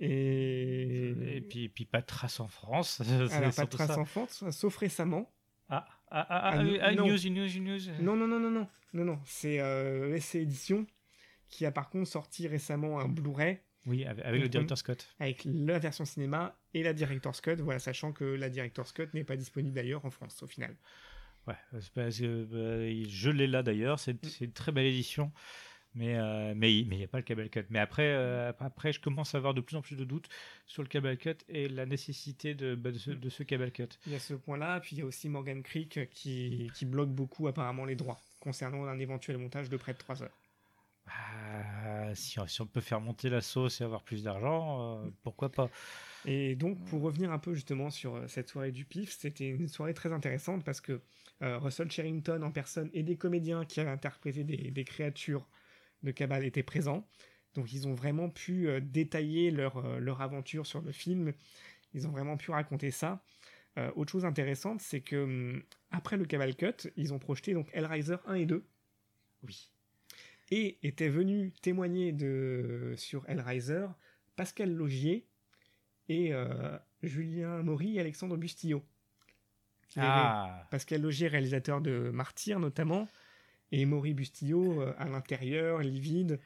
[0.00, 3.00] Et, Et puis, puis pas de trace en France.
[3.32, 3.98] alors pas de trace ça.
[3.98, 5.32] en France, sauf récemment.
[5.68, 7.06] Ah, ah, ah, ah, Ah, non.
[7.08, 7.80] news, une news, une news.
[8.00, 10.86] Non, non, non, non, non, non, non, c'est euh, SC Édition
[11.48, 15.14] qui a par contre sorti récemment un Blu-ray Oui, avec, avec le directeur Scott.
[15.18, 19.24] avec la version cinéma et la Director's Cut, voilà, sachant que la Director's Cut n'est
[19.24, 20.76] pas disponible d'ailleurs en France au final.
[21.46, 22.10] Ouais, parce que bah,
[23.08, 23.98] je l'ai là d'ailleurs.
[23.98, 25.32] C'est c'est une très belle édition.
[25.94, 27.64] Mais euh, mais il mais y a pas le cable cut.
[27.70, 30.28] Mais après euh, après je commence à avoir de plus en plus de doutes
[30.66, 33.88] sur le cable cut et la nécessité de bah, de ce, de ce cable cut.
[34.06, 37.10] Il y a ce point-là, puis il y a aussi Morgan Creek qui, qui bloque
[37.10, 40.40] beaucoup apparemment les droits concernant un éventuel montage de près de 3 heures.
[41.06, 45.10] Ah, si, on- si on peut faire monter la sauce et avoir plus d'argent, euh,
[45.22, 45.70] pourquoi pas
[46.24, 49.94] Et donc, pour revenir un peu justement sur cette soirée du PIF, c'était une soirée
[49.94, 51.02] très intéressante parce que
[51.42, 55.48] euh, Russell Sherrington en personne et des comédiens qui avaient interprété des, des créatures
[56.02, 57.06] de Cabal étaient présents.
[57.54, 61.32] Donc, ils ont vraiment pu euh, détailler leur, euh, leur aventure sur le film.
[61.94, 63.22] Ils ont vraiment pu raconter ça.
[63.78, 67.68] Euh, autre chose intéressante, c'est que hum, après le Cabal Cut, ils ont projeté donc
[67.72, 68.64] Hellraiser 1 et 2.
[69.44, 69.70] Oui.
[70.50, 73.86] Et étaient venus témoigner de, sur Hellraiser
[74.36, 75.26] Pascal Logier,
[76.08, 76.32] et
[77.02, 78.82] Julien Maury et Alexandre Bustillo.
[79.96, 83.08] Ah, Pascal Logier, réalisateur de Martyr notamment,
[83.72, 86.38] et Maury Bustillo euh, à l'intérieur, livide.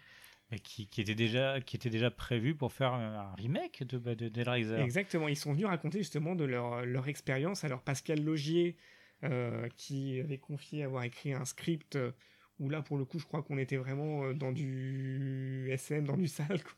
[0.62, 4.28] qui, qui était déjà qui était déjà prévu pour faire un remake de bah, de
[4.28, 4.76] d'Hellraiser.
[4.76, 7.64] Exactement, ils sont venus raconter justement de leur, leur expérience.
[7.64, 8.76] Alors Pascal Logier,
[9.24, 12.12] euh, qui avait confié avoir écrit un script euh,
[12.58, 16.28] où là pour le coup je crois qu'on était vraiment dans du SM, dans du
[16.28, 16.74] sale, quoi.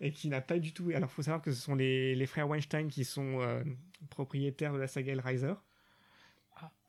[0.00, 0.90] et qui n'a pas du tout...
[0.94, 3.64] Alors faut savoir que ce sont les, les frères Weinstein qui sont euh,
[4.10, 5.54] propriétaires de la saga Hellraiser.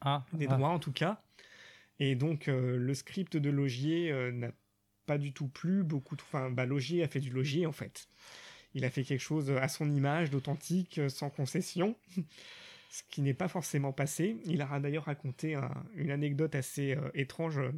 [0.02, 0.56] Ah, des ah.
[0.58, 1.24] droits en tout cas.
[2.00, 4.52] Et donc euh, le script de Logier euh, n'a
[5.06, 5.84] pas du tout plu.
[5.84, 8.08] Beaucoup, enfin, bah, Logier a fait du Logier en fait.
[8.76, 11.96] Il a fait quelque chose à son image, d'authentique, euh, sans concession,
[12.90, 14.38] ce qui n'est pas forcément passé.
[14.46, 17.72] Il a d'ailleurs raconté un- une anecdote assez euh, étrange euh,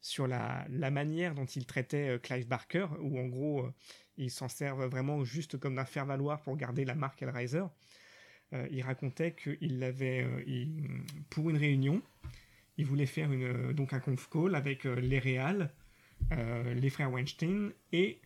[0.00, 3.72] sur la, la manière dont il traitait euh, Clive Barker, où en gros euh,
[4.18, 7.64] il s'en servent vraiment juste comme d'un faire-valoir pour garder la marque Hellraiser.
[8.52, 10.66] Euh, il racontait qu'il l'avait euh,
[11.30, 12.02] pour une réunion.
[12.82, 15.70] Il voulait faire une, euh, donc un conf call avec euh, les réals,
[16.32, 18.20] euh, les frères Weinstein et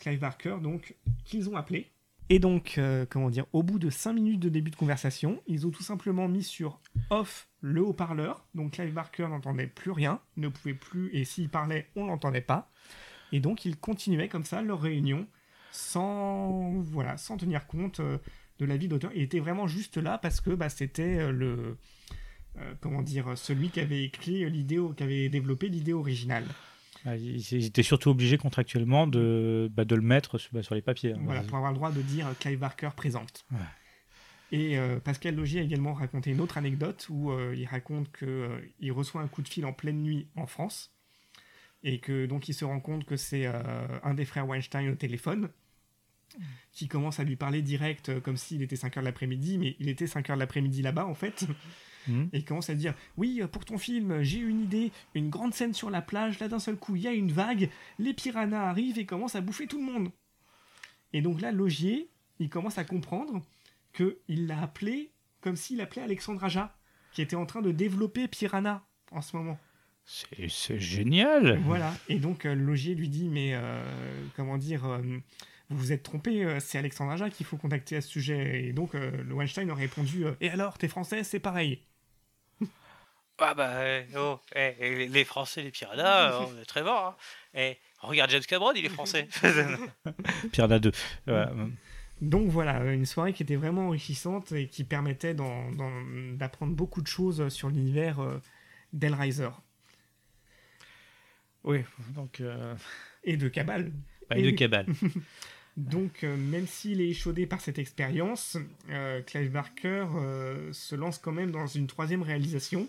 [0.00, 1.92] Clive Barker, donc qu'ils ont appelé.
[2.28, 2.80] Et donc,
[3.10, 6.28] comment dire, au bout de 5 minutes de début de conversation, ils ont tout simplement
[6.28, 6.80] mis sur
[7.10, 8.44] off le haut-parleur.
[8.54, 12.72] Donc Clive Barker n'entendait plus rien, ne pouvait plus, et s'il parlait, on l'entendait pas.
[13.30, 15.28] Et donc ils continuaient comme ça leur réunion
[15.70, 18.18] sans, voilà, sans tenir compte euh,
[18.58, 19.12] de l'avis d'auteur.
[19.14, 21.76] Il était vraiment juste là parce que bah, c'était le,
[22.58, 26.44] euh, comment dire, celui qui avait écrit l'idée, qui avait développé l'idée originale.
[27.04, 30.82] Ah, ils étaient surtout obligés contractuellement de, bah, de le mettre sur, bah, sur les
[30.82, 31.14] papiers.
[31.14, 31.20] hein.
[31.24, 33.44] Voilà, pour avoir le droit de dire euh, Clive Barker présente.
[33.50, 33.58] Ouais.
[34.52, 38.92] Et euh, Pascal Logier a également raconté une autre anecdote où euh, il raconte qu'il
[38.92, 40.94] reçoit un coup de fil en pleine nuit en France
[41.82, 45.48] et que donc il se rend compte que c'est un des frères Weinstein au téléphone
[46.70, 50.04] qui commence à lui parler direct comme s'il était 5h de l'après-midi, mais il était
[50.04, 51.44] 5h de l'après-midi là-bas en fait.
[52.08, 52.28] Mhm.
[52.32, 55.54] Et il commence à dire Oui, euh, pour ton film, j'ai une idée, une grande
[55.54, 58.68] scène sur la plage, là d'un seul coup, il y a une vague, les piranhas
[58.68, 60.10] arrivent et commencent à bouffer tout le monde.
[61.12, 62.08] Et donc là, Logier,
[62.38, 63.42] il commence à comprendre
[63.92, 66.74] qu'il l'a appelé comme s'il appelait Alexandre Aja,
[67.12, 69.58] qui était en train de développer Piranha en ce moment.
[70.04, 71.58] C'est génial.
[71.64, 71.94] Voilà.
[72.08, 73.84] Et donc euh, Logier lui dit Mais euh,
[74.36, 74.98] comment dire euh,
[75.68, 78.66] vous vous êtes trompé, c'est Alexandre Aja qu'il faut contacter à ce sujet.
[78.66, 81.80] Et donc le Weinstein a répondu Et alors, t'es français, c'est pareil.
[83.44, 87.06] Ah bah, euh, oh, eh, eh, les- Français, les piranhas, euh, on est très forts.
[87.08, 87.16] Hein.
[87.54, 89.28] Eh, regarde James Cameron, il est français.
[90.52, 90.92] Piranha 2.
[91.26, 91.52] Voilà.
[92.20, 97.48] Donc voilà, une soirée qui était vraiment enrichissante et qui permettait d'apprendre beaucoup de choses
[97.48, 98.38] sur l'univers euh,
[98.92, 99.48] d'Hellraiser
[101.64, 101.80] Oui,
[102.14, 102.40] donc.
[102.40, 102.74] euh,
[103.24, 103.92] et de Cabal.
[104.30, 104.86] bah, Et de cabane.
[105.78, 108.58] Donc euh, même s'il est échaudé par cette expérience,
[108.90, 112.86] euh, Clive Barker euh, se lance quand même dans une troisième réalisation.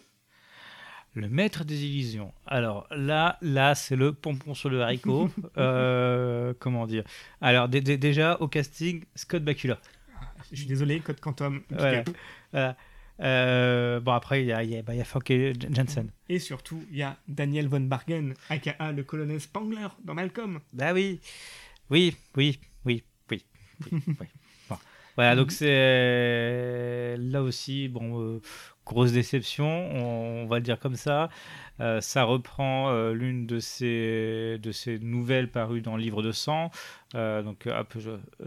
[1.16, 2.34] Le maître des illusions.
[2.48, 5.30] Alors là, là, c'est le pompon sur le haricot.
[5.58, 7.04] Euh, comment dire?
[7.42, 9.78] Alors dé- dé- déjà au casting, Scott Bakula.
[10.52, 11.62] Je suis désolé, Code Quantum.
[11.70, 12.00] Voilà.
[12.04, 12.16] Picard.
[12.52, 12.78] Voilà.
[13.20, 15.06] Euh, bon après il y a, y a, bah, y a
[15.72, 16.10] Jensen.
[16.30, 20.60] Et surtout, il y a Daniel von Bargen, aka le colonel Spangler dans Malcolm.
[20.74, 21.20] Bah oui,
[21.92, 23.44] oui, oui, oui, oui.
[23.92, 24.28] oui, oui.
[24.70, 24.78] Bon.
[25.16, 28.42] Voilà, donc c'est là aussi, bon, euh,
[28.86, 31.30] grosse déception, on, on va le dire comme ça.
[31.80, 36.32] Euh, ça reprend euh, l'une de ces, de ces nouvelles parues dans le livre de
[36.32, 36.70] sang.
[37.16, 37.96] Euh, donc, hop,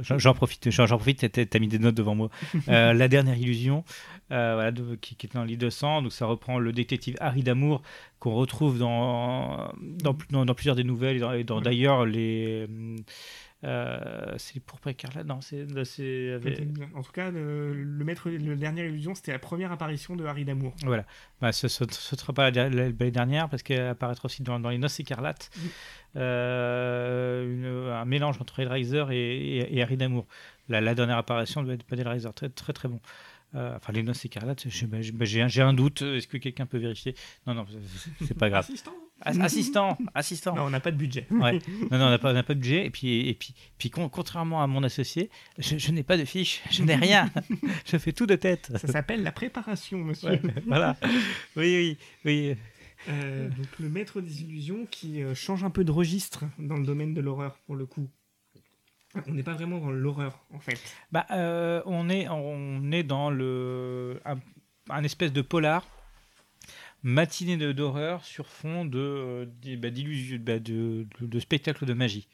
[0.00, 2.28] j'en profite, j'en profite, t'as mis des notes devant moi.
[2.68, 3.82] La dernière illusion,
[4.30, 6.02] voilà, de- qui, qui est dans le livre de sang.
[6.02, 7.82] Donc, ça reprend le détective Harry Damour
[8.20, 12.66] qu'on retrouve dans, dans, dans- dans plusieurs des nouvelles et d'ailleurs les
[13.66, 15.66] Euh, c'est pour écarlate Non, c'est.
[16.94, 20.44] En tout cas, le, le maître, le dernière illusion, c'était la première apparition de Harry
[20.44, 20.72] Damour.
[20.84, 21.05] Voilà.
[21.40, 24.70] Bah, ce ne sera pas la, la- la dernière parce qu'elle apparaîtra aussi dans, dans
[24.70, 25.51] Les Noces écarlates.
[26.14, 30.26] Euh, une- un mélange entre Hellraiser et, et, et Harry Damour.
[30.68, 32.28] La, la dernière apparition doit être pas d'Hellraiser.
[32.34, 33.01] Très, très, très bon.
[33.55, 36.02] Euh, enfin, Les Noces écarlates, bah, j'ai bah, j'ai un, un doute.
[36.02, 37.14] Est-ce que quelqu'un peut vérifier?
[37.47, 37.64] Non, non,
[38.24, 38.68] c'est pas grave.
[39.22, 40.55] Assistant As- assistant, assistant.
[40.56, 41.26] Non, on n'a pas de budget.
[41.30, 41.59] Ouais.
[41.90, 42.84] Non, non, on n'a pas, on n'a pas de budget.
[42.86, 46.24] Et puis, et puis, puis con- contrairement à mon associé, je, je n'ai pas de
[46.26, 47.30] fiche, je n'ai rien.
[47.86, 48.70] je fais tout de tête.
[48.76, 50.30] Ça s'appelle la préparation, monsieur.
[50.30, 50.97] Ouais, voilà.
[51.56, 52.56] Oui, oui, oui.
[53.09, 56.84] Euh, donc le maître des illusions qui euh, change un peu de registre dans le
[56.84, 58.09] domaine de l'horreur pour le coup.
[59.26, 60.78] On n'est pas vraiment dans l'horreur en fait.
[61.12, 64.36] Bah, euh, on est, on est dans le un,
[64.90, 65.86] un espèce de polar
[67.06, 69.46] matinée d'horreur sur fond de euh,
[69.76, 72.28] bah, bah, de, de, de spectacle de magie.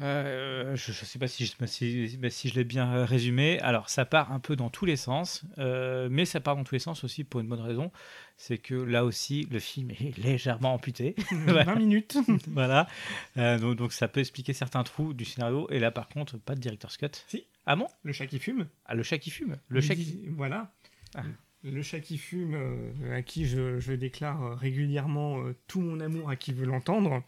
[0.00, 3.60] Euh, je ne sais pas si je, bah, si, bah, si je l'ai bien résumé.
[3.60, 6.74] Alors, ça part un peu dans tous les sens, euh, mais ça part dans tous
[6.74, 7.92] les sens aussi pour une bonne raison.
[8.36, 11.14] C'est que là aussi, le film est légèrement amputé.
[11.32, 11.64] Ouais.
[11.64, 12.16] 20 minutes.
[12.48, 12.88] voilà.
[13.36, 15.68] Euh, donc, donc, ça peut expliquer certains trous du scénario.
[15.70, 17.10] Et là, par contre, pas de director's cut.
[17.28, 17.44] Si.
[17.66, 17.86] Ah bon?
[18.04, 18.66] Le chat qui fume.
[18.86, 19.58] ah, le chat qui fume.
[19.68, 20.04] Le chat qui...
[20.04, 20.72] Dit- Voilà.
[21.14, 21.22] Ah.
[21.64, 26.00] Le chat qui fume, euh, à qui je, je déclare euh, régulièrement euh, tout mon
[26.00, 27.22] amour à qui veut l'entendre.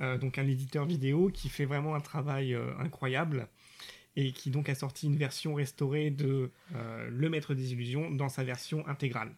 [0.00, 3.48] Euh, donc un éditeur vidéo qui fait vraiment un travail incroyable
[4.14, 8.44] et qui donc a sorti une version restaurée de Le Maître des Illusions dans sa
[8.44, 9.32] version intégrale.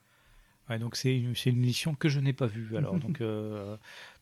[0.69, 2.77] Ouais, donc c'est une, une édition que je n'ai pas vue.
[2.77, 3.20] Alors donc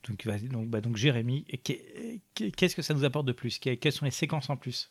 [0.08, 3.58] donc vas-y, donc bah, donc Jérémy, qu'est-ce que ça nous apporte de plus?
[3.58, 4.90] Que- Quelles sont les séquences en plus?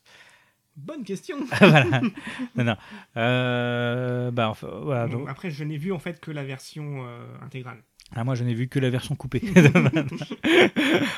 [0.77, 1.37] Bonne question.
[1.59, 2.01] Voilà.
[2.55, 2.75] Non, non.
[3.17, 5.07] Euh, bah enfin, voilà.
[5.07, 7.77] Bon, donc- après, je n'ai vu en fait que la version euh, intégrale.
[8.15, 9.41] Ah, moi, je n'ai vu que la version coupée.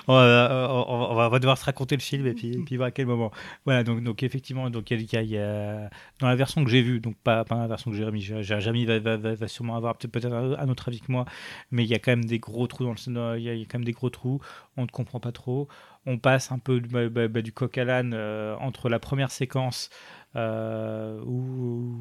[0.08, 2.78] on, va, on va- on va devoir se raconter le film et puis, et puis
[2.78, 3.32] voir à quel moment.
[3.66, 5.90] Voilà, donc, donc effectivement, donc, il y a- il y a-
[6.20, 8.86] dans la version que j'ai vue, donc pas, pas la version que Jérémy, Jé- Jérémy
[8.86, 11.26] va, va, sûrement avoir peut-être un, un autre avis que moi,
[11.72, 13.54] mais il y a quand même des gros trous dans le scénario, il y a,
[13.54, 14.40] il y a quand même des gros trous,
[14.78, 15.68] on ne comprend pas trop.
[16.10, 18.98] On passe un peu du- bah, bah, bah, du coq à l'âne euh, entre la
[18.98, 19.90] première séquence
[20.38, 21.94] euh, où,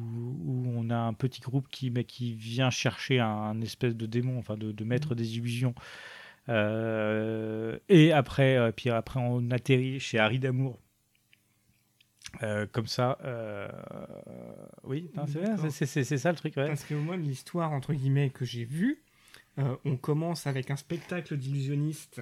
[0.45, 4.55] où on a un petit groupe qui, qui vient chercher un, espèce de démon, enfin
[4.55, 5.75] de, de maître des illusions.
[6.47, 10.79] Euh, et après, puis après, on atterrit chez Harry Damour.
[12.71, 13.17] Comme ça,
[14.83, 15.11] oui,
[15.69, 16.67] c'est, ça le truc, ouais.
[16.67, 19.03] Parce que moi, l'histoire, entre guillemets, que j'ai vue,
[19.57, 22.21] on commence avec un spectacle d'illusionniste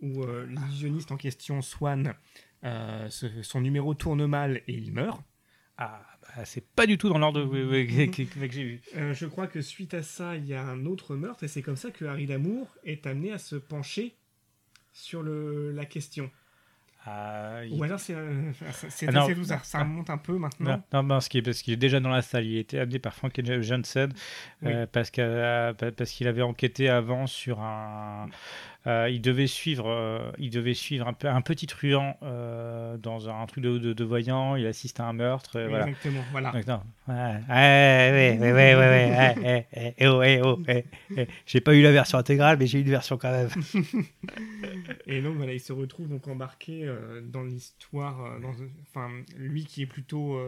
[0.00, 2.14] où euh, l'illusionniste en question, Swan,
[2.64, 5.20] euh, ce- son numéro tourne mal et il meurt.
[5.78, 8.80] Ah, bah, c'est pas du tout dans l'ordre que, que- que- que j'ai vu.
[8.96, 11.60] Euh, je crois que suite à ça, il y a un autre meurtre et c'est
[11.62, 14.16] comme ça que Harry Damour est amené à se pencher
[14.92, 16.30] sur le, la question.
[17.08, 18.50] Ah, il- Ou alors c'est euh,
[18.88, 20.82] c'est Ah assez doux, ça, remonte un peu maintenant.
[20.92, 22.44] Non, non, parce qu'il parce qu'il est déjà dans la salle.
[22.46, 23.32] Il a été amené par Frank
[24.90, 28.28] parce que- euh, pa- parce qu'il avait enquêté avant sur un.
[28.86, 32.16] Il devait suivre, il devait suivre un, un petit truand
[33.02, 34.56] dans un, truc de, voyant.
[34.56, 35.58] Il assiste à un meurtre.
[35.58, 36.20] Exactement.
[36.30, 36.48] voilà.
[36.48, 37.40] Exactement, voilà.
[41.46, 43.48] J'ai pas eu la version intégrale, mais j'ai eu une version quand même.
[45.06, 46.88] et donc voilà, il se retrouve donc embarqué
[47.24, 48.38] dans l'histoire.
[48.88, 50.40] Enfin, lui qui est plutôt,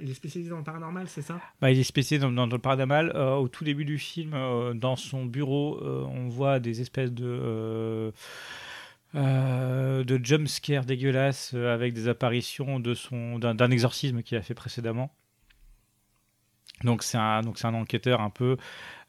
[0.00, 2.58] il est spécialisé dans le paranormal, c'est ça bah, il est spécialisé dans, dans le
[2.58, 3.16] paranormal.
[3.16, 4.36] au tout début du film,
[4.74, 8.12] dans son bureau, on voit des espèces de euh,
[9.14, 14.54] euh, de jumpscares dégueulasses euh, avec des apparitions de son d'un exorcisme qu'il a fait
[14.54, 15.14] précédemment.
[16.84, 18.56] Donc c'est un donc c'est un enquêteur un peu.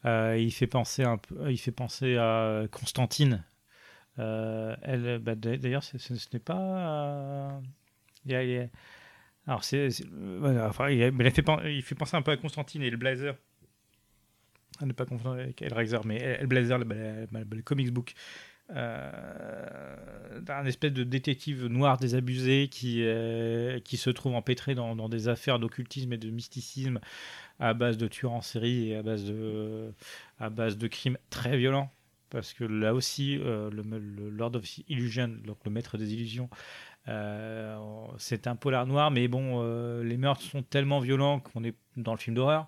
[0.04, 3.44] il fait penser un peu, il fait penser à Constantine.
[4.18, 5.96] Elle, bah, d'a- d'ailleurs, ce,
[6.32, 7.60] n'est pas.
[8.26, 8.70] il
[9.46, 9.88] alors, c'est.
[10.62, 13.36] enfin, il, a- fait, il fait penser un peu à Constantine et le Blazer.
[14.80, 18.14] À ne pas confondre avec Hellraiser, mais Hellblazer, le, le, le, le comics book.
[18.70, 25.08] Euh, un espèce de détective noir désabusé qui, euh, qui se trouve empêtré dans, dans
[25.08, 26.98] des affaires d'occultisme et de mysticisme
[27.60, 29.92] à base de tueurs en série et à base de,
[30.40, 31.90] à base de crimes très violents.
[32.30, 36.50] Parce que là aussi, euh, le, le Lord of Illusion, donc le maître des illusions,
[37.06, 37.76] euh,
[38.18, 39.62] c'est un polar noir, mais bon,
[40.02, 42.66] les meurtres sont tellement violents qu'on est dans le film d'horreur.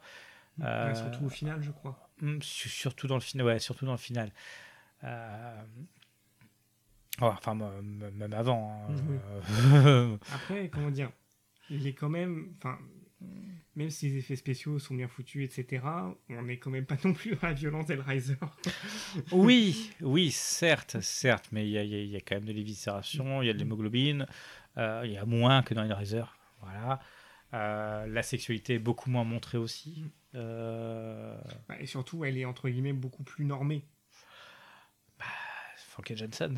[0.95, 1.99] Surtout au final, je crois.
[2.43, 4.31] Su- Surtout dans le final, ouais, surtout dans le final.
[5.05, 5.63] Euh,
[7.21, 8.87] ouais, enfin, même avant.
[8.89, 8.95] hein.
[9.87, 11.11] Euh, Après, comment dire
[11.71, 12.55] Il est quand même.
[12.59, 12.79] Enfin,
[13.75, 15.85] même si les effets spéciaux sont bien foutus, etc.,
[16.31, 18.37] on n'est quand même pas non plus à la violence d'Hellraiser.
[19.33, 23.47] Oui, oui, certes, certes, mais il y a, y y quand même de l'éviscération, il
[23.47, 24.27] y a de l'hémoglobine,
[24.77, 26.25] euh, il y a moins que dans Hellraiser.
[26.61, 27.01] Voilà.
[27.55, 30.05] Euh, la sexualité est beaucoup moins montrée aussi.
[30.35, 31.37] Euh,
[31.69, 33.85] Bah, et surtout, elle est entre guillemets beaucoup plus normée.
[35.97, 36.57] Frankie Johnson.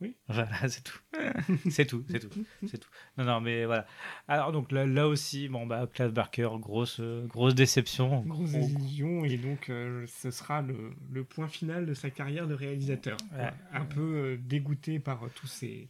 [0.00, 0.16] Oui.
[0.28, 0.98] Voilà, c'est tout.
[1.70, 2.88] c'est tout, c'est tout, c'est tout.
[3.18, 3.88] Non, non, mais voilà.
[4.28, 8.20] Alors donc là, là aussi, bon bah Clive Barker, grosse, euh, grosse déception.
[8.20, 12.46] Grosse Gros- désillusion, et donc euh, ce sera le, le point final de sa carrière
[12.46, 13.16] de réalisateur.
[13.36, 13.50] Ouais.
[13.72, 15.88] Un peu euh, dégoûté par tous ces,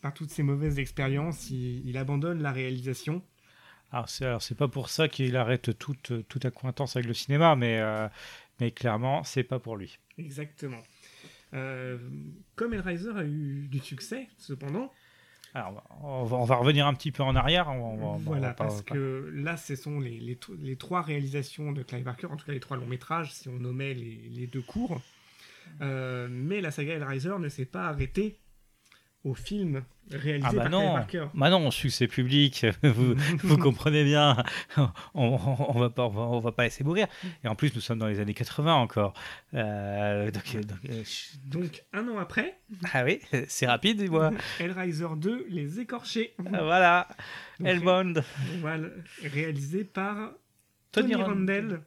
[0.00, 3.22] par toutes ces mauvaises expériences, il, il abandonne la réalisation.
[3.92, 7.54] Alors c'est, alors c'est pas pour ça qu'il arrête toute, toute accointance avec le cinéma,
[7.54, 8.08] mais, euh,
[8.58, 9.98] mais clairement, c'est pas pour lui.
[10.18, 10.82] Exactement.
[11.54, 11.98] Euh,
[12.56, 14.92] comme Hellraiser a eu du succès, cependant,
[15.54, 17.68] Alors on va, on va revenir un petit peu en arrière.
[17.68, 20.36] On, on va- on va voilà, pas- parce pas- que là, ce sont les, les,
[20.36, 23.48] tr- les trois réalisations de Clive Barker, en tout cas les trois longs métrages, si
[23.48, 25.00] on nommait les, les deux courts.
[25.80, 28.38] Euh, mais la saga Hellraiser ne s'est pas arrêtée
[29.24, 31.26] au film réalisé Ah bah par non, Clive Barker.
[31.34, 34.36] bah non, succès public, vous, vous comprenez bien,
[34.76, 37.06] on, on, va pas, on va, on va pas laisser mourir.
[37.44, 39.14] Et en plus, nous sommes dans les années 80 encore.
[39.54, 42.58] Euh, donc, donc, euh, je- Donc, un an après,
[42.92, 44.32] ah oui, c'est rapide, dis-moi.
[44.60, 46.34] Hellraiser 2, Les Écorchés.
[46.52, 47.08] Ah, voilà,
[47.60, 48.24] Donc, Hellbound.
[48.60, 48.88] Voilà,
[49.22, 50.32] réalisé par
[50.90, 51.80] Tony Tony, Rand- Randell,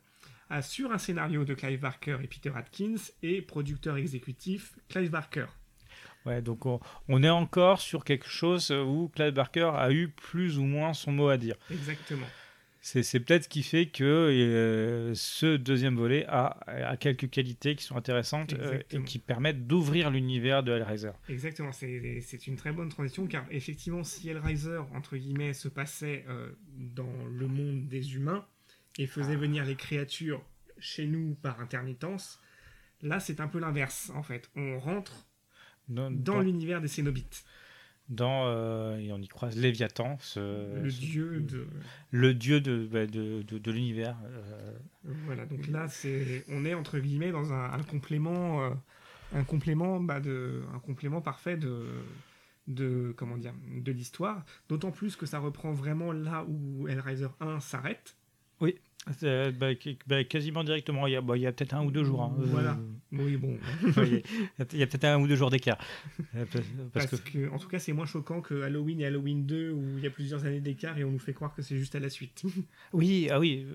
[0.51, 5.45] euh, sur un scénario de Clive Barker et Peter Atkins, et producteur exécutif Clive Barker.
[6.25, 10.57] Ouais, donc on, on est encore sur quelque chose où Clive Barker a eu plus
[10.57, 11.55] ou moins son mot à dire.
[11.71, 12.27] Exactement.
[12.87, 17.83] C'est peut-être ce qui fait que euh, ce deuxième volet a, a quelques qualités qui
[17.83, 21.09] sont intéressantes euh, et qui permettent d'ouvrir l'univers de Hellraiser.
[21.27, 26.51] Exactement, c'est une très bonne transition car effectivement, si Hellraiser, entre guillemets, se passait euh,
[26.77, 28.45] dans le monde des humains
[28.99, 30.45] et faisait venir les créatures
[30.77, 32.39] chez nous par intermittence,
[33.01, 34.51] là c'est un peu l'inverse en fait.
[34.55, 35.25] On rentre
[35.89, 37.45] Dans, l'univers des Cénobites,
[38.09, 41.65] dans, euh, et on y croise Léviathan, ce- le ce- dieu de.
[42.11, 44.15] le dieu de, bah, de, de, de l'univers.
[44.25, 44.71] euh,
[45.25, 48.69] Voilà, donc là c'est, on est entre guillemets dans un, un complément, euh,
[49.33, 51.85] un complément, bah, de, un complément parfait de,
[52.67, 54.45] de comment dire, de l'histoire.
[54.69, 58.15] D'autant plus que ça reprend vraiment là où Hellraiser 1 s'arrête.
[58.61, 58.71] euh,
[59.51, 61.07] bah, qui- bah, quasiment directement.
[61.07, 62.23] Il y a, bah, peut-être un ou deux jours.
[62.23, 62.33] hein.
[62.37, 62.77] Voilà.
[63.11, 63.57] Oui, bon,
[63.97, 64.19] Euh,
[64.73, 65.77] il y a peut-être un ou deux jours d'écart.
[66.35, 66.65] Euh, parce-
[67.07, 67.49] Parce que que...
[67.51, 70.09] en tout cas c'est moins choquant que Halloween et Halloween 2 où il y a
[70.09, 72.43] plusieurs années d'écart et on nous fait croire que c'est juste à la suite.
[72.93, 73.65] Oui, ah oui.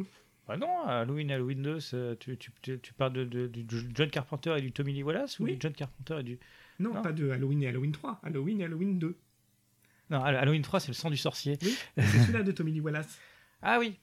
[0.00, 0.04] euh,
[0.48, 3.64] Bah non, Halloween, Halloween 2, c'est- tu, tu, tu, tu parles de, de- du
[3.94, 5.52] John Carpenter et du Tommy Lee Wallace ou Oui.
[5.52, 6.38] du John Carpenter et du...
[6.80, 7.02] non, Non.
[7.02, 9.16] pas de Halloween et Halloween 3, Halloween et Halloween 2.
[10.10, 11.56] Non, Halloween 3, c'est le sang du sorcier.
[11.62, 13.18] Oui, c'est celui-là de Tommy Lee Wallace.
[13.62, 13.96] Ah oui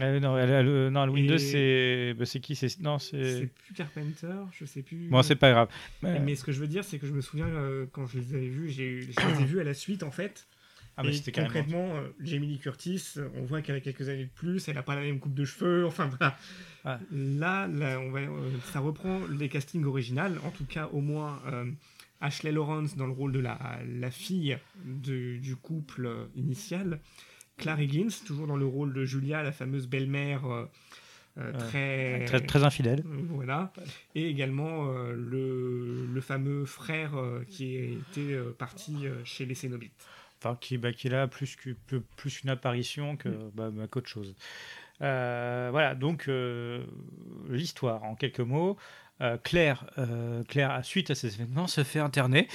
[0.00, 2.14] Euh, non, Hall- Hall- non, Halloween Et- 2, c'est...
[2.14, 2.54] bah, qui?
[2.54, 2.68] C'est...
[3.64, 5.08] Plus Carpenter, je sais plus.
[5.08, 5.68] Bon, c'est pas grave.
[6.02, 8.18] Mais- Mais ce que je veux dire, c'est que je me souviens euh, quand je
[8.18, 9.00] les avais vus, je les
[9.40, 10.46] ai vus à la suite en fait.
[10.96, 11.52] Ah, mais et c'était carrément...
[11.54, 14.74] concrètement, euh, Jamie Lee Curtis, euh, on voit qu'elle a quelques années de plus, elle
[14.74, 16.36] n'a pas la même coupe de cheveux, enfin voilà.
[16.84, 16.98] Ah.
[17.12, 18.28] Là, là, on va, euh,
[18.72, 21.64] ça reprend les castings originales, en tout cas au moins euh,
[22.20, 23.58] Ashley Lawrence dans le rôle de la,
[23.98, 26.98] la fille de- du couple euh, initial,
[27.60, 30.64] Claire Higgins, toujours dans le rôle de Julia, la fameuse belle-mère euh,
[31.38, 33.04] euh, très, Très, très infidèle.
[33.06, 33.72] euh, Voilà.
[34.14, 39.92] Et également euh, le, le fameux frère euh, qui était parti chez les Cénobites.
[40.42, 41.76] Enfin, qui, bah, qui est là plus que-
[42.16, 44.34] plus, une apparition que, bah, bah, qu'autre chose.
[44.98, 46.28] Voilà, donc
[47.48, 48.76] l'histoire en quelques mots.
[49.44, 49.84] Claire,
[50.48, 52.48] Claire, suite à ces événements, se fait interner.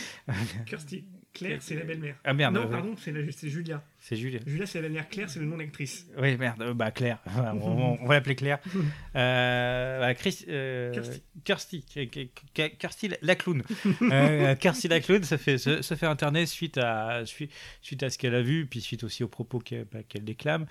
[0.65, 1.05] Kirsty.
[1.35, 2.15] Claire, c'est la belle-mère.
[2.23, 3.11] Ah merde, non, euh, pardon, c'est,
[3.49, 3.83] Julia.
[3.99, 4.39] c'est Julie.
[4.47, 5.07] Julia, c'est la belle-mère.
[5.09, 6.07] Claire, c'est le nom d'actrice.
[6.17, 7.19] Oui, merde, euh, bah Claire,
[7.61, 8.59] on, on va l'appeler Claire.
[9.15, 11.23] Euh, bah, Chris, euh, Kirsty.
[11.45, 13.63] Kirsty, Ki- Ki- Ki- Kirsty la- clown.
[14.01, 17.49] euh, Kirsty la clown se fait, se, se fait interner suite à, suite,
[17.81, 20.65] suite à ce qu'elle a vu, puis suite aussi aux propos qu'elle bah, déclame.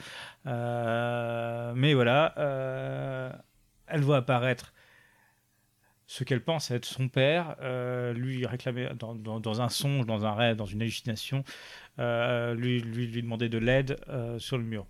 [0.46, 3.30] Euh, mais voilà, euh,
[3.86, 4.73] elle voit apparaître
[6.16, 10.24] ce qu'elle pense être son père, euh, lui réclamer dans, dans- dans un songe, dans
[10.24, 11.42] un rêve, dans une hallucination,
[11.98, 14.86] euh, lui, lui, lui demander de l'aide euh, sur le mur.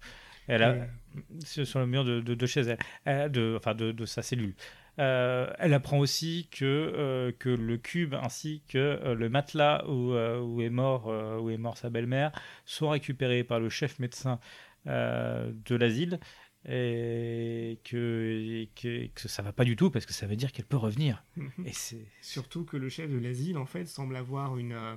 [0.49, 2.63] Elle a, Et- sur le mur de, de- de chez
[3.07, 4.55] elle, de, enfin de, sa cellule.
[4.99, 10.13] Euh, elle apprend aussi que, euh, que le cube ainsi que euh, le matelas où,
[10.15, 11.07] où, est mort,
[11.43, 12.33] où est mort sa belle-mère
[12.67, 14.39] sont récupérés par le chef médecin
[14.87, 16.21] de l'asile
[16.67, 20.51] et que, et que, que ça va pas du tout parce que ça veut dire
[20.53, 21.23] qu'elle peut revenir.
[21.65, 24.97] Et c'est Surtout que le chef de l'asile, en fait, semble avoir une, euh,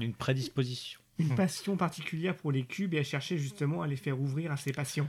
[0.00, 1.00] une prédisposition.
[1.18, 4.56] une passion particulière pour les cubes et à chercher justement à les faire ouvrir à
[4.56, 5.08] ses patients.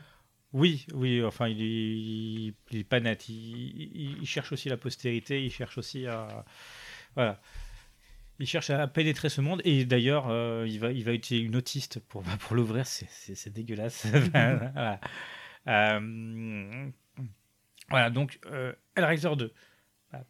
[0.54, 3.28] Oui, oui, enfin, il est, il, il est pas net.
[3.28, 6.46] Il, cherche aussi la postérité, il cherche aussi à.
[7.16, 7.42] Voilà.
[8.40, 11.56] Il cherche à pénétrer ce monde et d'ailleurs, euh, il, va, il va utiliser une
[11.56, 12.86] autiste pour, pour l'ouvrir.
[12.86, 14.06] C'est dégueulasse.
[14.32, 15.02] voilà.
[15.68, 16.90] Euh,
[17.90, 19.54] voilà, donc euh, Hellraiser 2.
[20.12, 20.24] Bah,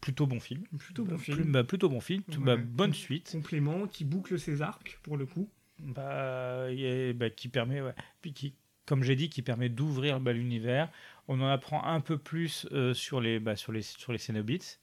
[0.00, 0.64] plutôt bon film.
[0.78, 1.52] Plutôt bon Plus- film.
[1.52, 2.22] bah, plutôt bon film.
[2.38, 3.30] Bah, bonne suite.
[3.32, 5.48] Complément qui boucle ses arcs pour le coup.
[5.78, 7.94] Bah, et, bah, qui permet, ouais.
[8.20, 8.54] Puis qui,
[8.86, 10.90] comme j'ai dit, qui permet d'ouvrir bah, l'univers.
[11.28, 14.80] On en apprend un peu plus euh, sur les, bah, sur les, sur les Cenobites.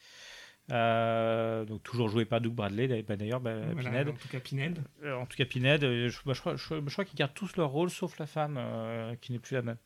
[0.69, 4.09] Euh, donc toujours joué par Doug Bradley d'ailleurs, bah, d'ailleurs, bah, Voilà, Pinhead.
[4.09, 4.83] En tout cas, Pinhead.
[5.03, 7.33] Euh, en tout cas Pinhead, euh, je, bah, je crois, je, je crois qu'ils gardent
[7.33, 9.77] tous leur rôle sauf la femme euh, qui n'est plus la même.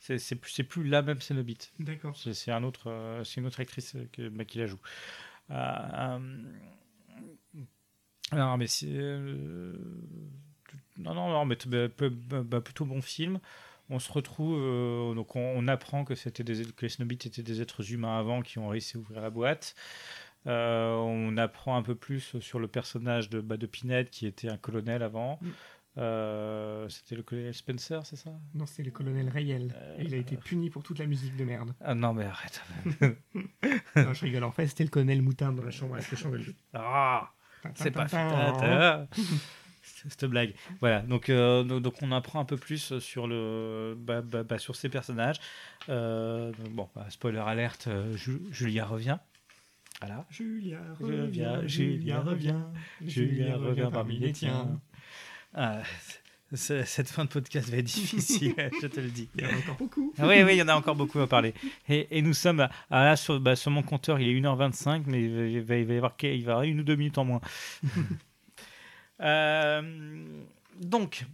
[0.00, 1.72] C'est c'est plus, c'est plus la même Cenobite.
[1.78, 2.16] D'accord.
[2.16, 4.80] C'est c'est un autre, euh, c'est une autre actrice que, bah, qui la joue.
[8.32, 8.86] Non, mais c'est.
[10.98, 11.86] non, non, non, mais bah,
[12.42, 13.38] bah, plutôt bon film.
[13.90, 17.42] On se retrouve, euh, donc on, on apprend que, c'était des, que les Cenobites étaient
[17.42, 19.74] des êtres humains avant qui ont réussi à ouvrir la boîte.
[20.46, 24.48] Euh, on apprend un peu plus sur le personnage de, bah, de Pinhead qui était
[24.48, 25.38] un colonel avant.
[25.40, 25.48] Mm.
[25.98, 28.30] Euh, c'était le colonel Spencer, c'est ça?
[28.54, 29.74] Non, c'est le colonel Rayel.
[29.76, 31.74] Euh, il a été puni pour toute la musique de merde.
[31.82, 32.62] Ah non, mais arrête.
[33.96, 34.44] non, je rigole.
[34.44, 35.96] En fait, c'était le colonel Moutarde dans la chambre.
[36.72, 37.30] Ah
[37.74, 38.06] C'est pas.
[40.08, 40.54] cette blague.
[40.80, 44.76] Voilà, donc, euh, donc on apprend un peu plus sur le bah, bah, bah, sur
[44.76, 45.36] ces personnages.
[45.88, 49.18] Euh, bon, bah, spoiler alerte, euh, Ju- Julia revient.
[50.00, 50.26] Voilà.
[50.30, 52.56] Julia revient, Julia revient,
[53.06, 54.80] Julia revient parmi les tiens.
[55.54, 55.82] Ah,
[56.54, 59.28] cette fin de podcast va être difficile, je te le dis.
[59.36, 60.12] Il y en a encore beaucoup.
[60.18, 61.54] Ah oui, oui, il y en a encore beaucoup à parler.
[61.88, 65.04] Et, et nous sommes, à, à là, sur, bah, sur mon compteur, il est 1h25,
[65.06, 66.82] mais il va, il va- il va y avoir, il va y avoir une ou
[66.82, 67.40] deux minutes en moins.
[69.22, 70.24] Euh,
[70.80, 71.24] donc,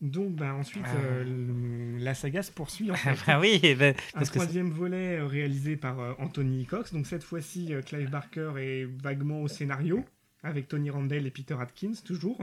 [0.00, 2.90] Donc, bah, ensuite, euh, le- la saga se poursuit.
[2.90, 3.16] En fait.
[3.28, 6.92] ah oui, eh ben, Un que troisième volet euh, réalisé par euh, Anthony Cox.
[6.92, 10.04] Donc cette fois-ci, euh, Clive Barker est vaguement au scénario,
[10.42, 12.38] avec Tony Randall et Peter Atkins toujours,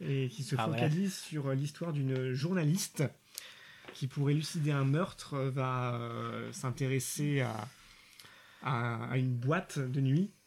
[0.00, 3.04] et qui se Ah, focalise sur euh, l'histoire d'une journaliste
[3.92, 7.68] qui, pour élucider un meurtre, euh, va euh, s'intéresser à,
[8.64, 10.43] à, à une boîte de nuit, euh,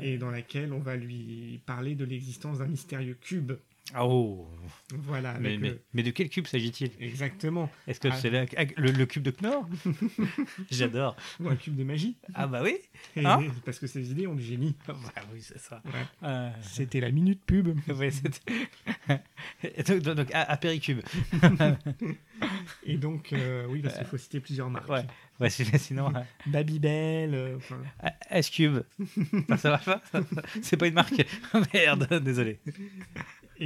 [0.00, 3.52] et dans laquelle on va lui parler de l'existence d'un mystérieux cube.
[3.92, 4.48] Ah, oh,
[4.94, 6.90] Voilà, mais, mais, le- mais de quel cube s'agit-il?
[7.00, 7.70] Exactement.
[7.86, 8.16] Est-ce que Ah.
[8.16, 8.46] c'est la-
[8.76, 9.68] le, le cube de Knorr?
[10.70, 11.16] J'adore.
[11.40, 12.16] Ou un cube de magie.
[12.34, 12.76] Ah bah oui
[13.16, 13.40] Hein?
[13.64, 14.74] parce que ces idées ont du génie.
[14.88, 14.94] Bah
[15.32, 15.82] oui, c'est ça.
[15.84, 15.92] Ouais.
[16.22, 17.68] Euh, C'était la minute pub.
[17.88, 18.10] ouais,
[19.86, 21.00] donc, donc, donc, à, à Péricube.
[22.84, 24.88] Et donc, euh, oui, parce qu'il faut citer plusieurs marques.
[24.88, 25.04] Ouais.
[25.40, 27.58] Ouais, c'est- sinon, euh, Babybel, euh,
[28.30, 28.78] S-Cube.
[29.50, 30.02] Ah, ça marche pas?
[30.62, 31.12] C'est pas une marque?
[31.74, 32.60] Merde, désolé.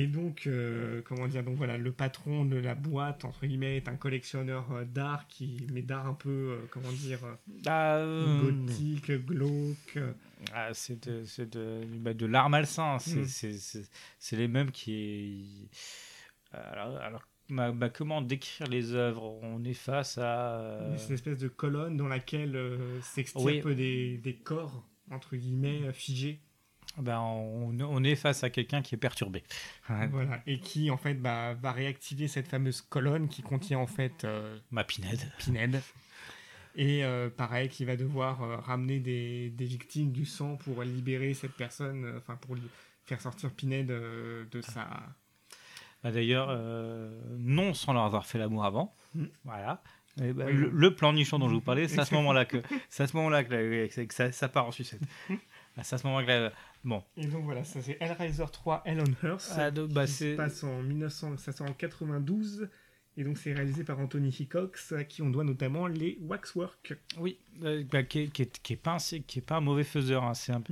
[0.00, 3.88] Et donc, euh, comment dire, donc voilà, le patron de la boîte, entre guillemets, est
[3.88, 7.34] un collectionneur euh, d'art qui, mais d'art un peu, euh, comment dire, euh,
[7.66, 8.00] Ah,
[8.44, 9.98] gothique, glauque.
[10.54, 12.98] ah, c'est de, c'est de, bah, de l'art malsain.
[13.00, 13.84] C'est, Mm.
[14.20, 15.68] c'est, les mêmes qui.
[16.52, 20.92] Alors, alors bah, bah, comment décrire les œuvres On est face à.
[20.96, 22.56] C'est une espèce de colonne dans laquelle
[23.02, 23.74] s'extirpent Oui.
[23.74, 26.40] des, des corps, entre guillemets, figés.
[26.96, 29.44] Ben, on, on est face à quelqu'un qui est perturbé.
[29.90, 30.06] Ouais.
[30.08, 30.40] Voilà.
[30.46, 34.56] Et qui, en fait, bah, va réactiver cette fameuse colonne qui contient, en fait, euh,
[34.70, 35.20] Ma pinède.
[35.38, 35.80] Pinhead.
[36.76, 41.34] Et euh, pareil, qui va devoir euh, ramener des, des victimes du sang pour libérer
[41.34, 42.62] cette personne, euh, enfin pour lui
[43.04, 44.88] faire sortir Pinhead euh, de sa.
[46.04, 48.94] Bah, D'ailleurs, euh, non sans leur avoir fait l'amour avant.
[49.14, 49.24] Mm.
[49.44, 49.82] Voilà.
[50.22, 50.52] Et bah, Oui.
[50.52, 52.58] le, le plan nichon dont je vous parlais, c'est à ce moment-là que,
[52.90, 55.00] c'est à ce moment-là que, la- que ça, ça part en sucette.
[55.78, 56.52] Ah, C'est à ce moment-là que la-
[56.84, 57.02] bon.
[57.16, 59.52] Et donc voilà, ça c'est Hellraiser 3 Hell on Earth.
[59.56, 62.68] Ah, donc, bah, qui se passe en 1900, ça sort en 92.
[63.16, 66.94] Et donc c'est réalisé par Anthony Hickox, à qui on doit notamment les Waxwork.
[67.18, 69.56] Oui, euh, bah, qui, est, qui, est, qui est pas un, c'est- qui est pas
[69.56, 70.22] un mauvais faiseur.
[70.22, 70.34] hein.
[70.34, 70.62] C'est un,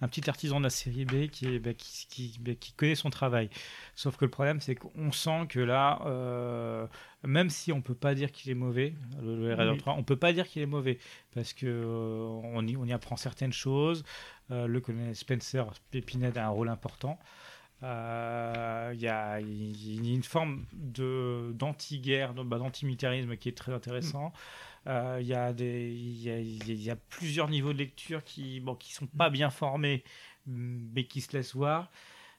[0.00, 2.96] un petit artisan de la série B qui, est, bah, qui, qui, bah, qui connaît
[2.96, 3.50] son travail.
[3.94, 6.88] Sauf que le problème, c'est qu'on sent que là, euh,
[7.22, 9.78] même si on peut pas dire qu'il est mauvais, le, le Oui.
[9.78, 10.98] 3, on peut pas dire qu'il est mauvais
[11.36, 14.02] parce que euh, on, y, on y apprend certaines choses.
[14.52, 17.18] Euh, le colonel Spencer Pinhead a un rôle important.
[17.82, 23.56] Euh, Il y, a, il y a une forme de d'anti-guerre, bah, d'antimilitarisme qui est
[23.56, 24.32] très intéressant.
[24.86, 28.22] Euh, Il y, a des- il y, a, il y a plusieurs niveaux de lecture
[28.24, 30.04] qui bon, qui sont pas bien formés,
[30.46, 31.90] mais qui se laissent voir.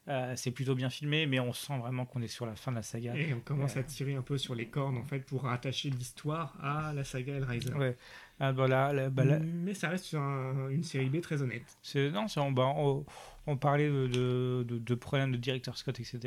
[0.09, 2.75] Euh, c'est plutôt bien filmé, mais on sent vraiment qu'on est sur la fin de
[2.77, 3.15] la saga.
[3.15, 6.57] Et on commence à tirer un peu sur les cordes en fait pour rattacher l'histoire
[6.61, 7.73] à la saga Hellraiser.
[7.73, 7.97] Ouais.
[8.45, 11.63] Ah, bah là, là, là, Mais ça reste un- une série B très honnête.
[11.95, 13.05] non, on, bah, on,
[13.47, 16.19] on parlait de, de, de- de problèmes de directeur Scott, etc.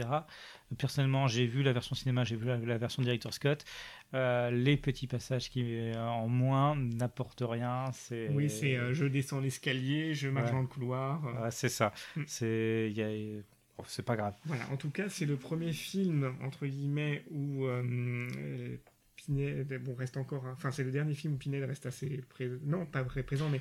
[0.78, 3.64] Personnellement, j'ai vu la version cinéma, j'ai vu la, la version directeur Scott.
[4.14, 7.84] Euh, les petits passages qui euh, en moins n'apportent rien.
[7.92, 10.52] C'est Oui, c'est euh, je descends l'escalier, je marche Ouais.
[10.54, 11.26] dans le couloir.
[11.26, 11.92] euh, c'est ça.
[12.16, 12.22] Mm.
[12.26, 13.42] C'est il y a-
[13.76, 14.34] bon, c'est pas grave.
[14.46, 18.78] Voilà, en tout cas, c'est le premier film, entre guillemets, où euh,
[19.26, 22.86] Pinel, bon, reste encore, enfin, c'est le dernier film où Pinel reste assez présent, non,
[22.86, 23.60] pas très présent, mais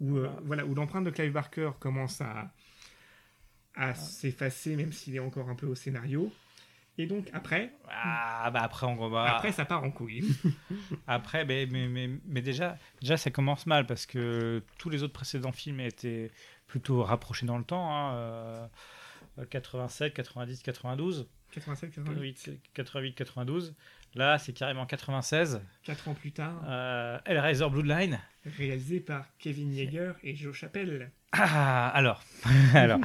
[0.00, 0.40] où, euh, Ah.
[0.44, 2.52] voilà, où l'empreinte de Clive Barker commence à,
[3.74, 6.32] à s'effacer, même s'il est encore un peu au scénario.
[6.96, 10.24] Et donc, après, Ah bah après on va après, ça part en couille.
[11.08, 15.12] Après, mais, mais, mais, mais déjà, déjà, ça commence mal parce que tous les autres
[15.12, 16.30] précédents films étaient
[16.68, 17.90] plutôt rapprochés dans le temps.
[17.92, 18.66] hein, euh,
[19.50, 23.74] 87, 90, 92, 87, 88, 88, 92.
[24.14, 25.60] Là, c'est carrément 96.
[25.84, 28.18] 4 ans plus tard, Euh, Hellraiser Bloodline.
[28.58, 31.10] réalisé par Kevin Yeager et Joe Chappelle.
[31.32, 32.22] Ah, alors,
[32.74, 33.00] alors,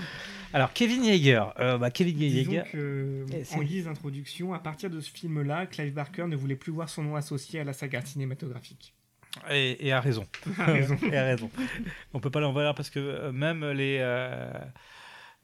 [0.53, 1.43] alors, Kevin Yeager.
[1.59, 2.63] euh, bah, Kevin Disons Yeager.
[2.71, 6.71] que, Eh, en guise d'introduction, à partir de ce film-là, Clive Barker ne voulait plus
[6.71, 8.93] voir son nom associé à la saga cinématographique.
[9.49, 10.27] Et, et a raison.
[10.59, 10.97] A raison.
[11.11, 11.49] et a raison.
[12.13, 13.97] On peut pas l'envoyer parce que euh, même les.
[13.99, 14.51] euh,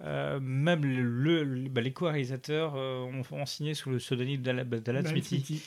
[0.02, 4.66] euh, même le, le- bah, les co-réalisateurs euh, ont, ont signé sous le pseudonyme d'Alan
[4.66, 5.64] d'Alan Alan Smithy,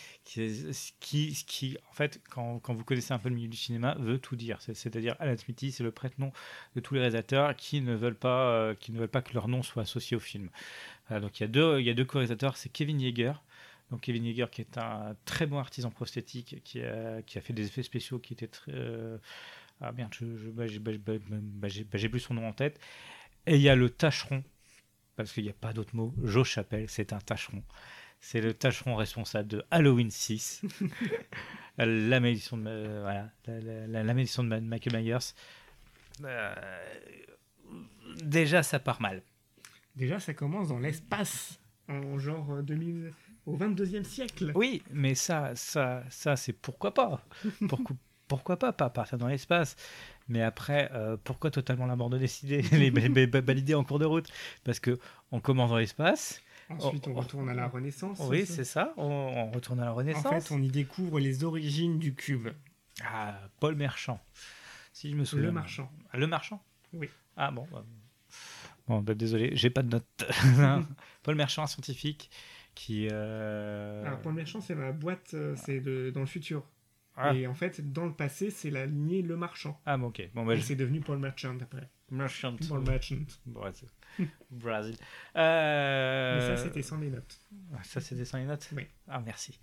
[1.01, 4.19] qui, qui, en fait, quand, quand vous connaissez un peu le milieu du cinéma, veut
[4.19, 4.61] tout dire.
[4.61, 6.31] C'est- C'est-à-dire, Alan Smithy, c'est le prête-nom
[6.77, 9.49] de tous les réalisateurs qui ne veulent pas, euh, qui ne veulent pas que leur
[9.49, 10.51] nom soit associé au film.
[11.11, 13.33] Donc, il y a deux, il y a deux co-réalisateurs, c'est Kevin Yeager.
[13.91, 17.55] Donc, Kevin Yeager, qui est un très bon artisan prosthétique, qui a, qui a fait
[17.55, 18.73] des effets spéciaux qui étaient très.
[19.81, 22.79] ah merde, je, je- bah, bah, bah, bah, bah, j'ai plus son nom en tête.
[23.49, 24.45] Et il y a le tâcheron,
[25.17, 26.15] parce qu'il n'y a pas d'autre mot.
[26.23, 27.63] Joe Chappelle, c'est un tâcheron.
[28.21, 30.63] C'est le tâcheron responsable de Halloween 6.
[31.79, 35.19] la malédiction de, euh, voilà, la, la- la- la malédiction de Michael Myers.
[36.25, 36.55] Euh,
[38.23, 39.23] déjà, ça part mal.
[39.97, 41.59] Déjà, ça commence dans l'espace,
[41.89, 43.13] en genre euh, 2000,
[43.47, 44.53] au 22e siècle.
[44.55, 47.25] Oui, mais ça, ça, ça c'est pourquoi pas?
[47.69, 47.97] Pourquoi,
[48.29, 49.75] pourquoi pas, pas partir dans l'espace.
[50.29, 53.83] Mais après, euh, pourquoi totalement la mort de décider, les ba- ba- ba- valider en
[53.85, 54.29] cours de route?
[54.65, 54.99] Parce que
[55.33, 56.41] on commence dans l'espace.
[56.71, 58.21] Ensuite, on retourne à la Renaissance.
[58.29, 58.93] Oui, c'est ça?
[58.99, 60.49] On, on retourne à la En Renaissance.
[60.49, 62.49] fait, on y découvre les origines du cube.
[63.03, 64.21] Ah, Paul Merchant.
[64.93, 65.47] Si je me souviens.
[65.47, 65.91] Le marchand.
[66.13, 66.63] Ah, le marchand?
[66.93, 67.09] Oui.
[67.39, 67.67] Ah bon.
[67.73, 67.85] bah,
[68.87, 70.25] Bon, bah, désolé, j'ai pas de notes.
[71.23, 72.31] Paul Merchant, un scientifique
[72.75, 73.09] qui.
[73.11, 75.81] euh, Alors, Paul Merchant, c'est la boîte, euh, c'est
[76.11, 76.65] dans le futur.
[77.19, 79.81] Ah, Et en fait, dans le passé, c'est la lignée Le Marchand.
[79.87, 80.23] ah, bon, ok.
[80.35, 81.89] Bon, bah, je- c'est devenu Paul Merchant après.
[82.11, 82.57] Merchant.
[82.69, 83.17] Paul Merchant.
[83.47, 83.89] Brésil.
[84.51, 84.97] Brésil.
[85.37, 87.41] Euh, Mais ça, c'était sans les notes.
[87.75, 88.87] ah, Ça, c'était sans les notes Oui.
[89.09, 89.59] Ah, merci.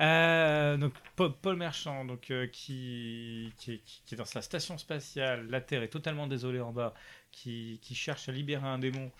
[0.00, 5.48] Euh, donc, Paul, Merchant, donc, euh, qui, qui, est- qui est dans sa station spatiale,
[5.48, 6.94] la Terre est totalement désolée en bas,
[7.32, 9.10] qui, qui cherche à libérer un démon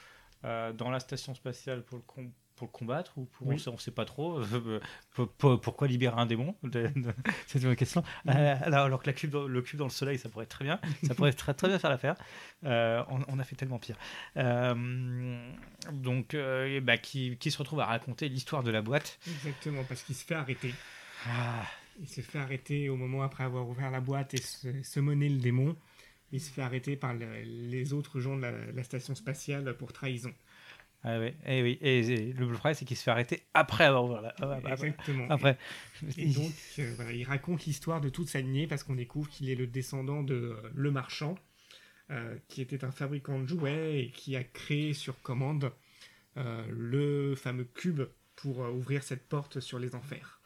[0.44, 3.54] euh, dans la station spatiale pour le, com- pour le combattre, ou pour, Oui.
[3.54, 4.38] on sait, on sait pas trop.
[4.40, 4.80] euh,
[5.14, 6.54] pour- pour- pourquoi libérer un démon
[7.46, 8.02] C'est une question.
[8.28, 10.64] Euh, alors, que la cube dans- le cube dans le soleil, ça pourrait être très
[10.64, 10.80] bien.
[11.04, 12.16] Ça pourrait très, très bien faire l'affaire.
[12.64, 13.96] Euh, on, on a fait tellement pire.
[15.92, 16.36] Donc,
[16.82, 19.18] bah, qui, qui se retrouve à raconter l'histoire de la boîte.
[19.26, 20.74] Exactement, parce qu'il se fait arrêter.
[21.26, 21.62] Ah,
[22.00, 25.76] Il se fait arrêter au moment après avoir ouvert la boîte et se, le démon.
[26.30, 29.92] Il se fait arrêter par le- les autres gens de la, la station spatiale pour
[29.92, 30.30] trahison.
[31.04, 31.78] Ah ouais, eh oui.
[31.80, 34.34] Et, et le problème, c'est qu'il se fait arrêter après avoir ouvert la.
[34.40, 34.72] après.
[34.72, 35.26] Exactement.
[35.30, 35.56] après.
[36.16, 39.48] Et donc, euh, voilà, il raconte l'histoire de toute sa lignée parce qu'on découvre qu'il
[39.48, 41.36] est le descendant de euh, Le Marchand,
[42.10, 45.72] euh, qui était un fabricant de jouets et qui a créé sur commande
[46.36, 48.02] euh, le fameux cube
[48.34, 50.40] pour euh, ouvrir cette porte sur les enfers.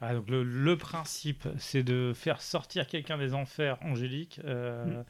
[0.00, 5.04] Ah, donc le, le principe, c'est de faire sortir quelqu'un des enfers angéliques euh, Mm.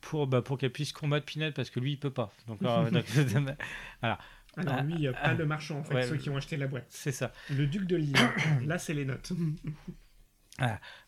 [0.00, 2.32] Pour, bah, pour qu'elle puisse combattre Pinette parce que lui, il peut pas.
[2.46, 3.04] Donc, euh, donc,
[4.02, 4.18] Alors
[4.56, 6.66] Ah, lui, euh, pas ah, le marchand, en fait, ouais, ceux qui ont acheté la
[6.66, 6.86] boîte.
[6.88, 7.32] c'est ça.
[7.50, 8.16] Le duc de Lille.
[8.66, 9.32] Là, c'est les notes.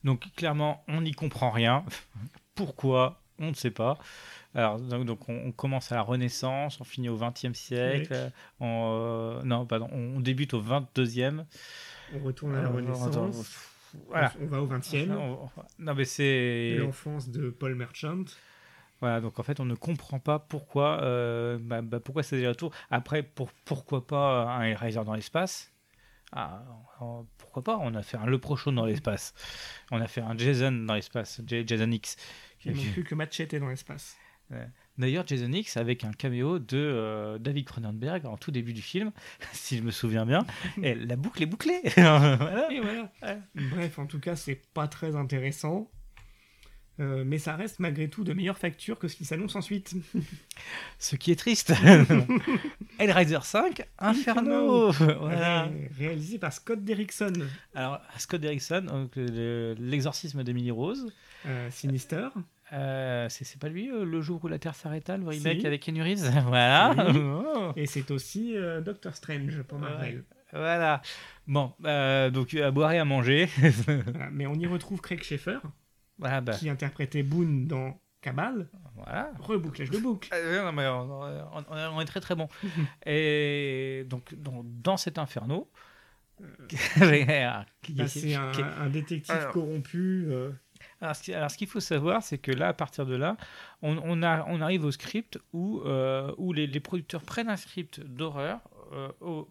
[0.04, 1.84] Donc clairement, on n'y comprend rien.
[2.54, 3.20] Pourquoi?
[3.38, 3.98] On ne sait pas.
[4.54, 8.30] Alors donc, donc, on, on commence à la Renaissance, on finit au XXe siècle.
[8.60, 11.42] on, euh, non, pardon, on débute au XXIe.
[12.14, 13.68] On retourne à la Renaissance.
[14.08, 14.32] Voilà.
[14.40, 15.10] On va au 20e.
[15.12, 18.24] On- non mais c'est L'enfance de Paul Merchant.
[19.02, 22.48] Voilà donc en fait on ne comprend pas pourquoi euh, bah, bah, pourquoi c'est des
[22.48, 25.70] retours après pour, pourquoi pas un Hellraiser dans l'espace?
[26.34, 26.64] Ah,
[27.36, 27.78] pourquoi pas?
[27.82, 29.34] On a fait un Le Prochain dans l'espace
[29.90, 32.16] on a fait un Jason dans l'espace Jason X
[32.64, 34.16] Il manque plus que Machete dans l'espace.
[34.98, 39.10] D'ailleurs, Jason X avec un caméo de euh, David Cronenberg en tout début du film,
[39.52, 40.44] si je me souviens bien.
[40.82, 41.80] Et la boucle est bouclée.
[41.96, 42.70] Voilà.
[42.70, 43.12] Et voilà.
[43.22, 43.38] Ouais.
[43.54, 45.90] Bref, en tout cas, c'est pas très intéressant.
[47.00, 49.94] Euh, mais ça reste malgré tout de meilleure facture que ce qui s'annonce ensuite.
[50.98, 51.72] Ce qui est triste.
[52.98, 54.90] Hellraiser 5, Inferno.
[55.20, 55.64] voilà.
[55.64, 57.32] Ré- réalisé par Scott Derrickson.
[57.74, 61.06] Alors, Scott Derrickson, le- l'exorcisme d'Emily Rose.
[61.46, 62.28] Euh, Sinister.
[62.72, 65.66] Euh, c'est pas lui, euh, le jour où la Terre s'arrêta, le remake Si.
[65.66, 66.94] avec Reeves Voilà.
[67.14, 67.72] Oh.
[67.76, 70.24] Et c'est aussi euh, Doctor Strange pour Marvel.
[70.52, 71.02] Voilà.
[71.46, 73.48] Bon, euh, donc à boire et à manger.
[73.86, 74.30] Voilà.
[74.30, 75.58] Mais on y retrouve Craig Schaeffer,
[76.22, 78.68] voilà, bah, qui interprétait Boone dans Cabal.
[78.96, 79.30] voilà.
[79.40, 80.28] Rebouclage de boucle.
[80.32, 81.22] Euh, non, mais on,
[81.58, 82.48] on- on est très très bon.
[83.06, 85.68] Et donc dans, dans cet inferno,
[86.40, 86.46] Bah,
[88.08, 88.50] c'est un,
[88.80, 89.52] un détective Alors.
[89.52, 90.26] corrompu.
[90.28, 90.50] euh,
[91.00, 93.36] Alors, ce qui- alors, ce qu'il faut savoir, c'est que là, à partir de là,
[93.82, 97.56] on, on a, on arrive au script où, euh, où les, les producteurs prennent un
[97.56, 98.60] script d'horreur,
[98.92, 99.48] euh, au-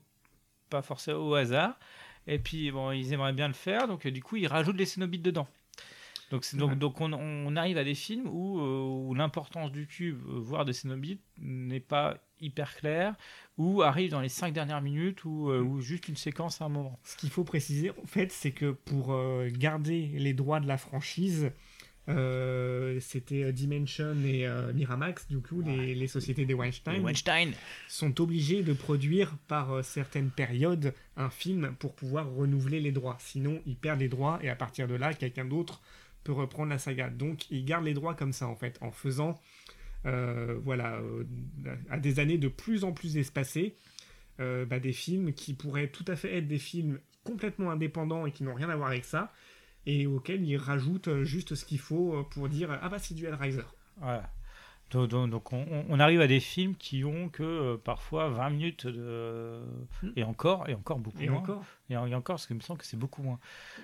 [0.70, 1.78] pas forcément au hasard,
[2.28, 4.86] et puis bon, ils aimeraient bien le faire, donc euh, du coup, ils rajoutent les
[4.86, 5.48] cénobites dedans.
[6.32, 10.18] Donc, donc, donc on, on arrive à des films où, euh, où l'importance du cube,
[10.28, 13.16] euh, voire des cénobites, n'est pas hyper claire,
[13.58, 16.70] ou arrive dans les cinq dernières minutes, ou, euh, ou juste une séquence à un
[16.70, 16.98] moment.
[17.04, 19.16] Ce qu'il faut préciser, en fait, c'est que pour
[19.50, 21.52] garder les droits de la franchise,
[22.10, 27.54] euh, c'était Dimension et euh, Miramax, du coup, les, les sociétés des Weinstein,
[27.88, 33.18] sont obligés de produire par euh, certaines périodes un film pour pouvoir renouveler les droits.
[33.20, 35.82] Sinon, ils perdent les droits et à partir de là, quelqu'un d'autre
[36.24, 37.10] peut reprendre la saga.
[37.10, 39.40] Donc, ils gardent les droits comme ça, en fait, en faisant,
[40.06, 41.24] euh, voilà, euh,
[41.90, 43.76] à des années de plus en plus espacées,
[44.40, 48.32] euh, bah, des films qui pourraient tout à fait être des films complètement indépendants et
[48.32, 49.32] qui n'ont rien à voir avec ça,
[49.86, 53.62] et auxquels ils rajoutent juste ce qu'il faut pour dire ah bah c'est du Hellraiser.
[54.92, 59.62] Donc, on, on arrive à des films qui ont que euh, parfois 20 minutes de...
[60.16, 61.40] et encore et encore beaucoup Et moins.
[61.40, 61.64] encore.
[61.90, 63.40] Et, en- et encore parce qu'il me semble que c'est beaucoup moins.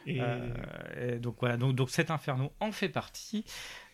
[0.06, 3.46] Et Euh, et donc voilà donc, donc cet inferno en fait partie.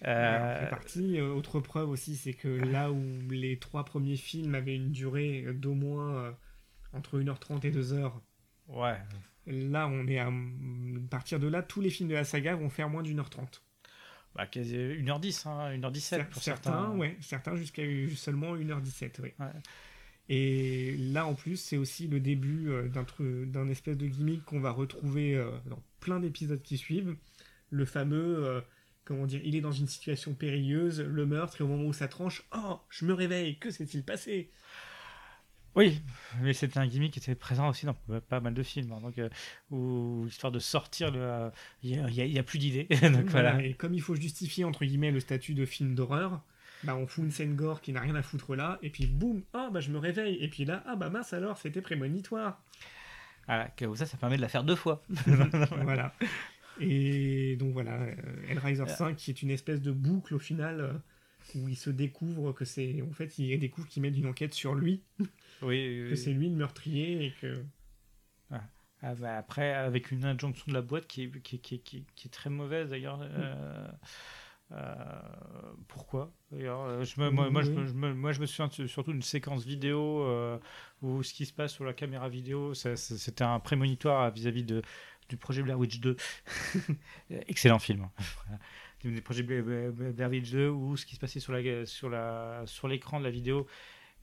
[0.06, 1.22] Euh, fait partie.
[1.22, 5.74] Autre preuve aussi, c'est que là où les trois premiers films avaient une durée d'au
[5.76, 6.36] moins
[6.94, 8.12] entre 1h30 et 2h,
[8.68, 8.98] ouais.
[9.48, 10.32] là on est à, à
[11.10, 13.64] partir de là, tous les films de la saga vont faire moins d'une heure trente.
[14.36, 16.98] Bah, quasi 1h10 hein, 1h17 Cer- pour certains, certains.
[16.98, 19.30] ouais, certains jusqu'à eu seulement 1h17, oui.
[19.40, 19.46] Ouais.
[20.30, 22.88] Et là en plus, c'est aussi le début euh,
[23.46, 27.16] d'un espèce de gimmick qu'on va retrouver euh, dans plein d'épisodes qui suivent.
[27.70, 28.62] Le fameux, euh,
[29.06, 32.08] comment dire, il est dans une situation périlleuse, le meurtre, et au moment où ça
[32.08, 34.50] tranche, oh, je me réveille, que s'est-il passé?
[35.76, 36.02] Oui,
[36.42, 37.96] mais c'était un gimmick qui était présent aussi dans
[38.30, 38.92] pas mal de films.
[38.92, 39.30] hein, donc, euh,
[39.72, 41.50] où, histoire de sortir, le, euh,
[41.82, 42.88] il n'y a, il plus d'idées.
[43.02, 43.64] donc voilà.
[43.64, 46.42] Et comme il faut justifier entre guillemets le statut de film d'horreur,
[46.84, 49.42] bah on fout une scène gore qui n'a rien à foutre là, et puis boum,
[49.54, 52.62] ah bah je me réveille, et puis là, ah bah mince alors, c'était prémonitoire.
[53.48, 55.04] Voilà, comme ça, ça permet de la faire deux fois.
[55.82, 56.14] voilà.
[56.80, 58.16] Et donc voilà, euh,
[58.50, 60.94] Hellraiser 5 qui est une espèce de boucle au final euh,
[61.56, 63.02] où il se découvre que c'est.
[63.02, 65.02] En fait, il découvre qu'il mène une enquête sur lui,
[65.64, 67.64] Oui, que c'est lui le meurtrier et que.
[69.06, 72.28] Ah bah après, avec une injonction de la boîte qui est, qui, qui- qui- qui
[72.28, 73.20] est très mauvaise d'ailleurs.
[73.22, 73.86] euh,
[74.72, 75.22] euh,
[75.90, 77.88] pourquoi D'ailleurs, je me, moi, moi, je, me- Oui.
[77.88, 80.58] je me, moi, je me souviens surtout d'une séquence vidéo euh,
[81.02, 84.82] où ce qui se passe sur la caméra vidéo, c'était un prémonitoire vis-à-vis de,
[85.28, 86.16] du projet Blair Witch 2.
[87.30, 88.08] Excellent film.
[88.46, 88.60] Voilà.
[89.04, 92.88] Du projet Blair Witch 2 où ce qui se passait sur la sur la sur
[92.88, 93.68] l'écran de la vidéo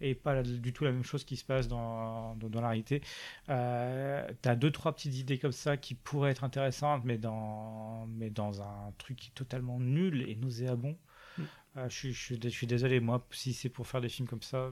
[0.01, 2.69] et pas la- du tout la même chose qui se passe dans, dans, dans la
[2.69, 3.03] réalité.
[3.49, 8.31] Euh, T'as deux trois petites idées comme ça qui pourraient être intéressantes, mais dans mais
[8.31, 10.97] dans un truc qui est totalement nul et nauséabond.
[11.39, 11.43] Mm.
[11.77, 14.27] Euh, je, suis, je, suis, je suis désolé, moi, si c'est pour faire des films
[14.29, 14.71] comme ça,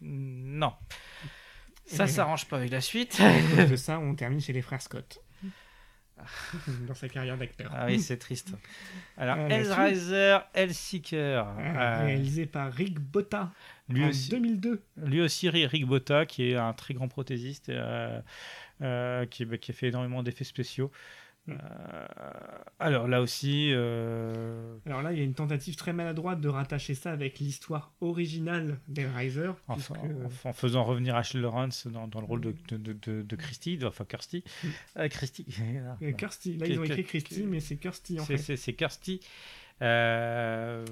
[0.00, 0.72] mm, non.
[1.86, 3.18] Ça Et- s'arrange pas avec la suite.
[3.20, 5.20] À de ça, on termine chez les frères Scott.
[6.88, 7.70] Dans sa carrière d'acteur.
[7.72, 8.52] ah oui, c'est triste.
[9.16, 11.46] Alors, Ah, Hellraiser, Hellseeker.
[11.46, 13.52] Euh, euh, réalisé par Rick Botta
[13.88, 14.30] lui en aussi.
[14.30, 14.82] 2002.
[15.04, 18.20] Lui aussi, Rick Botta, qui est un très grand prothésiste, euh,
[18.82, 20.90] euh, qui, bah, qui a fait énormément d'effets spéciaux.
[21.46, 21.52] Mm.
[21.52, 22.06] Euh,
[22.78, 27.10] alors là aussi, Alors là, il y a une tentative très maladroite de rattacher ça
[27.10, 29.52] avec l'histoire originale d'Hellraiser.
[29.66, 32.92] en, puisque- en- en faisant revenir Ashley Lawrence dans, dans le rôle de, de, de,
[32.92, 34.44] de- de- enfin Kirsty.
[34.96, 35.08] Mm.
[35.08, 35.46] Christy.
[36.18, 39.20] Kirsty, là ils ont écrit Christy, qui- mais c'est Kirsty en fait, C'est c'est Kirsty.
[39.80, 40.84] Euh,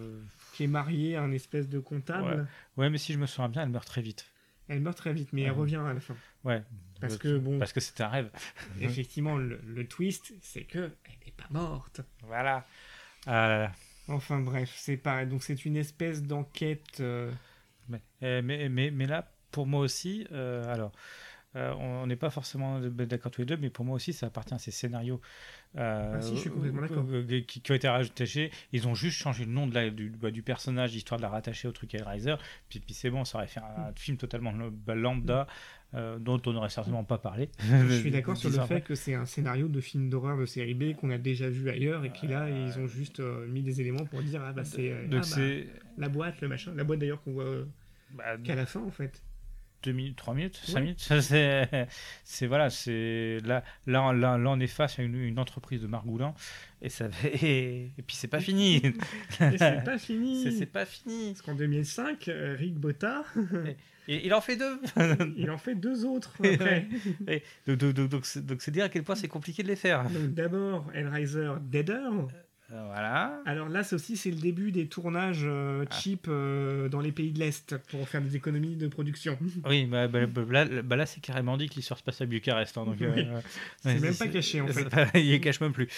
[0.57, 2.47] qui est mariée à un espèce de comptable.
[2.77, 4.27] ouais, mais si je me souviens bien, elle meurt très vite.
[4.69, 6.17] Elle meurt très vite, mais elle revient à la fin.
[6.45, 6.63] Ouais.
[7.01, 8.31] Parce Euh, que bon, Parce que c'était un rêve.
[8.81, 12.01] effectivement, le, le twist, c'est que elle n'est pas morte.
[12.23, 12.67] Voilà.
[13.27, 13.73] Là là.
[14.09, 15.27] Enfin bref, c'est pareil.
[15.27, 17.01] Donc c'est une espèce d'enquête.
[17.01, 17.31] euh,
[17.89, 20.93] Mais, euh, mais, mais, mais là, pour moi aussi, euh, alors,
[21.57, 24.53] euh, on n'est pas forcément d'accord tous les deux, mais pour moi aussi, ça appartient
[24.53, 25.21] à ces scénarios
[25.77, 27.05] euh, Ah si, je suis complètement d'accord.
[27.11, 28.51] euh, qui, qui ont été rajoutés.
[28.73, 31.31] Ils ont juste changé le nom de la- du, bah, du personnage, histoire de la
[31.31, 32.35] rattacher au truc Hellraiser.
[32.69, 35.47] Puis, puis c'est bon, ça aurait fait un, film totalement bah, lambda,
[35.95, 37.49] euh, dont on n'aurait certainement pas parlé.
[37.59, 40.75] Je suis d'accord sur le fait que c'est un scénario de film d'horreur de série
[40.75, 44.05] B qu'on a déjà vu ailleurs et qui là ils ont juste mis des éléments
[44.05, 47.23] pour dire ah bah c'est ah, bah, c'est la boîte le machin la boîte d'ailleurs
[47.23, 47.65] qu'on voit
[48.45, 49.23] qu'à la fin en fait
[49.87, 50.81] 2 minutes, 3 minutes, 5 Ouais.
[50.83, 51.01] minutes.
[52.25, 55.87] C'est, voilà, c'est là, là, là, là, on est face à une, une entreprise de
[55.87, 56.35] margoulin
[56.83, 58.83] et ça et, et puis c'est pas fini.
[59.39, 61.29] c'est pas fini C'est, pas fini.
[61.33, 63.25] parce qu'en 2005 euh, Rick Botta
[64.09, 64.81] Et il en fait deux.
[65.37, 66.87] il en fait deux autres après
[67.29, 70.05] Et donc, donc, donc, c'est, dire à quel point c'est compliqué de les faire.
[70.11, 72.11] donc d'abord Hellraiser Deader
[72.69, 73.41] Voilà.
[73.47, 75.95] alors là c'est aussi c'est le début des tournages euh, Ah.
[75.95, 80.09] cheap euh, dans les pays de l'Est pour faire des économies de production Oui, bah,
[80.09, 82.77] bah, bah, là, bah, là, c'est carrément dit que l'histoire se passe à Bucarest.
[82.77, 83.07] hein, donc, Oui.
[83.07, 83.41] euh,
[83.83, 84.87] C'est même pas caché, en fait.
[85.15, 85.89] il y cache même plus.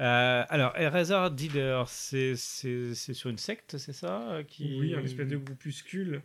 [0.00, 5.02] Euh, alors, Hellraiser Dealer, c'est, c'est, c'est sur une secte, c'est ça qui, oui un
[5.02, 6.20] espèce de groupuscule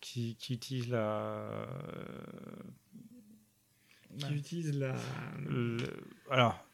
[0.00, 1.68] qui, qui utilise la.
[4.18, 4.94] qui utilise la
[5.48, 5.76] le-
[6.30, 6.64] Alors,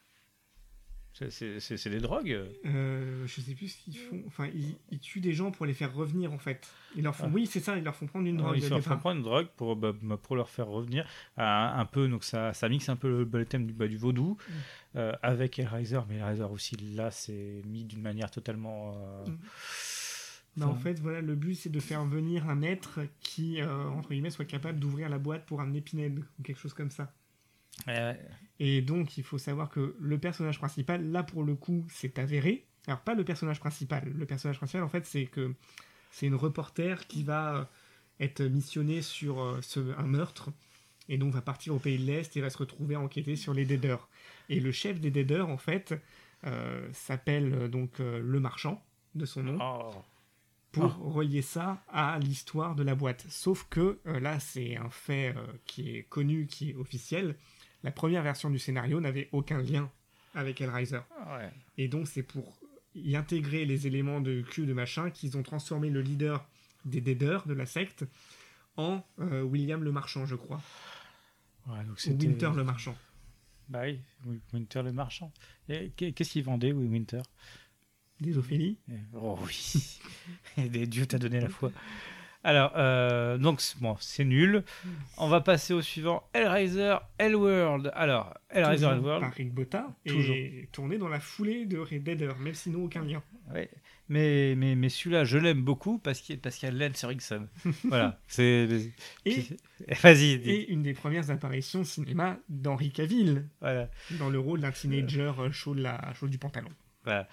[1.29, 2.37] c'est, des drogues.
[2.65, 4.21] Euh, je sais plus ce qu'ils font.
[4.27, 6.67] Enfin, ils, ils tuent des gens pour les faire revenir en fait.
[6.95, 7.31] Ils leur font, Ah.
[7.33, 8.57] oui, c'est ça, ils leur font prendre une drogue.
[8.57, 12.07] Ils leur font prendre une drogue pour, bah, bah, pour leur faire revenir un peu.
[12.07, 14.97] Donc, ça, ça mixe un peu le, bah, le thème du, bah, du vaudou Mm.
[14.97, 15.99] euh, avec Hellraiser.
[16.09, 18.93] Mais Hellraiser aussi, là, c'est mis d'une manière totalement.
[18.97, 19.37] euh, Mm.
[20.57, 24.09] Bah, en fait, voilà, le but c'est de faire venir un être qui, euh, entre
[24.11, 27.11] guillemets, soit capable d'ouvrir la boîte pour un épinède ou quelque chose comme ça.
[27.89, 28.13] euh,
[28.59, 32.65] Et donc, il faut savoir que le personnage principal, là pour le coup, c'est avéré.
[32.87, 34.11] Alors, pas le personnage principal.
[34.15, 35.53] Le personnage principal, en fait, c'est que
[36.11, 37.63] c'est une reporter qui va euh,
[38.19, 40.49] être missionnée sur euh, ce- un meurtre
[41.09, 43.53] et donc va partir au pays de l'Est et va se retrouver à enquêter sur
[43.53, 44.07] les Deaders.
[44.49, 45.93] Et le chef des Deaders, en fait,
[46.45, 48.83] euh, s'appelle donc euh, le marchand
[49.15, 49.91] de son nom oh.
[50.71, 53.25] pour relier ça à l'histoire de la boîte.
[53.29, 57.35] Sauf que euh, là, c'est un fait euh, qui est connu, qui est officiel.
[57.85, 59.89] La première version du scénario n'avait aucun lien
[60.33, 60.99] avec Hellraiser.
[61.19, 61.49] Ah ouais.
[61.77, 62.57] Et donc, c'est pour
[62.95, 66.45] y intégrer les éléments de cul de machin qu'ils ont transformé le leader
[66.83, 68.05] des Deaders, de la secte,
[68.77, 70.61] en euh, William le Marchand, je crois.
[71.67, 72.95] Ouais, donc Ou Winter le Marchand.
[73.69, 75.31] Bah oui, Wi- Winter le marchand.
[75.67, 77.21] Qu'est-ce qu'il vendait, oui, Winter?
[78.21, 78.77] Des Ophélie?
[78.91, 79.99] Eh, Oh oui.
[80.57, 81.71] Et des- Dieu t'a donné la foi.
[82.47, 84.63] Alors, euh, donc, c'est- bon, c'est nul.
[85.17, 86.23] On va passer au suivant.
[86.33, 87.91] Hellraiser, Hellworld.
[87.95, 89.21] Alors, Hellraiser, Toujours Hellworld.
[89.21, 89.87] Par Rick Botta.
[90.05, 90.35] Toujours.
[90.35, 93.23] Et tourné dans la foulée de Red Deader, même s'ils n'ont aucun lien.
[93.51, 93.67] Ouais.
[94.09, 97.47] Mais, mais, mais celui-là, je l'aime beaucoup parce qu'il parce qu'il y a Lance Erickson.
[97.85, 98.19] voilà.
[98.27, 98.67] C'est.
[99.25, 99.43] Et,
[100.03, 100.37] Vas-y.
[100.37, 100.49] dis.
[100.51, 103.89] et une des premières apparitions cinéma d'Henri Cavill, Voilà.
[104.19, 106.69] dans le rôle d'un teenager euh, chaud, de la, chaud du pantalon.
[107.03, 107.27] Voilà.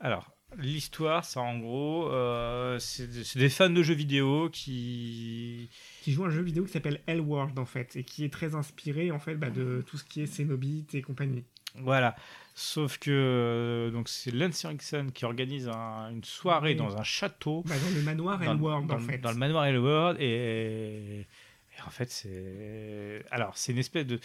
[0.00, 5.68] Alors, l'histoire, c'est en gros, euh, c'est des fans de jeux vidéo qui.
[6.02, 9.10] Qui joue un jeu vidéo qui s'appelle Hellworld, en fait, et qui est très inspiré,
[9.10, 11.44] en fait, bah, de tout ce qui est Cénobite et compagnie.
[11.76, 12.16] Voilà.
[12.54, 16.76] Sauf que euh, donc c'est Lance Erickson qui organise un- une soirée Oui.
[16.76, 17.62] dans un château.
[17.66, 19.18] Bah, dans le manoir Hellworld, dans en fait.
[19.18, 24.18] dans le manoir Hellworld et, et en fait c'est alors c'est une espèce de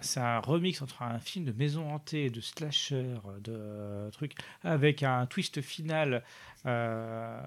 [0.00, 4.32] c'est un remix entre un film de maison hantée, de slasher, de euh, truc,
[4.64, 6.24] avec un twist final
[6.64, 7.40] euh,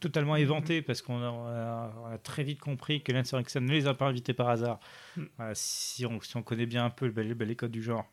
[0.00, 4.06] totalement éventé parce qu'on a, très vite compris que Lance Erickson ne les a pas
[4.06, 4.80] invités par hasard.
[5.16, 5.22] Mm.
[5.40, 8.10] Euh, si, on, si on connaît bien un peu le, le- les codes du genre.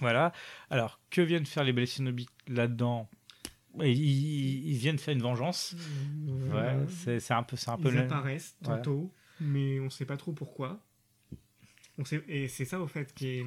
[0.00, 0.32] Voilà.
[0.70, 3.08] Alors, que viennent faire les Belles Cénobites là-dedans?
[3.80, 3.88] Ils,
[4.70, 5.76] ils- viennent faire une vengeance.
[6.26, 6.76] Ouais,
[7.08, 10.32] Euh, c'est un peu, c'est un peu Ils apparaissent tantôt, mais on sait pas trop
[10.32, 10.80] pourquoi.
[12.28, 13.46] Et c'est ça, au fait, qui est.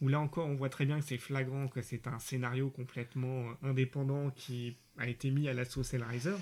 [0.00, 3.50] Où là encore, on voit très bien que c'est flagrant, que c'est un scénario complètement
[3.62, 6.34] euh, indépendant qui a été mis à la sauce Hellraiser.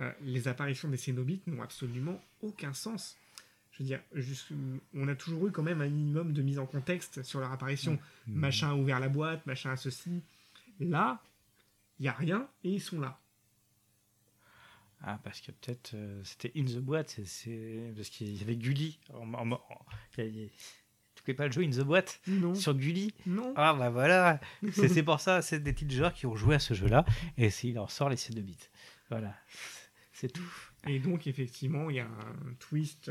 [0.00, 3.16] Euh, les apparitions des Cénobites n'ont absolument aucun sens.
[3.72, 4.52] Je veux dire, juste-
[4.94, 7.98] on a toujours eu quand même un minimum de mise en contexte sur leur apparition.
[8.26, 10.22] Machin a ouvert la boîte, machin a ceci.
[10.78, 11.22] Là,
[11.98, 13.18] il y a rien et ils sont là.
[15.02, 18.56] Ah, parce que peut-être euh, c'était In the Boîte, c'est- c'est parce qu'il y avait
[18.56, 18.98] Gulli.
[19.12, 19.60] En, en- en-
[20.18, 20.50] il
[21.14, 22.20] tu connais pas le jeu In the Boîte?
[22.26, 22.54] Non.
[22.54, 23.12] sur Gulli?
[23.26, 23.52] Non.
[23.56, 24.40] Ah bah voilà,
[24.72, 27.04] c'est c'est pour ça, c'est des petits joueurs qui ont joué à ce jeu-là
[27.36, 28.56] et il en sort les 7 de bits.
[29.10, 29.34] Voilà,
[30.12, 30.50] c'est tout.
[30.88, 33.10] Et donc, effectivement, il y a un twist.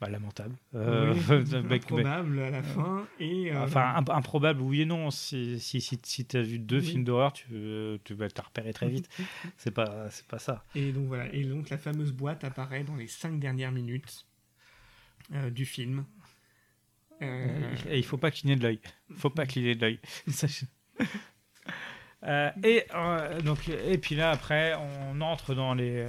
[0.00, 0.54] Bah, lamentable.
[0.76, 3.06] Euh, Oui, improbable à la fin.
[3.18, 5.10] Et, euh, Enfin, imp- improbable, oui et non.
[5.10, 6.86] Si, si, si, si tu as vu deux Oui.
[6.86, 7.46] films d'horreur, tu,
[8.04, 9.08] tu vas te repérer très vite.
[9.56, 10.64] C'est pas, pas ça.
[10.76, 14.24] Et donc voilà, et donc la fameuse boîte apparaît dans les cinq dernières minutes
[15.34, 16.04] euh, du film.
[17.20, 18.78] Et il faut pas cligner de l'œil.
[19.16, 19.98] faut pas cligner de l'œil.
[22.64, 22.84] Et,
[23.44, 24.74] donc, et puis là, après,
[25.10, 26.04] on entre dans les.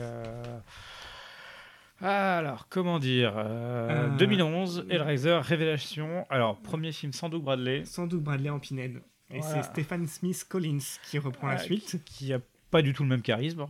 [2.01, 6.25] Alors, comment dire euh, Euh, 2011, Hellraiser, Révélation.
[6.29, 7.83] Alors, premier film sans Doug Bradley.
[7.85, 9.01] sans doute Bradley en Pinhead.
[9.31, 9.61] Et Voilà.
[9.63, 12.01] c'est Stephen Smith Collins qui reprend la suite.
[12.05, 12.39] Qui a
[12.71, 13.67] pas du tout le même charisme.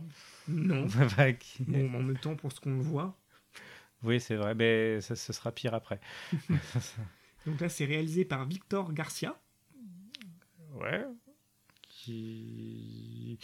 [0.48, 0.86] Non.
[1.40, 3.16] Qui- Bon, en même temps, pour ce qu'on voit.
[4.02, 6.00] Oui, c'est vrai, mais ça, ce sera pire après.
[7.46, 9.36] Donc là, c'est réalisé par Victor Garcia.
[10.74, 11.04] Ouais.
[11.88, 13.38] Qui.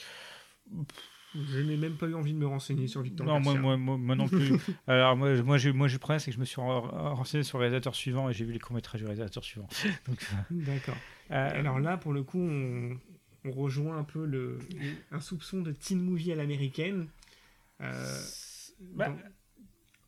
[1.52, 3.60] Je n'ai même pas eu envie de me renseigner sur Victor Non, moi, Garcia.
[3.60, 4.52] moi, moi, moi non plus.
[4.86, 6.80] Alors, moi, moi, j'ai, moi, c'est que je me suis ren-
[7.14, 9.68] renseigné sur le réalisateur suivant et j'ai vu les courts-métrages du réalisateur suivant.
[10.08, 10.96] Donc, D'accord.
[11.30, 12.96] euh, Alors là, pour le coup, on,
[13.44, 14.58] on rejoint un peu le,
[15.10, 17.08] un soupçon de teen movie à l'américaine.
[17.80, 18.20] Euh,
[18.94, 19.14] bah,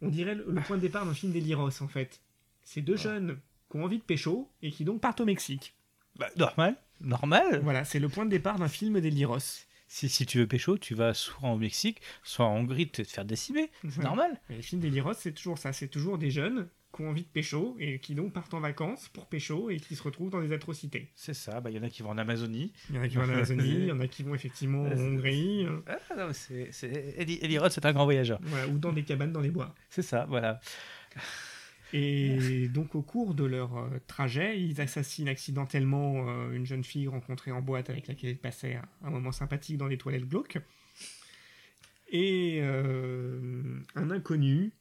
[0.01, 2.21] on dirait le, le point de départ d'un film d'Eliros, en fait.
[2.63, 3.39] C'est deux jeunes
[3.71, 5.75] qui ont envie de pécho et qui donc partent au Mexique.
[6.19, 6.77] bah, normal.
[7.01, 7.61] Normal.
[7.63, 9.39] Voilà, c'est le point de départ d'un film d'Eliros.
[9.89, 13.09] Si, si tu veux pécho, tu vas soit au Mexique, soit en Hongrie te te
[13.09, 13.71] faire décimer.
[13.83, 14.05] C'est Ouais.
[14.05, 14.41] normal.
[14.51, 15.73] Les films d'Eliros, c'est toujours ça.
[15.73, 19.09] C'est toujours des jeunes qui ont envie de pécho et qui donc partent en vacances
[19.09, 21.11] pour pécho et qui se retrouvent dans des atrocités.
[21.15, 21.61] C'est ça.
[21.61, 22.73] Bah, Il y en a qui vont en Amazonie.
[22.91, 24.83] Il y en a qui vont en Amazonie, il y en a qui vont effectivement
[24.85, 26.71] en Hongrie, Ah, non, c'est,
[27.59, 28.39] Roth, c'est un grand voyageur.
[28.43, 29.75] voilà, ou dans des cabanes dans les bois.
[29.91, 30.61] C'est ça, voilà.
[31.93, 37.09] Et donc au cours de leur euh, trajet, ils assassinent accidentellement euh, une jeune fille
[37.09, 40.59] rencontrée en boîte avec laquelle ils passaient un, moment sympathique dans les toilettes glauques.
[42.11, 44.73] Et euh, un inconnu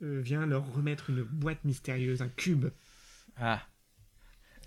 [0.00, 2.66] vient leur remettre une boîte mystérieuse, un cube.
[3.36, 3.64] Ah.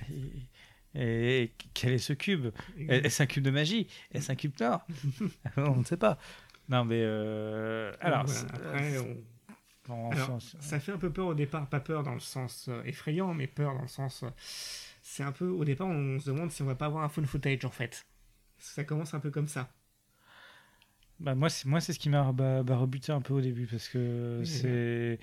[0.09, 2.47] Et, et quel est ce cube?
[2.77, 3.87] Est-ce un cube de magie?
[4.13, 4.87] Est-ce un cube d'or?
[5.57, 6.17] On ne sait pas.
[6.69, 9.17] Non, mais euh, alors, Voilà, après, on-
[10.11, 13.33] alors, ça fait un peu peur au départ, pas peur dans le sens euh, effrayant,
[13.33, 14.23] mais peur dans le sens...
[14.23, 14.29] euh,
[15.01, 15.47] c'est un peu...
[15.49, 18.05] Au départ, on se demande si on va pas avoir un phone footage, en fait.
[18.57, 19.69] Ça commence un peu comme ça.
[21.19, 23.67] bah, moi, c'est moi, c'est ce qui m'a bah, bah, rebuté un peu au début
[23.67, 24.45] parce que Oui.
[24.45, 25.19] c'est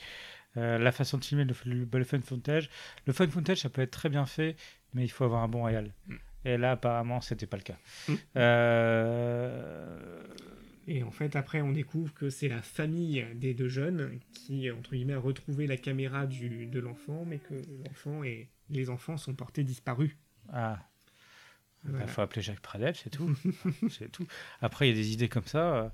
[0.57, 2.71] euh, la façon de filmer le, le, le fun footage.
[3.07, 4.57] Le fun footage, ça peut être très bien fait,
[4.95, 5.93] mais il faut avoir un bon réal.
[6.07, 6.17] Mm.
[6.45, 7.79] Et là, apparemment, c'était pas le cas.
[8.09, 8.15] Mm.
[8.37, 10.23] Euh,
[10.89, 14.93] Et en fait, après, on découvre que c'est la famille des deux jeunes qui, entre
[14.93, 17.55] guillemets, a retrouvé la caméra du, de l'enfant, mais que
[17.87, 20.17] l'enfant et les enfants sont portés disparus.
[20.53, 20.79] Ah.
[21.85, 22.07] Il Voilà.
[22.07, 23.35] faut appeler Jacques Pradel, c'est tout.
[23.91, 24.27] c'est tout.
[24.61, 25.77] Après, il y a des idées comme ça.
[25.77, 25.89] euh,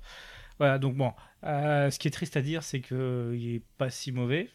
[0.59, 1.13] Voilà, donc bon.
[1.43, 2.97] euh, ce qui est triste à dire, c'est qu'il
[3.53, 4.49] n'est pas si mauvais.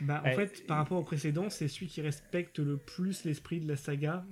[0.00, 0.34] Bah, en Ouais.
[0.34, 4.24] fait, par rapport au précédent, c'est celui qui respecte le plus l'esprit de la saga.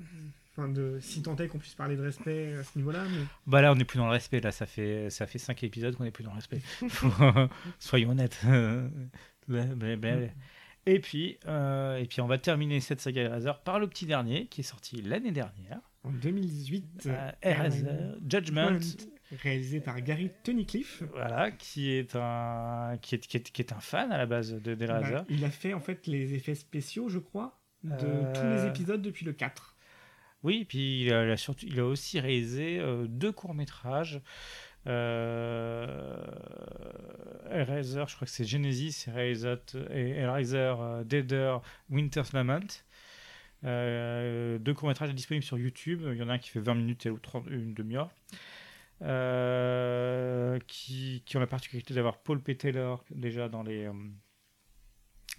[0.55, 3.63] Enfin, de, si tant est qu'on puisse parler de respect à ce niveau-là, mais Bah
[3.63, 4.41] là, on n'est plus dans le respect.
[4.41, 6.61] Là, ça fait, ça fait cinq épisodes qu'on n'est plus dans le respect.
[7.79, 8.39] Soyons honnêtes.
[9.49, 10.29] Blablabla.
[10.87, 14.47] Et puis, euh, et puis, on va terminer cette saga Eraser par le petit dernier
[14.47, 15.81] qui est sorti l'année dernière.
[16.05, 17.87] en 2018, Euh, Eraser
[18.29, 18.79] Judgment.
[19.43, 21.03] réalisé par Gary Tunnicliffe.
[21.13, 24.53] Voilà, qui est un, qui est, qui est, qui est un fan à la base
[24.53, 25.13] de d'Eraser.
[25.15, 28.69] Bah, il a fait en fait les effets spéciaux, je crois, de Euh, tous les
[28.69, 29.72] épisodes depuis le 4.
[30.43, 34.21] Oui, puis il a, surtout, il a aussi réalisé euh, deux courts-métrages.
[34.89, 36.17] Euh,
[37.51, 39.55] je crois que c'est Genesis, Hellraiser,
[39.91, 41.59] Hellraiser euh, Deader,
[41.91, 42.85] Winter's Lament.
[43.65, 46.03] Euh, deux courts-métrages disponibles sur YouTube.
[46.11, 48.11] Il y en a un qui fait 20 minutes et l'autre 30 une demi-heure.
[49.03, 52.57] Euh, qui, qui ont la particularité d'avoir Paul P.
[52.57, 53.89] Taylor déjà dans les.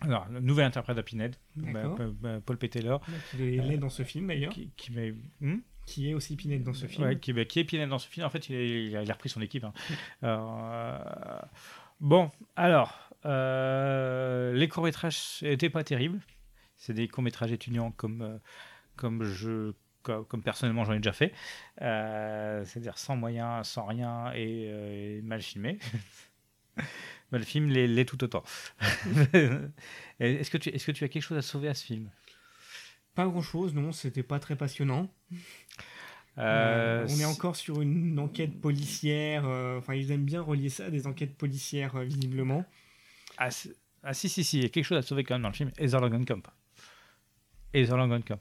[0.01, 1.97] Euh, alors, le nouvel interprète d'Apinhead, D'accord.
[2.45, 2.69] Paul P.
[2.69, 3.01] Taylor,
[3.35, 4.91] Il est laid dans ce film d'ailleurs, qui, qui
[5.39, 5.57] Hmm?
[5.85, 7.05] Qui est aussi Pinhead dans ce film.
[7.07, 8.25] Ouais, qui, bah, qui est Pinhead dans ce film.
[8.25, 9.63] En fait, il, est- il a, repris son équipe.
[9.65, 9.73] hein.
[10.23, 11.39] Euh,
[11.99, 16.19] bon, alors, euh, les courts-métrages n'étaient pas terribles.
[16.77, 18.37] C'est des courts-métrages étudiants comme, euh,
[18.95, 21.33] comme, je, comme, comme personnellement j'en ai déjà fait.
[21.81, 25.79] Euh, C'est-à-dire sans moyens, sans rien et, euh, et mal filmé.
[27.33, 28.43] Mais le film l'est tout autant.
[30.19, 32.09] Est-ce que, tu- est-ce que tu as quelque chose à sauver à ce film?
[33.15, 35.11] Pas grand chose, non, c'était pas très passionnant.
[36.37, 39.45] Euh, Euh, on est encore sur une enquête policière.
[39.45, 42.65] euh, Enfin, ils aiment bien relier ça à des enquêtes policières, visiblement.
[43.37, 43.49] Ah,
[44.03, 45.55] ah, si, si, si, il y a quelque chose à sauver quand même dans le
[45.55, 45.71] film.
[45.79, 46.43] Heather Langenkamp.
[47.73, 48.39] Heather Langenkamp.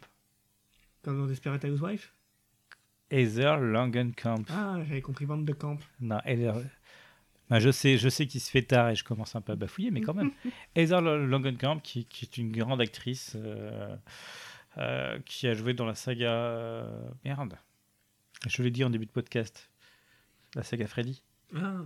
[1.02, 2.14] Comme dans Desperate Housewife.
[3.10, 4.44] Heather Langenkamp.
[4.50, 5.78] Ah, j'avais compris Bande de Camp.
[6.00, 6.54] Non, Heather...
[7.52, 9.56] Bah, je sais, je sais qu'il se fait tard et je commence un peu à
[9.56, 10.30] bafouiller, mais quand même.
[10.74, 13.94] Heather Langenkamp, qui, qui est une grande actrice, euh,
[14.78, 16.32] euh, qui a joué dans la saga.
[16.32, 17.58] euh, merde.
[18.48, 19.68] Je l'ai dit en début de podcast.
[20.54, 21.22] La saga Freddy.
[21.54, 21.82] Ah,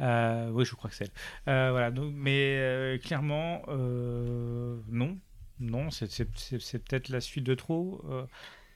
[0.00, 1.04] Euh, oui, je crois que c'est
[1.44, 1.70] elle.
[1.70, 5.16] Voilà, donc, mais clairement, non.
[5.60, 6.24] Non, c'est
[6.84, 8.04] peut-être la suite de trop.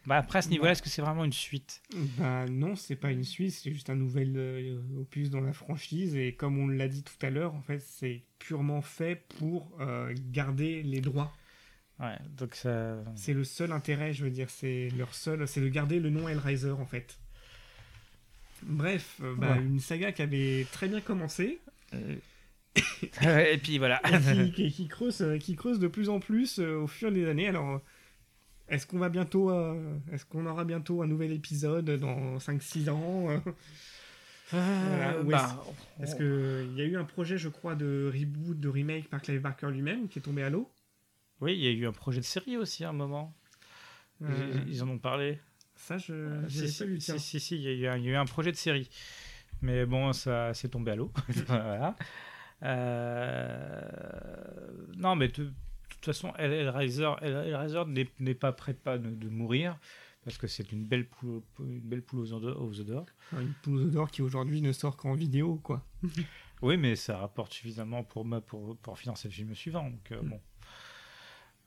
[0.06, 1.80] Bah, après, à ce niveau-là, est-ce que c'est vraiment une suite?
[2.18, 6.14] Bah non, c'est pas une suite, c'est juste un nouvel euh, opus dans la franchise.
[6.16, 10.14] Et comme on l'a dit tout à l'heure, en fait, c'est purement fait pour euh,
[10.30, 11.32] garder les droits.
[12.00, 12.96] Ouais, donc ça.
[13.14, 16.28] C'est le seul intérêt, je veux dire, c'est leur seul, c'est de garder le nom
[16.28, 17.18] Hellraiser en fait.
[18.62, 19.62] Bref, euh, bah, Ouais.
[19.62, 21.60] une saga qui avait très bien commencé,
[23.22, 24.00] et puis voilà.
[24.06, 27.46] et qui, qui- qui creuse, qui creuse de plus en plus au fur des années.
[27.48, 27.80] Alors,
[28.68, 33.30] est-ce qu'on va bientôt, euh, est-ce qu'on aura bientôt un nouvel épisode dans 5-6 ans
[33.30, 33.38] euh,
[34.52, 35.64] Voilà, ou bah,
[36.00, 39.20] Est-ce que il y a eu un projet, je crois, de reboot, de remake par
[39.22, 40.70] Clive Barker lui-même qui est tombé à l'eau?
[41.40, 43.34] Oui, il y a eu un projet de série aussi à un moment.
[44.20, 45.40] Ils- Euh, Ils en ont parlé.
[45.76, 47.00] Ça, je Euh, si, pas lu.
[47.00, 47.18] si, tiens.
[47.18, 48.88] si, si, il y, a eu un- il y a eu un projet de série.
[49.60, 51.10] Mais bon, ça s'est tombé à l'eau.
[51.48, 51.96] voilà.
[52.62, 53.80] Euh,
[54.96, 55.52] Non, mais de
[56.04, 57.82] toute façon, El- Hellraiser, El- Hellraiser
[58.20, 59.78] n'est pas prêt de, pas de, de mourir.
[60.24, 62.62] Parce que c'est une belle poule, une belle poule aux odeurs.
[62.62, 63.04] aux odeurs.
[63.32, 65.84] Une poule d'or qui aujourd'hui ne sort qu'en vidéo, quoi.
[66.62, 69.90] Oui, mais ça rapporte suffisamment pour, ma- pour, pour financer le film suivant.
[69.90, 70.28] Donc, euh, Mm.
[70.30, 70.40] bon.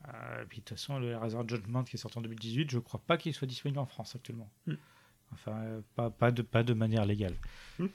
[0.07, 2.79] Euh, et puis de toute façon, le Hellraiser Judgment qui est sorti en 2018, je
[2.79, 4.49] crois pas qu'il soit disponible en France actuellement.
[4.65, 4.73] Mm.
[5.33, 7.35] Enfin, euh, pas, pas, de, pas de manière légale.
[7.77, 7.85] Mm.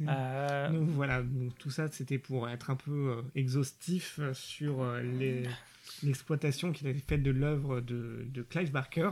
[0.00, 4.82] Euh, Donc voilà, donc tout ça c'était pour être un peu euh, exhaustif euh, sur
[4.82, 5.00] euh,
[6.02, 9.10] l'exploitation qu'il avait faite de l'œuvre de, de Clive Barker.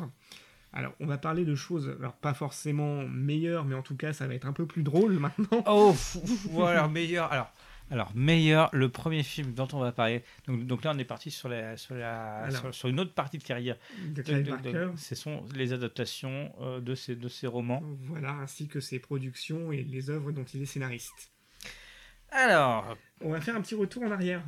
[0.72, 4.26] Alors on va parler de choses, alors pas forcément meilleures, mais en tout cas ça
[4.26, 5.62] va être un peu plus drôle maintenant.
[5.66, 5.94] Oh,
[6.66, 7.30] alors meilleur.
[7.30, 7.52] Alors,
[7.90, 10.22] alors meilleur, le premier film dont on va parler.
[10.46, 12.60] Donc, donc là, on est parti sur, la, sur, la, Alors.
[12.60, 13.76] sur, sur une autre partie de carrière.
[14.14, 14.90] De Clive Barker.
[14.96, 17.82] ce sont les adaptations euh, de, ces, de romans.
[18.00, 21.32] Voilà, ainsi que ses productions et les œuvres dont il est scénariste.
[22.30, 24.42] Alors, On va faire un petit retour en arrière,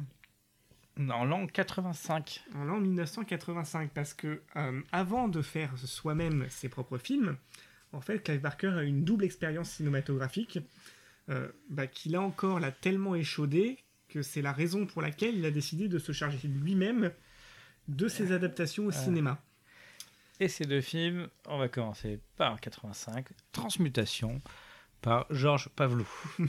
[0.98, 2.44] en l'an 85.
[2.54, 7.36] en l'an 1985, parce que euh, avant de faire soi-même ses propres films,
[7.92, 10.58] en fait, Clive Barker a eu une double expérience cinématographique
[11.28, 13.78] euh, bah, qu'il a encore là tellement échaudé
[14.08, 17.12] que c'est la raison pour laquelle il a décidé de se charger lui-même
[17.88, 19.40] de ses adaptations au cinéma.
[20.40, 24.40] Et ces deux films, on va commencer par 85, Transmutation,
[25.00, 26.08] par Georges Pavlou.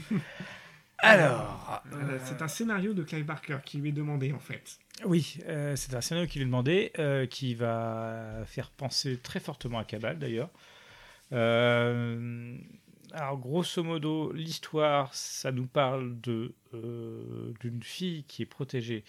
[0.98, 4.78] Alors, Euh, c'est un scénario de Clive Barker qui lui est demandé en fait.
[5.04, 9.40] oui, euh, c'est un scénario qui lui est demandé, euh, qui va faire penser très
[9.40, 10.50] fortement à Cabal d'ailleurs.
[13.12, 19.04] Alors, grosso modo, l'histoire, ça nous parle de euh, d'une fille qui est protégée,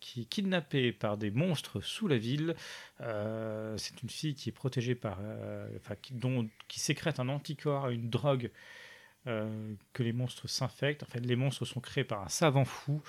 [0.00, 2.54] qui est kidnappée par des monstres sous la ville.
[3.00, 8.10] Euh, c'est une fille qui est protégée par, euh, enfin, qui, sécrète un anticorps une
[8.10, 8.50] drogue
[9.92, 11.02] que les monstres s'infectent.
[11.02, 13.02] En fait, les monstres sont créés par un savant fou.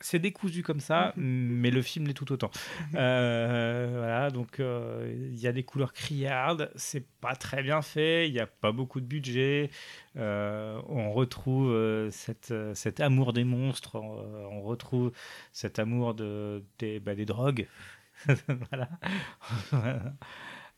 [0.00, 2.50] C'est décousu comme ça, mais le film l'est tout autant.
[2.94, 8.28] Euh, voilà, donc euh, il y a des couleurs criardes, c'est pas très bien fait,
[8.28, 9.70] il n'y a pas beaucoup de budget.
[10.16, 14.18] Euh, on retrouve cette, cet amour des monstres, on,
[14.52, 15.12] on retrouve
[15.52, 17.66] cet amour de, des, bah, des drogues.
[18.70, 18.88] voilà.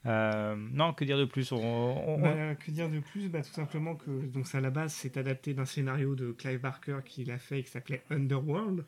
[0.07, 1.51] Euh, non, que dire de plus?
[1.53, 3.28] On, on- Bah, que dire de plus?
[3.28, 6.61] Bah, Tout simplement que donc, ça, à la base c'est adapté d'un scénario de Clive
[6.61, 8.86] Barker qu'il a fait qui s'appelait Underworld.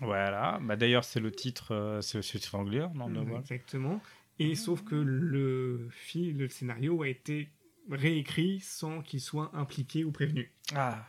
[0.00, 3.40] Voilà, bah, d'ailleurs c'est le titre, euh, c'est le titre anglais, non, non, voilà.
[3.40, 4.00] Exactement.
[4.38, 7.48] Et sauf que le, fi- le scénario a été
[7.90, 10.52] réécrit sans qu'il soit impliqué ou prévenu.
[10.74, 11.04] Ah,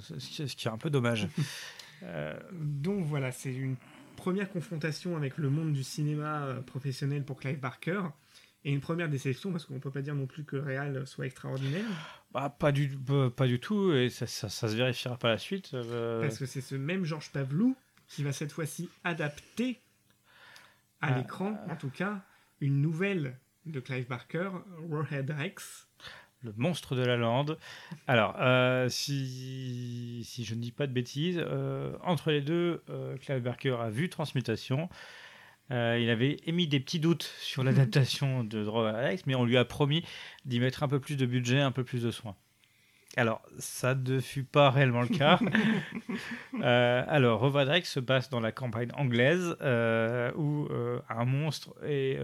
[0.00, 1.28] ce qui est un peu dommage.
[2.04, 3.76] Euh, Donc voilà, c'est une
[4.16, 8.02] première confrontation avec le monde du cinéma euh, professionnel pour Clive Barker.
[8.64, 11.26] Et une première déception, parce qu'on peut pas dire non plus que le réal soit
[11.26, 11.84] extraordinaire,
[12.32, 15.38] bah, pas, du, bah, pas du tout, et ça, ça, ça se vérifiera par la
[15.38, 15.74] suite.
[15.74, 17.76] euh, parce que c'est ce même Georges Pavlou
[18.14, 19.80] qui va cette fois-ci adapter
[21.00, 21.18] à Ah.
[21.18, 22.20] l'écran, en tout cas,
[22.60, 24.50] une nouvelle de Clive Barker,
[24.88, 25.88] Warhead Rex.
[26.42, 27.56] Le monstre de la lande.
[28.08, 33.16] Alors, euh, si, si je ne dis pas de bêtises, euh, entre les deux, euh,
[33.18, 34.88] Clive Barker a vu Transmutation.
[35.70, 39.56] Euh, il avait émis des petits doutes sur l'adaptation de Drogue Alex, mais on lui
[39.56, 40.04] a promis
[40.44, 42.34] d'y mettre un peu plus de budget, un peu plus de soin.
[43.16, 45.38] Alors, ça ne fut pas réellement le cas.
[46.62, 52.18] Euh, alors, Drake se passe dans la campagne anglaise euh, où euh, un monstre est,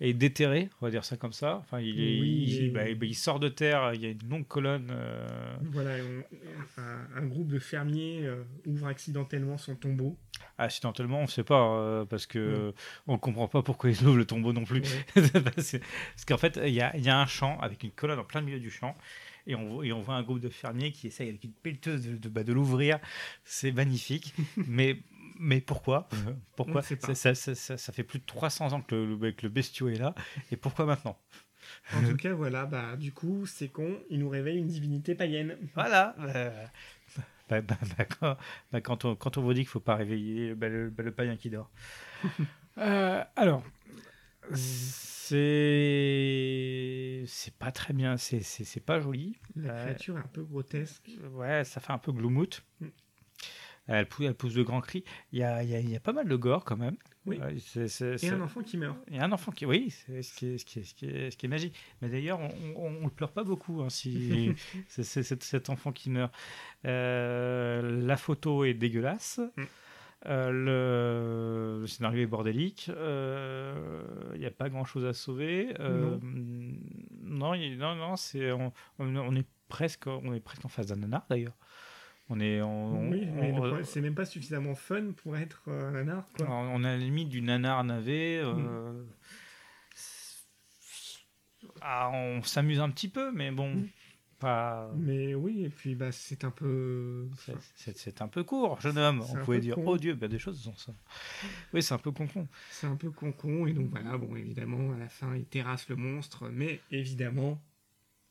[0.00, 1.56] est déterré, on va dire ça comme ça.
[1.56, 4.28] Enfin, il, est- Oui, il- j'ai- bah, il sort de terre, il y a une
[4.28, 4.92] longue colonne.
[5.62, 8.28] Voilà, on- un, un groupe de fermiers
[8.66, 10.16] ouvre accidentellement son tombeau.
[10.58, 12.74] accidentellement, on ne sait pas, parce que
[13.06, 14.82] on ne comprend pas pourquoi ils ouvrent le tombeau non plus.
[14.82, 15.22] Ouais.
[15.54, 17.90] parce que- parce qu'en fait, il y a, il y a un champ avec une
[17.92, 18.94] colonne en plein milieu du champ.
[19.46, 22.02] Et on, voit- et on voit un groupe de fermiers qui essaye avec une pelleteuse
[22.06, 22.98] de, de, bah, de l'ouvrir.
[23.44, 24.34] C'est magnifique.
[24.68, 24.98] mais,
[25.38, 26.08] mais pourquoi?
[26.56, 26.82] Pourquoi?
[26.82, 29.48] Ça, ça, ça- ça- ça fait plus de 300 ans que le, le, que le
[29.50, 30.14] bestiau est là.
[30.50, 31.18] Et pourquoi maintenant?
[31.94, 35.56] En tout cas, voilà, bah, du coup, c'est con, il nous réveille une divinité païenne.
[35.74, 36.14] Voilà.
[36.20, 36.64] euh,
[37.48, 38.36] bah, bah, bah, quand,
[38.72, 41.02] bah, quand on, quand on vous dit qu'il ne faut pas réveiller bah, le, bah,
[41.02, 41.70] le païen qui dort.
[42.78, 43.62] Euh, alors,
[45.26, 49.36] c'est c'est pas très bien, c'est c'est c'est pas joli.
[49.56, 51.10] La Euh, créature est un peu grotesque.
[51.32, 52.62] Ouais, ça fait un peu gloumout.
[52.80, 52.86] Mm.
[53.88, 55.04] Elle pousse, elle pousse de grands cris.
[55.32, 56.96] Il y a, il y a- il y a pas mal de gore quand même.
[57.24, 57.38] Oui.
[57.60, 58.96] C'est- c'est- Et un enfant qui meurt.
[59.12, 61.30] a un enfant qui, oui, c'est ce qui est, ce qui est, ce qui est,
[61.30, 61.74] ce qui est magique.
[62.02, 62.40] Mais d'ailleurs,
[62.76, 64.52] on, le pleure pas beaucoup hein, si
[64.88, 66.32] c'est cet enfant qui meurt.
[66.84, 69.40] Euh, la photo est dégueulasse.
[69.56, 69.62] Mm.
[70.24, 72.90] Euh, le, le scénario est bordélique.
[72.90, 74.02] Euh,
[74.34, 75.74] Il n'y a pas grand chose à sauver.
[75.78, 76.18] Euh,
[77.22, 78.72] non, non, non, c'est on,
[79.36, 81.56] est presque, on est presque en face d'un nanar d'ailleurs.
[82.28, 86.26] On est, oui, mais on- le c'est même pas suffisamment fun pour être un nanar,
[86.36, 86.46] quoi.
[86.46, 88.42] alors, on a la limite du nanar navet.
[88.42, 89.06] Mm.
[91.82, 93.88] ah, on s'amuse un petit peu, mais bon, Mm.
[94.38, 94.90] Pas.
[94.96, 97.28] Mais oui, et puis bah, c'est un peu.
[97.76, 99.22] c'est- un peu court, jeune homme.
[99.30, 99.84] On pouvait dire, con.
[99.86, 100.92] oh Dieu, ben, des choses sont ça.
[101.72, 102.46] Oui, c'est un peu con-con.
[102.70, 105.96] C'est un peu con-con, et donc voilà, bon, évidemment, à la fin, il terrasse le
[105.96, 107.60] monstre, mais évidemment,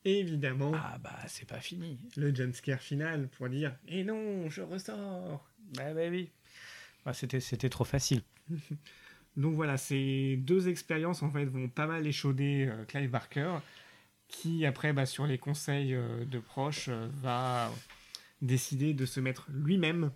[0.04, 1.98] évidemment, Ah, bah, c'est pas fini.
[2.16, 6.30] le jumpscare final pour dire «Et non, je ressors Bah, bah oui.
[7.04, 8.22] Bah, C'était c'était trop facile.!»
[9.36, 13.58] Donc voilà, ces deux expériences, en fait, vont pas mal échauder euh, Clive Barker,
[14.28, 17.70] qui, après, bah, sur les conseils euh, de proches, euh, va
[18.42, 20.10] décider de se mettre lui-même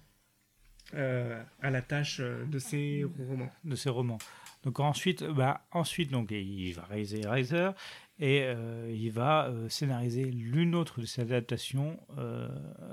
[0.95, 3.51] euh, à la tâche de ses romans.
[3.65, 4.19] de ces romans.
[4.65, 7.71] Donc ensuite, bah, ensuite donc, il va réaliser Riser
[8.19, 11.99] et euh, il va euh, scénariser l'une autre de ses adaptations,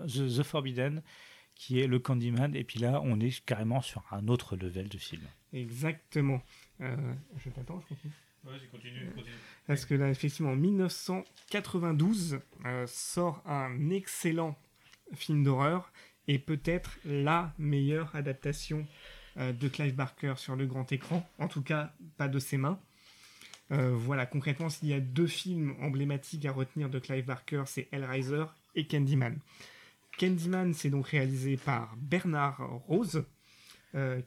[0.07, 1.01] The, The Forbidden,
[1.55, 2.55] qui est le Candyman.
[2.55, 5.23] Et puis là, on est carrément sur un autre level de film.
[5.51, 6.41] Exactement.
[6.79, 8.13] Je t'attends, je continue.
[9.65, 14.57] Parce que là, effectivement, en 1992 euh, sort un excellent
[15.13, 15.91] film d'horreur
[16.27, 18.87] et peut-être la meilleure adaptation
[19.37, 21.27] euh, de Clive Barker sur le grand écran.
[21.39, 22.79] En tout cas, pas de ses mains.
[23.71, 27.89] Euh, voilà, concrètement, s'il y a deux films emblématiques à retenir de Clive Barker, c'est
[27.91, 28.45] Hellraiser
[28.75, 29.37] et Candyman.
[30.17, 33.25] Candyman, c'est donc réalisé par Bernard Rose,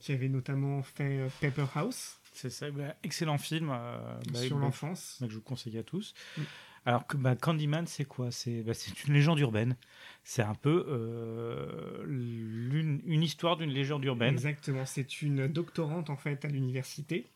[0.01, 3.69] qui avait notamment fait Paper House C'est ça, bah, excellent film.
[3.71, 5.19] euh, bah, sur bah, l'enfance.
[5.21, 6.15] que je vous conseille à tous.
[6.39, 6.43] Mm.
[6.87, 8.31] Alors que bah, Candyman, c'est quoi?
[8.31, 8.73] C'est bah,
[9.07, 9.77] une légende urbaine.
[10.25, 14.33] C'est un peu euh, une histoire d'une légende urbaine.
[14.33, 17.27] Exactement, c'est une doctorante en fait à l'université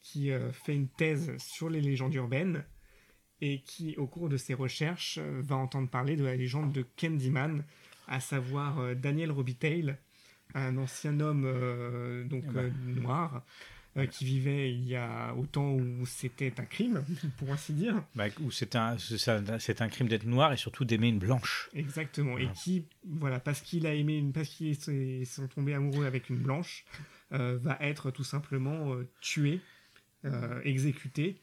[0.00, 2.64] qui euh, fait une thèse sur les légendes urbaines
[3.42, 7.62] et qui, au cours de ses recherches, va entendre parler de la légende de Candyman,
[8.08, 9.96] à savoir Daniel Robitaille,
[10.54, 12.62] un ancien homme euh, donc bah.
[12.62, 13.42] euh, noir
[13.96, 17.04] euh, qui vivait il y a autant où c'était un crime,
[17.38, 18.02] pour ainsi dire.
[18.14, 21.70] Bah, où c'est un, c'est un, crime d'être noir et surtout d'aimer une blanche.
[21.74, 22.38] Exactement.
[22.38, 26.30] Et qui, voilà, parce qu'il a aimé une, parce qu'ils s'est- sont tombés amoureux avec
[26.30, 26.84] une blanche,
[27.32, 29.60] euh, va être tout simplement euh, tué,
[30.64, 31.36] exécuté.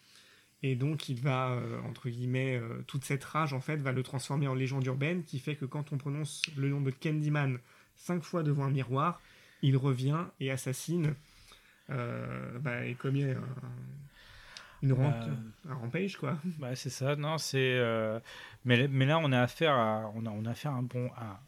[0.64, 4.04] Et donc, il va, euh, entre guillemets, euh, toute cette rage, en fait, va le
[4.04, 7.58] transformer en légende urbaine, qui fait que quand on prononce le nom de Candyman
[7.96, 9.22] cinq fois devant un miroir,
[9.64, 11.16] il revient et assassine,
[11.92, 13.42] euh, bah, et commet un,
[14.84, 16.38] une rampe, Euh, un rampage, quoi.
[16.58, 17.76] Bah, c'est ça, non, c'est.
[17.78, 18.20] euh,
[18.66, 21.10] mais, mais là, on a affaire à, on a, on a affaire à un bon,
[21.16, 21.40] à,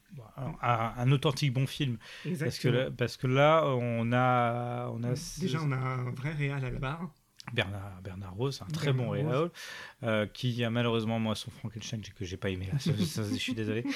[0.61, 2.73] à un authentique bon film, parce que Exactement.
[2.77, 6.69] là, parce que là, on a, on a Déjà, on a un vrai réal à
[6.69, 7.09] la barre.
[7.53, 9.49] Bernard, Bernard Rose, un très Bernard bon réal,
[10.03, 12.69] euh, qui a malheureusement moi son Frankenstein que j'ai pas aimé.
[12.71, 13.83] là, ça- ça- je suis désolé.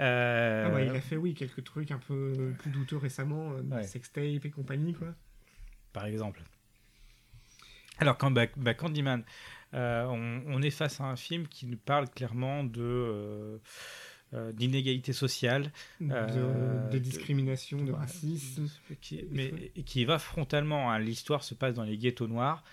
[0.00, 3.62] Euh, Ah bah, il a fait, oui, quelques trucs un peu plus douteux récemment, euh,
[3.76, 3.84] Ouais.
[3.84, 5.14] sextape et compagnie, quoi.
[5.94, 6.42] Par exemple.
[7.98, 9.24] Alors, quand bah, bah, Candyman,
[9.72, 13.58] euh, on, on est face à un film qui nous parle clairement de euh,
[14.34, 18.68] euh, d'inégalité sociale, De, Euh, discrimination, de racisme.
[19.00, 19.50] qui, mais,
[19.86, 20.90] qui va frontalement.
[20.90, 20.98] hein.
[20.98, 22.64] L'histoire se passe dans les ghettos noirs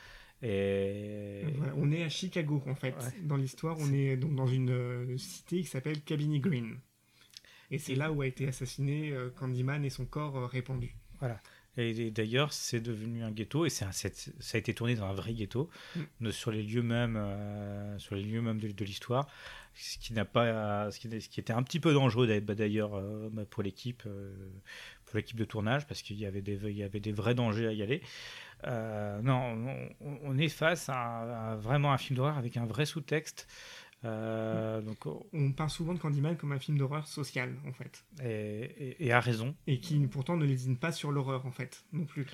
[0.42, 2.96] Et Voilà, on est à Chicago en fait.
[2.96, 3.22] Ouais.
[3.22, 6.78] Dans l'histoire, on est donc dans une euh, cité qui s'appelle Cabini Green.
[7.70, 10.96] Et c'est là où a été assassiné euh, Candyman et son corps répandu.
[11.78, 14.10] Et, et d'ailleurs, c'est devenu un ghetto et c'est ça
[14.54, 15.70] a été tourné dans un vrai ghetto,
[16.20, 16.32] Mm.
[16.32, 19.28] sur les lieux mêmes, euh, sur les lieux mêmes de, de l'histoire,
[19.74, 22.56] ce qui n'a pas, ce qui, ce qui était un petit peu dangereux d'a- bah,
[22.56, 24.34] d'ailleurs euh, bah, pour l'équipe, euh,
[25.06, 27.68] pour l'équipe de tournage parce qu'il y avait des, il y avait des vrais dangers
[27.68, 28.02] à y aller.
[29.24, 33.48] Non, on, on est face à vraiment un film d'horreur avec un vrai sous-texte.
[34.04, 38.04] Euh, donc, oh, On parle souvent de Candyman comme un film d'horreur social en fait.
[38.24, 39.56] et, et- et à raison.
[39.68, 42.26] Et qui pourtant ne lésine pas sur l'horreur en fait, non plus.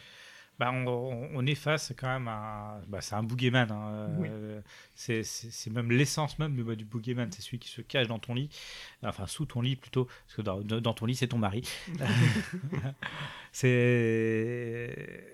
[0.60, 2.82] Bah, on, on- est face quand même à.
[2.88, 3.70] Bah, c'est un boogeyman.
[3.70, 4.28] hein, Oui.
[4.32, 4.60] euh,
[4.96, 5.22] c'est,
[5.70, 7.32] même l'essence même du, du boogeyman.
[7.32, 8.50] C'est celui qui se cache dans ton lit.
[9.04, 10.06] Enfin, sous ton lit plutôt.
[10.06, 11.62] Parce que dans, dans ton lit, c'est ton mari.
[13.52, 15.26] c'est.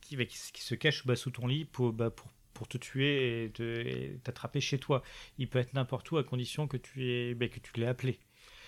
[0.00, 2.28] Qui, qui, se- qui se cache bah, sous ton lit pour, bah, pour,
[2.58, 5.02] pour te tuer et, t'attraper chez toi.
[5.38, 8.18] Il peut être n'importe où à condition que tu, aies, bah, que tu l'aies appelé.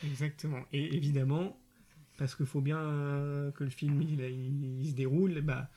[0.04, 0.60] Exactement.
[0.72, 1.58] Et évidemment,
[2.16, 5.68] parce qu'il faut bien euh, que le film il, il- il se déroule, bah,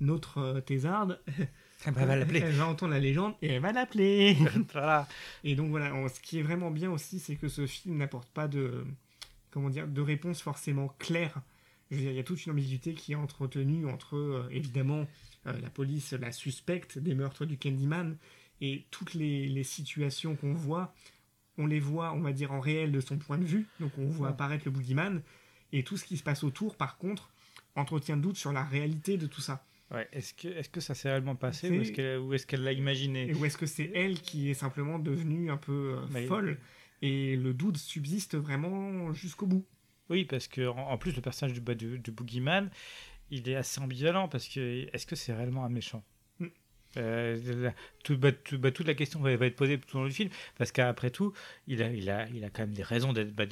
[0.00, 1.20] notre euh, thésarde,
[1.86, 2.40] bah, va l'appeler.
[2.40, 4.36] elle va entendre la légende et elle va l'appeler.
[4.72, 5.06] voilà.
[5.44, 8.48] Et donc voilà, ce qui est vraiment bien aussi, c'est que ce film n'apporte pas
[8.48, 8.84] de,
[9.52, 11.40] comment dire, de réponse forcément claire.
[11.90, 15.06] Je veux dire, il y a toute une ambiguïté qui est entretenue entre, euh, évidemment,
[15.46, 18.16] euh, la police la suspecte des meurtres du Candyman
[18.60, 20.94] et toutes les, les situations qu'on voit,
[21.58, 23.66] on les voit, on va dire, en réel de son point de vue.
[23.80, 24.32] Donc on voit Ouais.
[24.32, 25.22] apparaître le boogeyman
[25.72, 27.30] et tout ce qui se passe autour, par contre,
[27.74, 29.64] entretient doute sur la réalité de tout ça.
[29.90, 33.30] Ouais, est-ce que, est-ce que ça s'est réellement passé ou est-ce qu'elle, l'a imaginé?
[33.30, 36.58] Et ou est-ce que c'est elle qui est simplement devenue un peu euh, folle
[37.02, 39.66] et le doute subsiste vraiment jusqu'au bout?
[40.10, 42.68] Oui, parce que en, plus le personnage du, bah, du, du Boogeyman,
[43.30, 46.02] il est assez ambivalent parce que est-ce que c'est réellement un méchant?
[46.96, 50.00] Euh, la- tout- bah, tout- bah, toute la question va, va être posée tout au
[50.00, 51.32] long du film parce qu'après tout,
[51.68, 53.44] il a, il, a, il a quand même des raisons d'être, bah,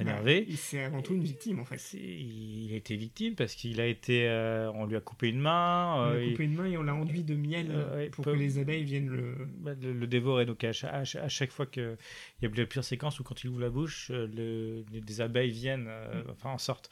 [0.00, 0.46] énervé.
[0.48, 1.76] Il- C'est avant tout une victime en fait.
[1.98, 5.96] Il a été victime parce qu'il a été, euh, on lui a coupé une main.
[5.96, 8.24] On euh, a il- coupé une main et on l'a enduit de miel Euh, pour
[8.24, 9.34] peu- que les abeilles viennent le.
[9.82, 10.46] le, le dévorer.
[10.46, 11.96] Donc à, cha- à cha- à chaque fois qu'il
[12.42, 15.88] y a plusieurs séquences où quand il ouvre la bouche, euh, le- les- abeilles viennent,
[15.88, 16.88] euh, enfin en sortent.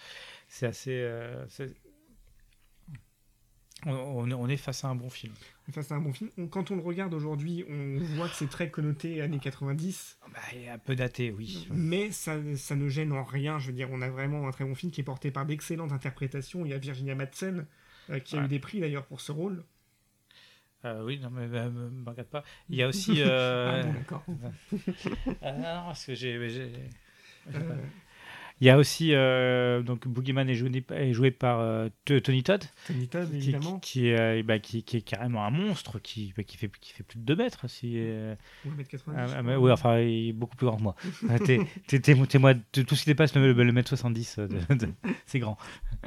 [0.48, 0.92] C'est assez.
[3.84, 5.32] On, on est- face à un bon film.
[5.68, 6.30] Enfin, c'est un bon film.
[6.38, 10.38] On- quand on le regarde aujourd'hui, on voit que c'est très connoté années 90, Bah,
[10.54, 11.68] il est un peu daté, oui.
[11.70, 13.58] mais ça, ça ne gêne en rien.
[13.58, 15.92] Je veux dire, on a vraiment un très bon film qui est porté par d'excellentes
[15.92, 16.64] interprétations.
[16.64, 17.66] Il y a Virginia Madsen
[18.10, 18.44] euh, qui a Ouais.
[18.46, 19.64] eu des prix d'ailleurs pour ce rôle.
[20.84, 22.44] Euh, oui, non, mais bah, me, me regarde pas.
[22.70, 23.14] Il y a aussi.
[23.22, 24.24] euh, Ah bon, d'accord.
[25.42, 26.34] ah, non, parce que j'ai.
[27.54, 27.76] Euh,
[28.62, 32.64] Il y a aussi euh, donc Boogeyman est joué, est joué par euh, Tony Todd,
[32.86, 33.78] Tony Todd, qui, évidemment.
[33.80, 36.92] qui, est, euh, bah, qui, qui est carrément un monstre, qui, bah, qui, fait, qui
[36.94, 37.68] fait plus de 2 mètres.
[37.68, 39.42] Si, Ouais, 1m90, ah, je ah, crois.
[39.42, 40.96] mais ouais, enfin, il est beaucoup plus grand que moi.
[41.28, 41.58] Ah, t'es,
[42.38, 44.88] moi, t- tout ce qui dépasse le, le mètre 70, euh, de- de-
[45.26, 45.58] c'est grand.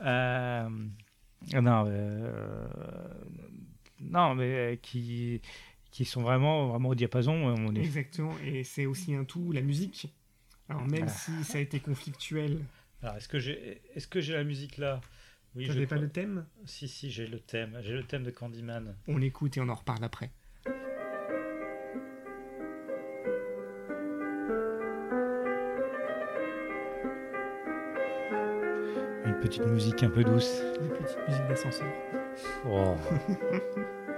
[0.00, 0.68] Euh,
[1.60, 2.68] non, euh,
[4.00, 5.40] non, mais euh, qui,
[5.90, 7.32] qui sont vraiment, vraiment au diapason.
[7.34, 10.06] On est, Exactement, et c'est aussi un tout, la musique.
[10.68, 12.58] Alors même si ça a été conflictuel,
[13.02, 15.00] Alors, est-ce que j'ai, est-ce que j'ai la musique là?
[15.54, 16.44] Oui, tu je n'avais pas le thème?
[16.66, 17.78] Si, si, j'ai le thème.
[17.82, 18.94] J'ai le thème de Candyman.
[19.06, 20.30] On l'écoute et on en reparle après.
[29.24, 30.60] Une petite musique un peu douce.
[30.80, 31.88] Une petite musique d'ascenseur.
[32.66, 32.96] Oh.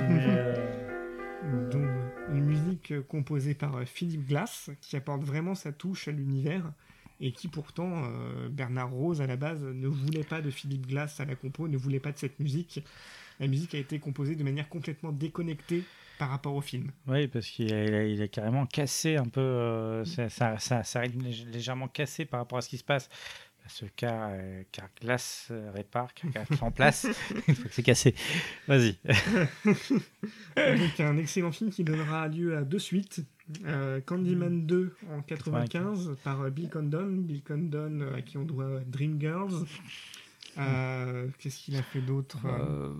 [0.10, 0.66] euh,
[1.70, 1.88] Donc,
[2.32, 6.72] une musique composée par euh, Philippe Glass, qui apporte vraiment sa touche à l'univers,
[7.20, 11.20] et qui pourtant, euh, Bernard Rose, à la base, ne voulait pas de Philippe Glass
[11.20, 12.82] à la compo, ne voulait pas de cette musique.
[13.40, 15.82] La musique a été composée de manière complètement déconnectée
[16.18, 16.90] par rapport au film.
[17.06, 19.40] Oui, parce qu'il a, il a- il a carrément cassé un peu.
[19.40, 21.02] euh, ça, ça,
[21.50, 23.08] légèrement cassé par rapport à ce qui se passe.
[23.68, 27.06] Ce car, euh, car glace euh, répare, car glace remplace.
[27.48, 28.14] Une fois que c'est cassé.
[28.66, 28.96] Vas-y.
[29.64, 33.22] Donc, un excellent film qui donnera lieu à deux suites.
[33.64, 37.06] Euh, Candyman 2 en 95 par euh, Bill Condon.
[37.18, 39.64] Bill Condon, euh, à qui on doit Dreamgirls.
[40.58, 42.92] Euh, Qu'est-ce qu'il a fait d'autre Euh,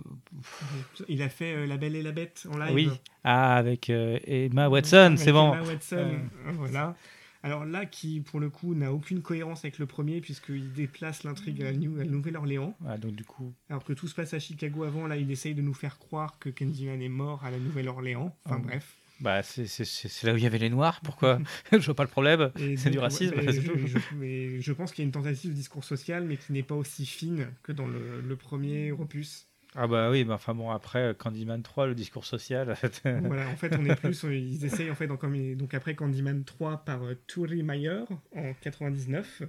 [1.09, 2.73] Il a fait euh, La Belle et la Bête en live.
[2.73, 2.89] oui.
[3.23, 5.53] Ah, avec euh, Emma Watson, c'est bon.
[5.53, 6.19] Emma Watson,
[6.53, 6.95] voilà.
[7.43, 11.61] Alors là, qui pour le coup n'a aucune cohérence avec le premier, puisqu'il déplace l'intrigue
[11.63, 12.75] à la, Nouvelle-Orléans.
[12.79, 15.55] Voilà, donc du coup, Alors que tout se passe à Chicago avant, là, il essaye
[15.55, 18.35] de nous faire croire que Candyman est mort à la Nouvelle-Orléans.
[18.45, 18.63] Enfin Ah.
[18.67, 18.95] bref.
[19.19, 20.99] bah, c'est là où il y avait les noirs.
[21.01, 21.39] Pourquoi
[21.71, 22.51] Je vois pas le problème.
[22.77, 23.35] C'est du racisme.
[23.35, 23.51] ouais,
[23.87, 26.63] je, mais je pense qu'il y a une tentative de discours social, mais qui n'est
[26.63, 29.47] pas aussi fine que dans le, le premier opus.
[29.75, 32.75] Ah bah oui, bah, enfin bon, après Candyman 3, le discours social.
[33.05, 34.25] voilà, en fait, on est plus.
[34.25, 38.03] euh, Ils essayent, en fait, mais- donc après Candyman 3 par euh, Turi Meyer
[38.35, 39.43] en 99,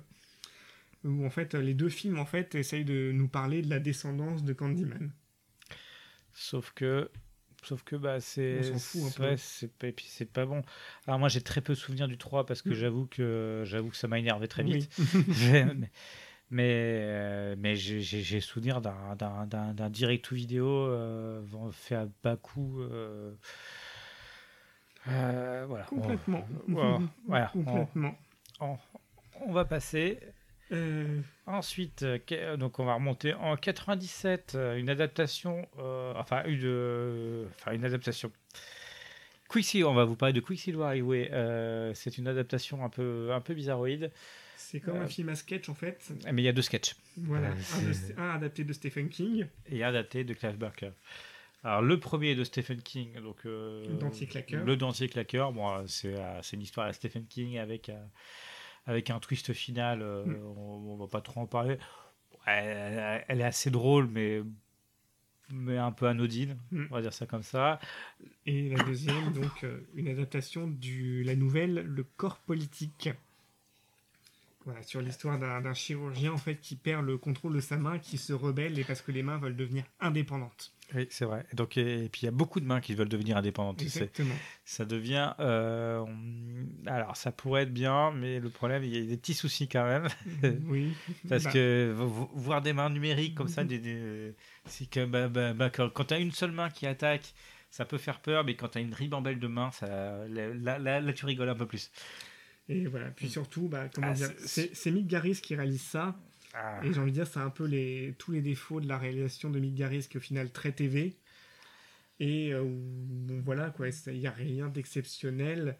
[1.05, 4.45] où en fait, les deux films, en fait, essayent de nous parler de la descendance
[4.45, 5.11] de Candyman.
[6.35, 7.11] Sauf que,
[7.63, 9.23] sauf que bah c'est, On s'en fout un peu.
[9.25, 10.63] ouais, c'est pas, et puis c'est pas bon.
[11.07, 12.75] Alors moi j'ai très peu de souvenirs du 3 parce que Mm.
[12.75, 14.73] j'avoue que j'avoue que ça m'a énervé très Oui.
[14.75, 14.91] vite.
[15.77, 15.91] mais
[16.53, 18.01] mais, euh, mais j'ai,
[18.41, 19.17] souvenir d'un,
[19.91, 21.41] direct ou vidéo euh,
[21.73, 22.81] fait à bas coût.
[25.09, 25.85] euh, voilà.
[25.85, 26.47] Complètement.
[26.69, 27.51] On, voilà.
[27.57, 28.15] On- Complètement.
[28.61, 28.79] on-
[29.47, 30.21] on va passer.
[30.71, 32.05] Euh, Ensuite,
[32.57, 37.85] donc on va remonter en 97, euh, une adaptation, euh, enfin une, euh, enfin une
[37.85, 38.31] adaptation.
[39.49, 41.29] Quicksilver, on va vous parler de Quicksilver Highway.
[41.95, 44.11] c'est une adaptation un peu, un peu bizarroïde,
[44.73, 46.13] c'est comme Euh, un film à sketch, en fait.
[46.33, 46.97] mais il y a deux sketchs.
[47.19, 47.51] Voilà.
[47.51, 49.47] euh, un, de- un adapté de Stephen King.
[49.71, 50.91] et un daté de Clive Barker.
[51.65, 54.65] Alors le premier est de Stephen King, donc euh, Le dentier claqueur.
[54.65, 55.53] Le dentier claqueur.
[55.53, 58.05] Bon, c'est euh, une histoire à Stephen King avec euh,
[58.87, 60.03] avec un twist final.
[60.03, 60.37] euh, Mm.
[60.57, 61.79] on, on va pas trop en parler.
[62.47, 64.43] Elle, est assez drôle, mais
[65.51, 66.57] mais un peu anodine.
[66.73, 66.87] Mm.
[66.91, 67.79] On va dire ça comme ça.
[68.47, 73.11] Et la deuxième, donc, euh, une adaptation de la nouvelle Le corps politique.
[74.65, 78.17] Voilà, sur l'histoire d'un chirurgien en fait qui perd le contrôle de sa main, qui
[78.19, 80.73] se rebelle et parce que les mains veulent devenir indépendantes.
[80.95, 81.45] Oui, c'est vrai.
[81.53, 83.81] Et donc et, et puis il y a beaucoup de mains qui veulent devenir indépendantes.
[83.83, 84.35] Exactement.
[84.65, 85.33] Ça devient.
[85.41, 86.05] euh,
[86.87, 89.85] Alors ça pourrait être bien, mais le problème, il y a des petits soucis quand
[89.85, 90.07] même.
[90.69, 90.93] oui.
[91.29, 94.35] Parce Bah, que vo- vo- voir des mains numériques comme ça, des, des-
[94.67, 97.35] c'est que bah, bah, quand, tu as une seule main qui attaque,
[97.71, 101.13] ça peut faire peur, mais quand tu as une ribambelle de mains, ça, là- là,
[101.15, 101.91] tu rigoles un peu plus.
[102.69, 103.11] Et voilà.
[103.11, 106.19] Puis surtout, bah, comment Ah, dire, c'est- Mick Garris qui réalise ça.
[106.55, 106.81] Ah.
[106.85, 109.51] Et j'ai envie de dire, c'est un peu les, tous les défauts de la réalisation
[109.51, 111.17] de Mick Garris qui au final très TV.
[112.21, 115.77] Et euh, bon, voilà, quoi, il n'y a rien d'exceptionnel.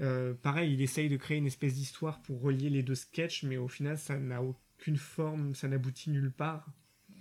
[0.00, 3.56] Euh, pareil, il essaye de créer une espèce d'histoire pour relier les deux sketchs, mais
[3.56, 6.64] au final, ça n'a aucune forme, ça n'aboutit nulle part.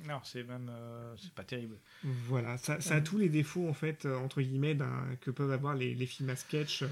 [0.08, 0.70] Non, c'est même.
[0.70, 1.78] euh, c'est pas terrible.
[2.04, 4.78] Voilà, ça, ça a tous les défauts, en fait, euh, entre guillemets,
[5.20, 6.84] que peuvent avoir les, les films à sketch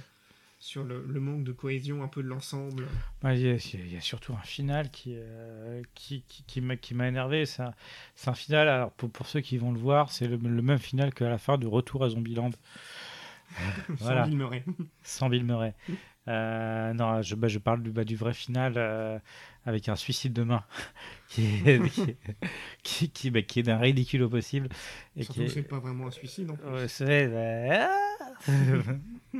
[0.60, 2.88] sur le, le manque de cohésion un peu de l'ensemble.
[3.24, 6.62] Ouais, Il y, a- il y a surtout un final qui, euh, qui, qui, qui
[6.62, 7.46] m'a- énervé.
[7.46, 7.62] C'est
[8.28, 11.14] un, final, alors pour, pour ceux qui vont le voir, c'est le, le même final
[11.14, 12.52] qu'à la fin de Retour à Zombieland.
[13.90, 14.24] Voilà.
[14.26, 14.64] Sans Bill Murray.
[15.04, 15.74] Sans Bill Murray.
[16.28, 19.18] Euh, non, je, bah, je parle du, bah, du vrai final euh,
[19.66, 20.66] avec un suicide de main
[21.30, 21.80] qui est,
[22.84, 24.68] qui, est- qui, bah, qui est d'un ridicule au possible.
[25.16, 27.00] Et Surtout qui que est- c'est pas vraiment un suicide, en plus.
[27.02, 27.88] Ouais, bah,
[28.48, 29.40] ah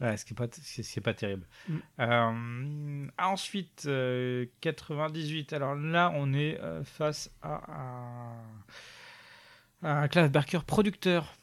[0.00, 1.46] Ouais, ce qui est pas, c'est pas terrible.
[1.68, 1.78] Mm.
[2.00, 5.52] Euh, ensuite, euh, 98.
[5.52, 7.62] Alors là, on est euh, face à
[9.82, 11.34] un, à un Clive Barker producteur.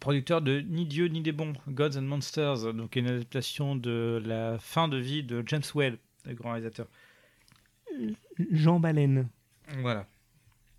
[0.00, 4.58] Producteur de Ni Dieu ni des bons, Gods and Monsters, donc une adaptation de la
[4.58, 6.88] fin de vie de James Whale, le grand réalisateur.
[8.50, 9.28] Jean Baleine.
[9.78, 10.06] Voilà.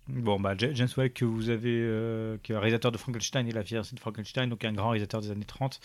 [0.08, 3.46] Bon, bah, Ja- James Whale, que vous avez, euh, qui est un réalisateur de Frankenstein
[3.48, 5.80] et la fiancée de Frankenstein, donc un grand réalisateur des années 30,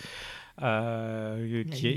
[0.62, 1.94] euh, qui est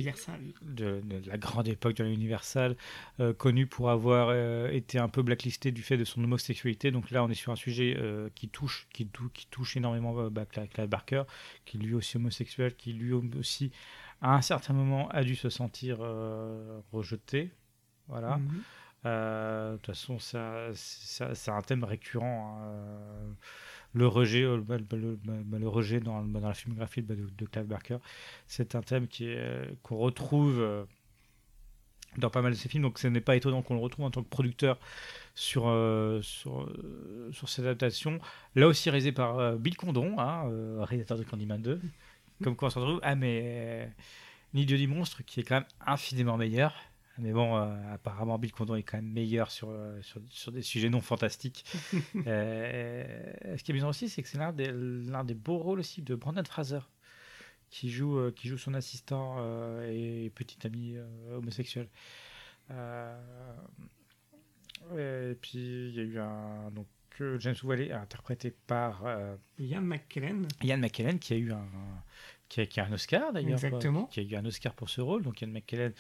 [0.62, 2.76] de, de la grande époque de l'Universal,
[3.20, 6.90] euh, connu pour avoir euh, été un peu blacklisté du fait de son homosexualité.
[6.90, 10.30] Donc là, on est sur un sujet euh, qui touche, qui, tou- qui touche énormément
[10.30, 11.24] bah, Clive Barker,
[11.66, 13.70] qui lui aussi homosexuel, qui lui aussi,
[14.22, 15.98] à un certain moment, a dû se sentir
[16.92, 17.50] rejeté.
[18.08, 18.38] Voilà.
[18.38, 18.62] Mhm.
[19.04, 22.58] De toute façon, c'est un thème récurrent.
[22.58, 23.32] hein, euh,
[23.94, 27.98] le rejet, euh, bah, le, rejet dans, bah, la filmographie de, de, Clive Barker,
[28.46, 30.84] c'est un thème euh, qu'on retrouve euh,
[32.18, 32.82] dans pas mal de ses films.
[32.82, 34.78] Donc, ce n'est pas étonnant qu'on le retrouve en tant que producteur
[35.34, 38.18] sur, euh, sur, euh, cette adaptation.
[38.56, 41.80] Là aussi réalisé par euh, Bill Condon, hein, euh, réalisateur de Candyman 2.
[42.42, 43.00] Comme quoi on se retrouve.
[43.04, 43.86] Ah, mais euh,
[44.54, 46.74] Ni Dieu ni Monstre, qui est quand même infiniment meilleur.
[47.18, 50.62] Mais bon, euh, apparemment, Bill Condon est quand même meilleur sur, euh, sur, sur des
[50.62, 51.64] sujets non fantastiques.
[52.26, 53.04] Euh,
[53.56, 56.00] ce qui est bien aussi, c'est que c'est l'un des, l'un des beaux rôles aussi
[56.00, 56.78] de Brandon Fraser,
[57.70, 59.36] qui joue, euh, qui joue son assistant
[59.82, 60.96] et petit ami
[61.32, 61.88] homosexuel.
[62.70, 62.74] Et
[65.40, 66.70] puis, il y a eu un.
[66.70, 66.86] Donc,
[67.40, 69.04] James Whale, interprété par
[69.58, 70.48] Ian McKellen.
[70.62, 71.68] Ian McKellen, qui a eu un,
[72.54, 73.52] qui a, qui a un Oscar d'ailleurs.
[73.64, 74.04] Exactement.
[74.06, 75.22] Qui a eu un Oscar pour ce rôle.
[75.22, 75.92] Donc Ian McKellen,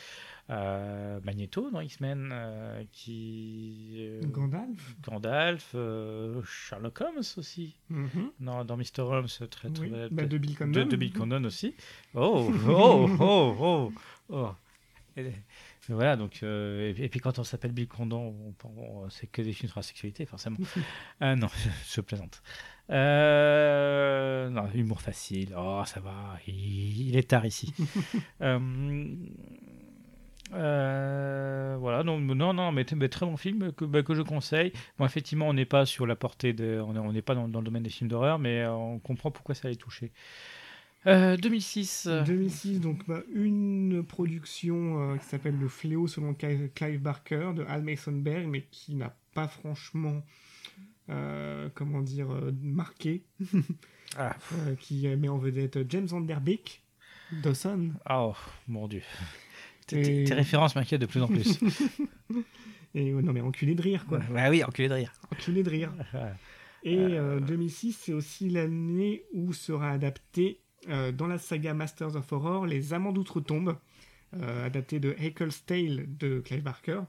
[0.50, 3.96] euh, Magneto dans X-Men, euh, qui.
[3.98, 4.94] euh, Gandalf.
[5.02, 7.76] Gandalf, euh, Sherlock Holmes aussi.
[7.88, 8.30] Mhm.
[8.40, 9.00] Dans, dans Mr.
[9.00, 9.88] Holmes, très très.
[9.88, 10.86] Oui, bah, de Bill Condon.
[10.86, 11.74] de Bill Condon aussi.
[12.14, 13.92] Oh, oh, oh, oh,
[14.28, 14.50] oh.
[15.16, 15.30] Et,
[15.88, 18.68] voilà, donc, euh, et, et puis quand on s'appelle Bill Condon, on-
[19.04, 20.56] on- c'est que des films sur la sexualité, forcément.
[21.20, 21.48] Ah non,
[21.92, 22.42] je plaisante.
[22.90, 25.54] Euh, non, humour facile.
[25.56, 27.72] Oh, ça va, il, il est tard ici.
[28.42, 28.58] Euh,
[30.52, 34.72] euh, voilà, non, non, mais, mais très bon film que, bah, que je conseille.
[34.98, 36.80] Bon, effectivement, on n'est pas sur la portée de.
[36.86, 39.30] On est- on n'est pas dans, dans le domaine des films d'horreur, mais on comprend
[39.30, 40.12] pourquoi ça touché.
[41.06, 42.06] Euh, 2006.
[42.06, 47.64] euh, 2006, donc bah, une production qui s'appelle Le Fléau selon Clive Clive Barker de
[47.68, 50.22] Al Masonberg, mais qui n'a pas franchement,
[51.10, 53.24] euh, comment dire, euh, marqué,
[54.16, 56.82] Ah, euh, qui met en vedette James Van Der Beek,
[57.42, 57.90] Dawson.
[58.10, 58.34] oh,
[58.68, 59.02] mon dieu.
[59.86, 61.58] Tes, Et- tes- tes références m'inquiètent de plus en plus.
[62.94, 65.12] Et non mais enculé de rire quoi, bah oui, enculé de rire.
[65.32, 65.92] enculé de rire.
[66.84, 70.60] Et euh, 2006, c'est aussi l'année où sera adapté
[70.90, 73.76] euh, dans la saga Masters of Horror Les Amants d'Outre-Tombe,
[74.36, 77.00] euh, adapté de Haeckel's Tale de Clive Barker.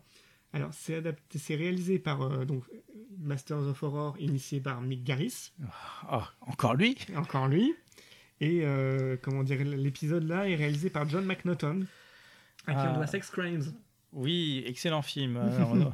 [0.56, 2.64] Alors, c'est adapté, c'est réalisé par euh, donc
[3.20, 5.52] Masters of Horror, initié par Mick Garris,
[6.12, 6.98] Oh, encore lui?
[7.16, 7.74] Encore lui.
[8.42, 11.86] Et euh, comment dire, l'épisode là est réalisé par John McNaughton,
[12.68, 12.92] à qui Ah.
[12.92, 13.64] on doit Sex Crimes.
[14.14, 15.38] Oui, excellent film.
[15.38, 15.92] Alors, non,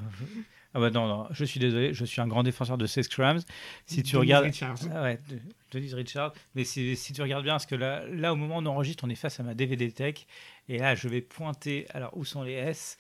[0.74, 3.40] ah bah non, non, je suis désolé, je suis un grand défenseur de Sex Crimes.
[3.88, 4.46] Si tu regardes...
[4.46, 4.78] Richards.
[4.94, 5.40] Ah ouais, de-
[5.72, 6.34] Denise Richard.
[6.56, 9.04] Mais si, si tu regardes bien, parce que là, là, au moment où on enregistre,
[9.06, 10.28] on est face à ma DVD Tech.
[10.70, 11.86] Et là, je vais pointer.
[11.94, 12.98] Alors, où sont les S?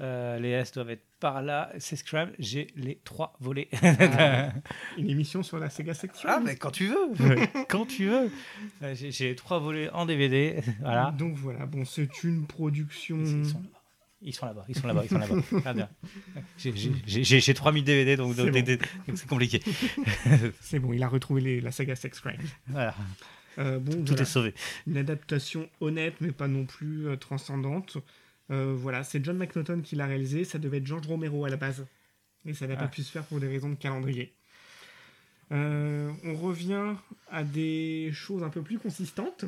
[0.00, 1.70] Euh, Les S doivent être par là.
[1.78, 3.68] C'est Scram, j'ai les trois volets.
[3.82, 4.52] Ah.
[4.98, 7.36] Une émission sur la Sega Sex Ah, mais quand tu veux
[7.68, 8.30] Quand tu veux
[8.82, 10.60] Euh, J'ai les trois volets en DVD.
[10.80, 11.14] Voilà.
[11.16, 13.18] Donc voilà, bon, c'est une production.
[14.26, 14.64] Ils sont là-bas.
[14.68, 15.58] Ils sont là-bas, ils sont là-bas, ils sont là-bas.
[15.58, 15.88] Regarde bien.
[16.56, 19.28] J'ai- j'ai- J'ai j'ai- j'ai 3000 DVD, donc C'est bon.
[19.28, 19.60] compliqué.
[20.60, 22.40] C'est bon, il a retrouvé les- la saga Sex Crimes.
[22.68, 22.94] Voilà,
[23.58, 24.22] Euh, bon, tout voilà.
[24.22, 24.54] est sauvé.
[24.86, 27.98] Une adaptation honnête, mais pas non plus euh, transcendante.
[28.50, 30.44] Euh, voilà, c'est John McNaughton qui l'a réalisé.
[30.44, 31.86] Ça devait être George Romero à la base.
[32.44, 32.78] Mais ça n'a Ah.
[32.82, 34.34] pas pu se faire pour des raisons de calendrier.
[35.52, 36.94] Euh, on revient
[37.30, 39.44] à des choses un peu plus consistantes.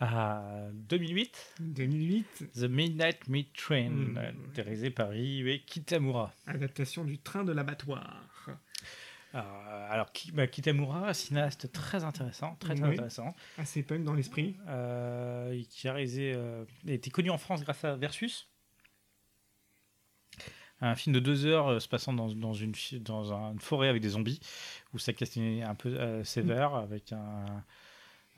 [0.00, 0.42] À
[0.88, 4.18] 2008, 2008, The Midnight Meat Train, Mm.
[4.18, 5.10] euh, réalisé par
[5.66, 6.34] Kitamura.
[6.46, 8.22] adaptation du train de l'abattoir.
[9.34, 12.92] Euh, alors, bah, Kitamura, cinéaste très intéressant, très, très Oui.
[12.92, 14.56] intéressant, Assez punk dans l'esprit.
[14.68, 18.48] euh, qui a réalisé, euh, il a été connu en France grâce à Versus,
[20.80, 24.10] un film de deux heures euh, se passant dans, dans une, dans forêt avec des
[24.10, 24.40] zombies,
[24.92, 27.64] où ça castinait un peu sévère, avec un,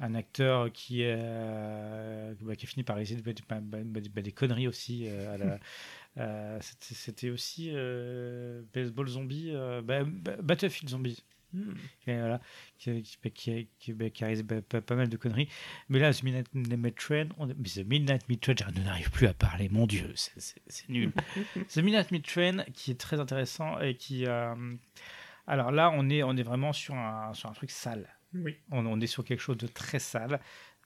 [0.00, 4.32] un acteur qui, bah, qui a fini par réaliser bah, bah, bah, bah, bah, des
[4.32, 5.08] conneries aussi.
[5.08, 5.58] à la-
[6.18, 10.04] euh, c'était- aussi euh, Baseball Zombie, euh, bah,
[10.42, 11.22] Battlefield Zombie.
[11.52, 11.72] Hmm.
[12.08, 12.40] Et voilà,
[12.76, 15.48] qui, qui, bah, qui, qui- bah, qui a réalisé bah, pas, pas mal de conneries.
[15.88, 19.32] Mais là, The Midnight Meat Train, on, mais The Midnight Train, je n'arrive plus à
[19.34, 21.12] parler, mon Dieu, c'est- nul.
[21.68, 24.26] The Midnight Meat Train, qui est très intéressant et qui.
[24.26, 28.08] alors là, on est, on est vraiment sur un, sur un truc sale.
[28.34, 28.56] Oui.
[28.70, 30.40] On, on est sur quelque chose de très sale,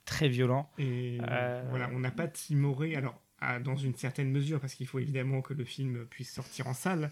[0.05, 0.70] très violent.
[0.78, 3.20] Et Euh, voilà, on n'a pas timoré, alors
[3.65, 7.11] dans une certaine mesure, parce qu'il faut évidemment que le film puisse sortir en salle.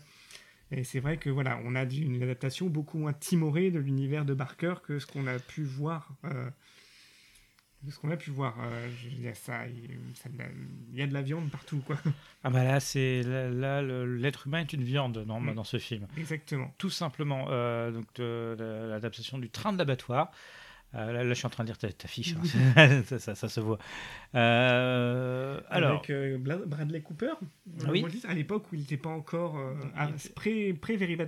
[0.70, 4.34] Et c'est vrai que voilà, on a une adaptation beaucoup moins timorée de l'univers de
[4.34, 6.10] Barker que ce qu'on a pu voir.
[6.24, 6.50] euh,
[7.84, 8.56] de ce qu'on a pu voir.
[8.60, 9.96] Euh, je veux dire, ça, il
[10.92, 11.96] y a de la viande partout, quoi.
[12.44, 15.54] Ah bah là, c'est là, l'être humain est une viande dans, Mm.
[15.54, 16.06] dans ce film.
[16.18, 16.74] Exactement.
[16.78, 20.32] tout simplement euh, donc l'adaptation du train de l'abattoir.
[20.94, 23.02] Euh, là, là, je suis en train de lire ta, ta fiche, hein.
[23.04, 23.78] ça, ça- ça se voit.
[24.34, 27.32] Euh, alors, Avec euh, Bla- Bradley Cooper,
[27.88, 28.02] Oui.
[28.10, 30.72] Disney, à l'époque où il n'était pas encore était- pré,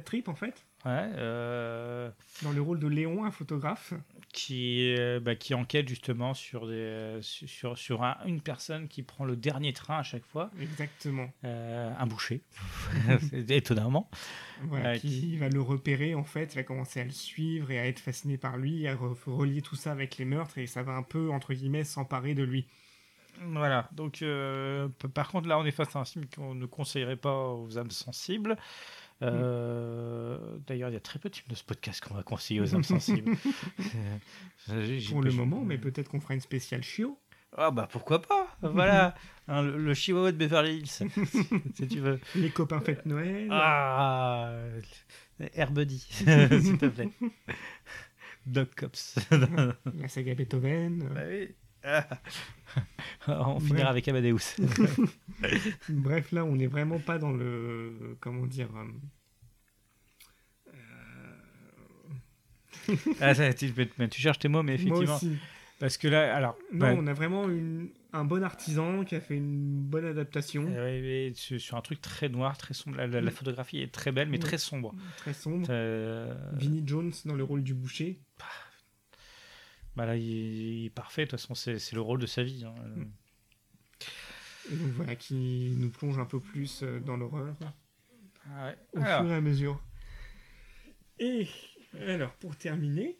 [0.04, 2.10] Trip, en fait, ouais, euh,
[2.42, 3.94] dans le rôle de Léon, un photographe.
[4.32, 9.24] qui, euh, bah, qui enquête justement sur, des, sur, sur un- une personne qui prend
[9.24, 11.28] le dernier train à chaque fois, Exactement.
[11.44, 12.42] euh, un boucher,
[13.48, 14.08] étonnamment.
[14.68, 17.86] Voilà, Euh, qui va le repérer en fait, va commencer à le suivre et à
[17.86, 20.92] être fasciné par lui, à re- relier tout ça avec les meurtres et ça va
[20.92, 22.66] un peu entre guillemets s'emparer de lui.
[23.42, 26.66] Voilà, donc euh, p- par contre là on est face à un film qu'on ne
[26.66, 28.56] conseillerait pas aux âmes sensibles.
[29.22, 32.60] Euh, D'ailleurs, il y a très peu de films de ce podcast qu'on va conseiller
[32.60, 33.32] aux âmes sensibles.
[34.70, 37.18] Euh, Pour le moment, mais peut-être qu'on fera une spéciale chiot.
[37.56, 38.56] Ah bah pourquoi pas?
[38.62, 39.14] Voilà,
[39.48, 40.86] Hein, le, le Chihuahua de Beverly Hills,
[41.74, 42.20] si tu veux.
[42.36, 43.48] Les copains fêtent Noël.
[43.50, 44.52] Ah,
[45.54, 47.08] Air Buddy, s'il te plaît.
[48.46, 49.16] Dog Cops.
[49.30, 51.08] La saga Beethoven.
[51.12, 51.48] Bah oui.
[53.26, 54.56] On finira avec Amadeus.
[55.88, 58.16] Bref, là, on n'est vraiment pas dans le.
[58.20, 58.84] Comment dire euh,
[63.20, 63.72] ah, ça, tu,
[64.12, 65.16] cherches tes mots, mais Moi effectivement.
[65.16, 65.36] aussi.
[65.78, 66.56] Parce que là, alors.
[66.72, 70.66] Non, ouais, on a vraiment une- un bon artisan qui a fait une bonne adaptation,
[70.68, 72.96] euh, ouais, sur un truc très noir, très sombre.
[72.96, 74.94] La, la- la photographie est très belle, mais très sombre.
[75.16, 75.66] très sombre.
[75.70, 78.20] Euh, Vinnie Jones dans le rôle du boucher.
[79.96, 81.24] Bah là, il, est parfait.
[81.24, 82.64] De toute façon, c'est c'est le rôle de sa vie.
[82.64, 82.74] hein.
[84.70, 87.54] Et donc voilà, qui nous plonge un peu plus euh, dans l'horreur
[88.50, 88.76] Ah ouais.
[88.94, 89.82] au Alors, fur et à mesure.
[91.18, 91.48] Et
[92.06, 93.18] alors, pour terminer,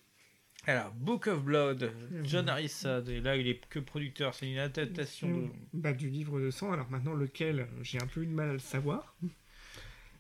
[0.67, 1.91] alors, Book of Blood,
[2.23, 3.03] John Harrison.
[3.09, 4.35] Et là, il est que producteur.
[4.35, 5.49] C'est une adaptation de.
[5.73, 8.53] bah, du livre de sang, alors maintenant lequel, j'ai un peu eu de mal à
[8.53, 9.17] le savoir.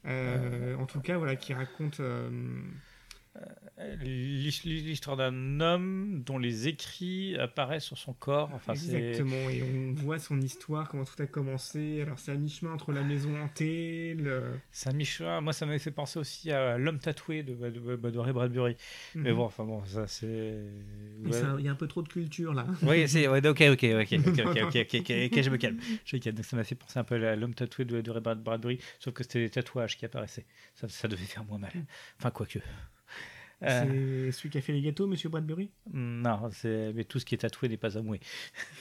[0.06, 2.30] Euh, en tout cas, voilà, qui raconte euh,
[3.36, 8.50] euh, l'histoire d'un homme dont les écrits apparaissent sur son corps.
[8.52, 12.02] Enfin, Exactement, et on voit son histoire, comment tout a commencé.
[12.02, 14.30] Alors c'est à mi-chemin entre la maison hantée, le...
[14.30, 14.52] Euh.
[14.72, 18.10] C'est à mi-chemin, moi ça m'avait fait penser aussi à L'homme tatoué de, de, de,
[18.10, 18.72] de Ray Bradbury.
[18.72, 19.22] Mm -hmm.
[19.22, 19.36] Mais mhm.
[19.36, 20.58] bon, enfin bon, ça c'est...
[21.24, 21.62] Il ouais.
[21.62, 22.66] y a un peu trop de culture là.
[22.82, 23.28] oui, c'est...
[23.28, 25.78] Ouais, ok, ok, ok, ok, ok, ok, je me calme.
[26.04, 26.36] Je me calme.
[26.36, 29.22] Donc ça m'a fait penser un peu à L'homme tatoué de, Ray Bradbury, sauf que
[29.22, 30.46] c'était des tatouages qui apparaissaient.
[30.74, 31.72] Ça, ça devait faire moins mal.
[32.18, 32.58] Enfin, quoique...
[33.62, 35.70] Euh, C'est celui qui a fait les gâteaux, Monsieur Bradbury?
[35.92, 36.50] Non.
[36.64, 38.20] Mais tout ce qui est tatoué n'est pas amoué.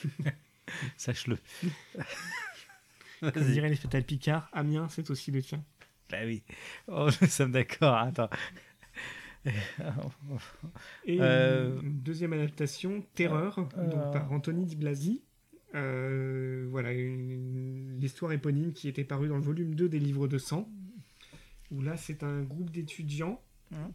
[0.96, 1.38] Sache-le.
[3.20, 5.62] Comme dirait les Fatal Picard, Amiens, c'est aussi le tien.
[6.10, 6.42] Bah oui.
[6.88, 7.94] Oh, nous sommes d'accord.
[7.96, 8.30] Attends.
[11.04, 15.22] Et Euh, une deuxième adaptation, Terreur, euh, donc par Anthony Di Blasi.
[15.74, 20.68] Euh, voilà, l'histoire éponyme qui était parue dans le volume 2 des livres de sang.
[21.70, 23.40] Où là, c'est un groupe d'étudiants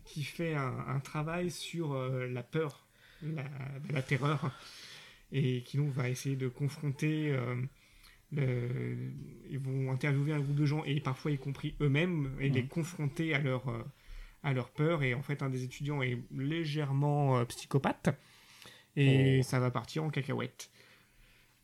[0.06, 2.86] Qui fait un, un travail sur euh, la peur,
[3.22, 3.44] la,
[3.92, 4.52] la terreur,
[5.32, 7.32] et qui donc va essayer de confronter.
[7.32, 7.56] euh,
[8.32, 9.12] le-
[9.50, 12.68] ils vont interviewer un groupe de gens, et parfois y compris eux-mêmes, et les Mhm.
[12.70, 13.84] confronter à leur, euh,
[14.44, 15.04] à leur peur.
[15.04, 18.10] Et en fait, un des étudiants est légèrement psychopathe,
[18.96, 19.44] et Oh.
[19.44, 20.70] ça va partir en cacahuète.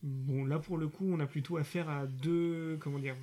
[0.04, 3.16] Bon, là pour le coup, on a plutôt affaire à deux, comment dire,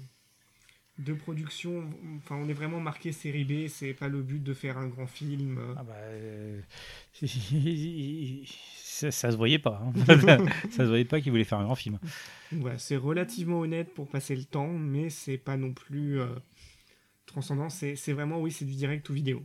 [0.99, 1.89] deux productions.
[2.19, 3.69] Enfin, on est vraiment marqué série B.
[3.69, 5.59] C'est pas le but de faire un grand film.
[5.77, 6.61] Ah bah, euh,
[8.77, 9.83] ça, ça se voyait pas.
[9.85, 9.93] hein.
[10.71, 11.99] ça se voyait pas qu'il voulait faire un grand film.
[12.53, 16.27] Voilà, c'est relativement honnête pour passer le temps, mais c'est pas non plus euh,
[17.27, 17.69] transcendant.
[17.71, 19.45] C'est vraiment, oui, c'est du direct ou vidéo.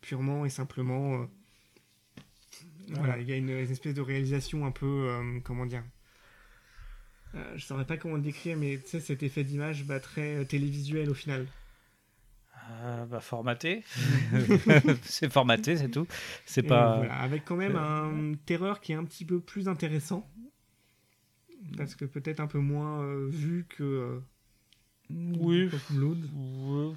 [0.00, 1.22] Purement et simplement.
[1.22, 1.26] euh,
[2.90, 5.08] voilà, il y a une, une espèce de réalisation un peu.
[5.44, 5.82] comment dire
[7.34, 10.36] euh, Je saurais pas comment le décrire, mais tu sais, cet effet d'image bah, très
[10.36, 11.46] euh, télévisuel au final.
[12.54, 13.84] Ah, bah, formaté.
[15.02, 16.06] c'est formaté, c'est tout.
[16.46, 16.96] C'est pas.
[16.98, 20.28] voilà, avec quand même un terreur qui est un petit peu plus intéressant.
[21.76, 23.82] Parce que peut-être un peu moins euh, vu que.
[23.84, 24.20] euh,
[25.10, 25.70] Oui.
[25.90, 26.18] Blood.
[26.34, 26.96] Non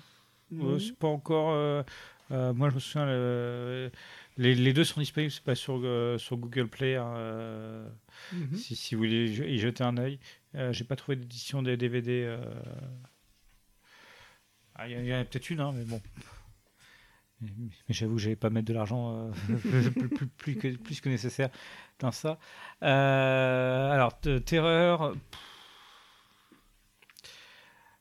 [0.52, 1.52] ouais, c'est pas encore.
[1.53, 1.84] euh,
[2.32, 3.91] euh, moi, je me souviens.
[4.38, 6.95] Les, les deux sont disponibles, c'est pas sur, euh, sur Google Play.
[6.95, 7.90] hein, euh,
[8.32, 8.56] Mhm.
[8.56, 10.20] si, si vous voulez y jeter un œil.
[10.56, 12.24] Euh, J'ai pas trouvé d'édition des DVD.
[12.26, 12.38] euh,
[14.76, 16.02] ah, Il y, en- il y en a peut-être une, hein, mais bon.
[17.41, 19.30] Mais, mais j'avoue que j'allais pas mettre de l'argent
[19.62, 21.49] plus, plus- plus que, plus que nécessaire
[21.99, 22.40] dans ça.
[22.82, 25.16] Alors, Terreur.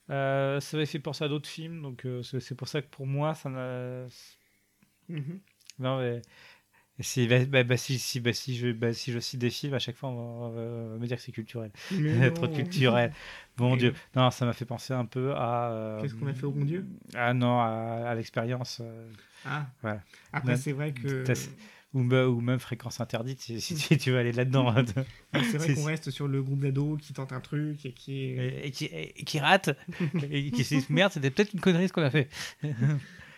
[0.09, 3.35] ça avait fait penser à d'autres films, donc c'est c'est pour ça que pour moi,
[3.35, 4.07] ça n'a.
[5.09, 5.41] Mhm.
[5.79, 6.23] Non, mais.
[7.01, 9.97] Si, bah, bah, bah, si, si, si, je, si je cite des films, à chaque
[9.97, 11.73] fois, on va, me dire que c'est culturel.
[12.35, 13.13] Trop culturel.
[13.57, 13.93] Bon Dieu.
[14.15, 15.73] Non, ça m'a fait penser un peu à.
[15.73, 16.87] euh, Qu'est-ce qu'on a fait au bon Dieu?
[17.15, 18.79] Ah non, à, à l'expérience.
[18.81, 19.11] euh,
[19.45, 19.67] Ah.
[19.83, 20.03] Voilà.
[20.33, 21.25] Après, c'est vrai que.
[21.95, 24.69] Ou, me- ou même fréquence interdite, si, si tu- veux aller là-dedans.
[24.77, 24.85] hein.
[25.33, 28.25] Ah, C'est vrai qu'on reste sur le groupe d'ados qui tente un truc et qui
[28.25, 28.37] est.
[28.37, 29.71] et, et qui, et qui rate.
[30.31, 32.29] et qui se dit merde, c'était peut-être une connerie ce qu'on a fait.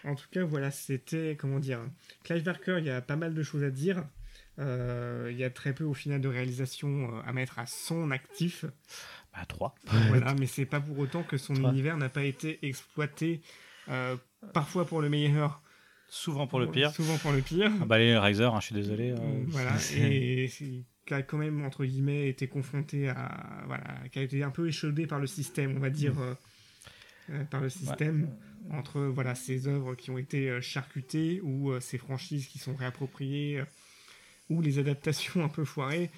[0.06, 1.36] En tout cas, voilà, c'était.
[1.38, 1.80] Comment dire
[2.24, 4.04] Clive Barker, il y a pas mal de choses à dire.
[4.58, 8.10] Euh, il y a très peu au final de réalisation euh, à mettre à son
[8.10, 8.64] actif.
[9.34, 9.74] Bah, 3.
[10.08, 11.70] voilà, mais c'est pas pour autant que son Trois.
[11.70, 13.42] univers n'a pas été exploité,
[13.90, 14.16] euh,
[14.54, 15.60] parfois pour le meilleur,
[16.08, 16.90] Souvent pour le pire.
[16.92, 17.70] souvent pour le pire.
[17.82, 19.10] Ah bah, les Riser, hein, je suis désolé.
[19.10, 24.18] euh, voilà, c'est- et qui a quand même entre guillemets été confronté à voilà, qui
[24.20, 26.34] a été un peu échaudé par le système, on va dire, euh,
[27.30, 28.30] euh, par le système
[28.72, 32.74] entre voilà ces œuvres qui ont été euh, charcutées ou euh, ces franchises qui sont
[32.74, 33.64] réappropriées euh,
[34.50, 36.10] ou les adaptations un peu foirées.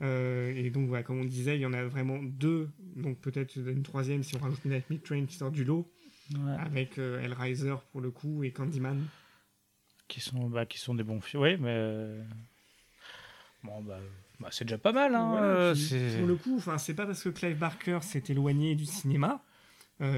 [0.00, 3.56] Euh, et donc voilà, comme on disait, il y en a vraiment deux, donc peut-être
[3.56, 5.88] une troisième si on rajoute Midnight Train qui sort du lot,
[6.34, 9.06] ouais, avec euh, Hellraiser pour le coup et Candyman.
[10.08, 11.42] qui, sont, bah, qui sont des bons films.
[11.42, 12.18] Oui, mais.
[13.62, 14.00] Bon, bah.
[14.40, 15.14] Bah, c'est déjà pas mal.
[15.14, 18.24] Hein, Voilà, euh, puis, c'est- pour le coup, c'est pas parce que Clive Barker s'est
[18.28, 19.44] éloigné du cinéma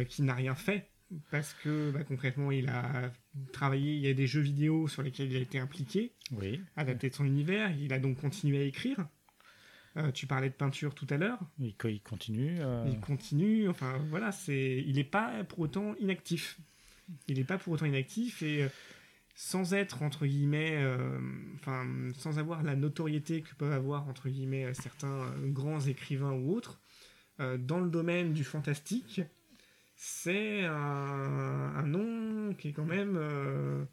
[0.08, 0.88] qu'il n'a rien fait.
[1.30, 3.12] Parce que bah, concrètement, il a
[3.52, 6.60] travaillé, il y a des jeux vidéo sur lesquels il a été impliqué, Oui.
[6.76, 7.70] adapté de son univers.
[7.78, 9.06] Il a donc continué à écrire.
[9.96, 11.38] Euh, tu parlais de peinture tout à l'heure.
[11.60, 12.56] Il, co- il continue.
[12.60, 13.68] euh, Il continue.
[13.68, 16.58] Enfin, voilà, c'est, il n'est pas pour autant inactif.
[17.28, 18.68] Il n'est pas pour autant inactif et euh,
[19.36, 21.20] sans être entre guillemets, euh,
[21.54, 26.80] enfin, sans avoir la notoriété que peuvent avoir entre guillemets certains grands écrivains ou autres,
[27.38, 29.20] dans le domaine du fantastique,
[29.96, 33.84] c'est un, un nom qui est quand même, euh,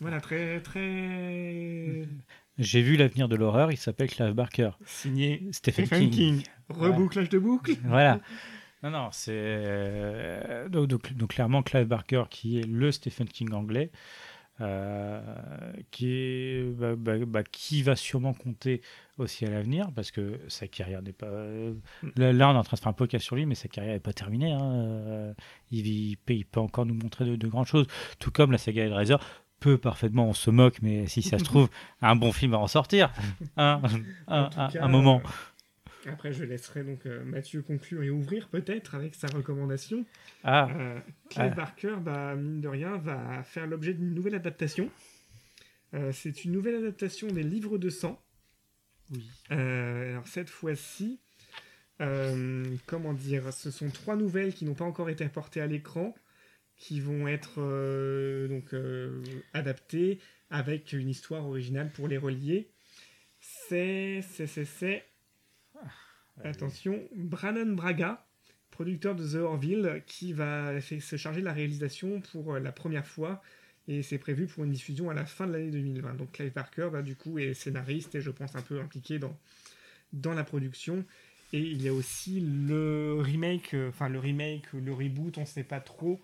[0.00, 2.02] voilà, très très
[2.58, 4.70] J'ai vu l'avenir de l'horreur, il s'appelle Clive Barker.
[4.86, 6.40] signé Stephen, Stephen King.
[6.40, 6.42] King.
[6.68, 7.72] Rebouclage de boucle.
[7.84, 8.20] Voilà.
[8.82, 9.32] Non, non, c'est.
[9.34, 13.90] euh, donc, donc, donc, clairement, Clive Barker, qui est le Stephen King anglais,
[14.60, 15.20] euh,
[15.90, 18.80] qui, est, bah, bah, bah, qui va sûrement compter
[19.18, 21.30] aussi à l'avenir, parce que sa carrière n'est pas.
[22.16, 23.94] Là, là, on est en train de faire un podcast sur lui, mais sa carrière
[23.94, 24.52] n'est pas terminée.
[24.52, 24.72] hein.
[24.72, 25.34] Euh,
[25.70, 27.86] Il, il peut, il peut encore nous montrer de, de grandes choses,
[28.18, 29.16] tout comme la saga Hellraiser
[29.58, 31.68] peut parfaitement, on se moque, mais si ça se trouve,
[32.02, 33.10] un bon film va en sortir.
[33.56, 33.80] hein,
[34.28, 35.22] un, En tout un- cas, un moment.
[36.08, 40.04] Après, je laisserai donc euh, Mathieu conclure et ouvrir peut-être avec sa recommandation.
[40.44, 41.54] Ah, Euh, Clive Ah.
[41.54, 44.90] Barker, bah, mine de rien, va faire l'objet d'une nouvelle adaptation.
[45.94, 48.22] Euh, c'est une nouvelle adaptation des livres de sang.
[49.10, 49.28] Oui.
[49.52, 51.20] Euh, alors cette fois-ci,
[52.86, 56.14] comment dire, ce sont trois nouvelles qui n'ont pas encore été portées à l'écran,
[56.76, 57.56] qui vont être
[58.48, 58.74] donc
[59.54, 60.18] adaptées
[60.50, 62.70] avec une histoire originale pour les relier.
[63.40, 65.04] C'est, c'est, c'est, c'est.
[66.44, 68.24] Attention, Brannon Braga,
[68.70, 73.06] producteur de The Orville, qui va se charger de la réalisation pour euh, la première
[73.06, 73.42] fois.
[73.88, 76.14] Et c'est prévu pour une diffusion à la fin de l'année 2020.
[76.14, 79.36] Donc Clive Barker, bah, du coup, est scénariste et je pense un peu impliqué dans,
[80.12, 81.04] dans la production.
[81.52, 85.42] Et il y a aussi le remake, euh, enfin le remake ou le reboot, on
[85.42, 86.20] ne sait pas trop,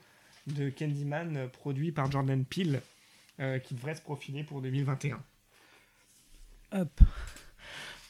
[0.48, 2.82] de Candyman euh, produit par Jordan Peele,
[3.38, 5.22] euh, qui devrait se profiler pour 2021.
[6.72, 7.00] Hop.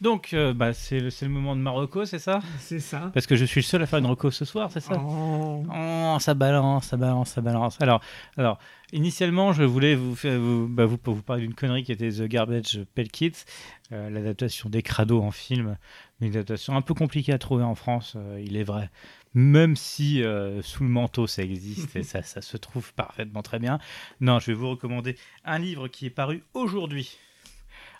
[0.02, 2.40] Donc, euh, bah, c'est le, c'est le moment de Marocco, c'est ça?
[2.58, 3.12] C'est ça.
[3.14, 5.00] Parce que je suis le seul à faire une reco ce soir, c'est ça?
[5.00, 5.64] Oh.
[5.72, 7.80] Oh, ça balance, ça balance, ça balance.
[7.80, 8.00] Alors,
[8.36, 8.58] alors
[8.92, 12.22] initialement, je voulais vous, faire, vous, bah, vous, vous parler d'une connerie qui était The
[12.22, 13.44] Garbage Pail Kids,
[13.92, 15.78] euh, l'adaptation des Crados en film,
[16.20, 18.90] mais une adaptation un peu compliquée à trouver en France, euh, il est vrai.
[19.34, 23.60] Même si euh, sous le manteau ça existe et ça, ça se trouve parfaitement très
[23.60, 23.78] bien.
[24.20, 27.18] Non, je vais vous recommander un livre qui est paru aujourd'hui.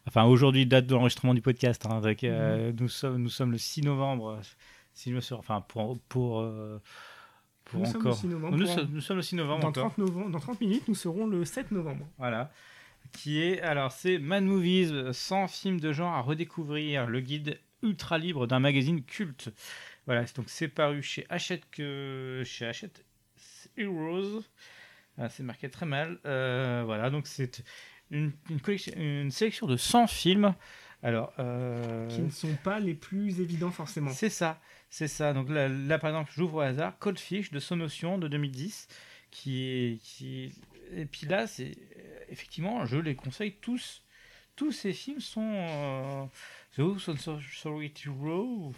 [0.06, 1.86] Enfin, aujourd'hui, date de l'enregistrement du podcast.
[1.86, 4.40] hein, donc, euh, nous, sommes, nous sommes le 6 novembre.
[4.94, 6.80] Si je me souviens, enfin, pour, pour, euh,
[7.64, 8.16] pour Nous sommes encore.
[8.16, 9.82] 6 novembre, Nous, pour- sommes, nous sommes le 6 novembre Dans encore.
[9.94, 12.06] 30, novembre- dans 30 minutes, nous serons le 7 novembre.
[12.18, 12.50] Voilà.
[13.12, 18.18] Qui est, alors, c'est Mad Movies, 100 films de genre à redécouvrir, le guide ultra
[18.18, 19.50] libre d'un magazine culte.
[20.06, 23.04] Voilà, donc c'est paru chez Hachette que chez Hachette
[23.76, 24.42] Heroes.
[25.18, 26.18] Ah, c'est marqué très mal.
[26.26, 27.62] Euh, voilà, donc c'est
[28.12, 28.60] une, une,
[29.02, 30.54] une sélection de 100 films.
[31.02, 34.10] Alors, euh, Qui ne sont pas les plus évidents forcément.
[34.10, 35.32] c'est ça, c'est ça.
[35.32, 38.86] Donc là, là, par exemple, j'ouvre au hasard Cold Fish de Sonotion de 2010,
[39.32, 40.52] qui est, qui
[40.94, 41.72] et puis là, c'est
[42.28, 44.02] effectivement, je les conseille tous.
[44.54, 46.24] Tous ces films sont euh,
[46.76, 48.72] The House on Sorority Row,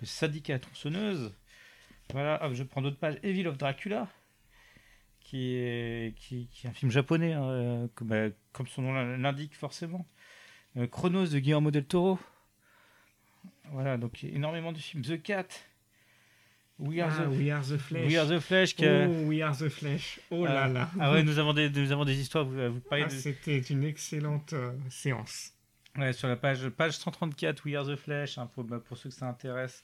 [0.00, 1.34] Le Syndicat tronçonneuse.
[2.12, 3.18] Voilà, je prends d'autres pages.
[3.22, 4.08] Evil of Dracula,
[5.34, 8.92] qui est, qui, qui est un film japonais, hein, euh, comme, bah, comme son nom
[9.16, 10.06] l'indique forcément.
[10.76, 12.20] Euh, Chronos de Guillermo del Toro.
[13.72, 15.02] Voilà, donc énormément de films.
[15.02, 15.46] The Cat.
[16.78, 18.06] We Are, Ah, the, We Are the Flesh.
[18.06, 18.76] We Are the Flesh.
[18.76, 20.20] que- Oh, We Are the Flesh.
[20.30, 20.90] Oh là Ah, là.
[21.00, 22.44] Ah ouais, nous avons des, nous avons des histoires.
[22.44, 25.52] Vous, vous parlez Ah, de- C'était une excellente euh, séance.
[25.96, 29.10] Ouais, sur la page, page 134, We Are the Flesh, hein, pour, bah, pour ceux
[29.10, 29.82] que ça intéresse.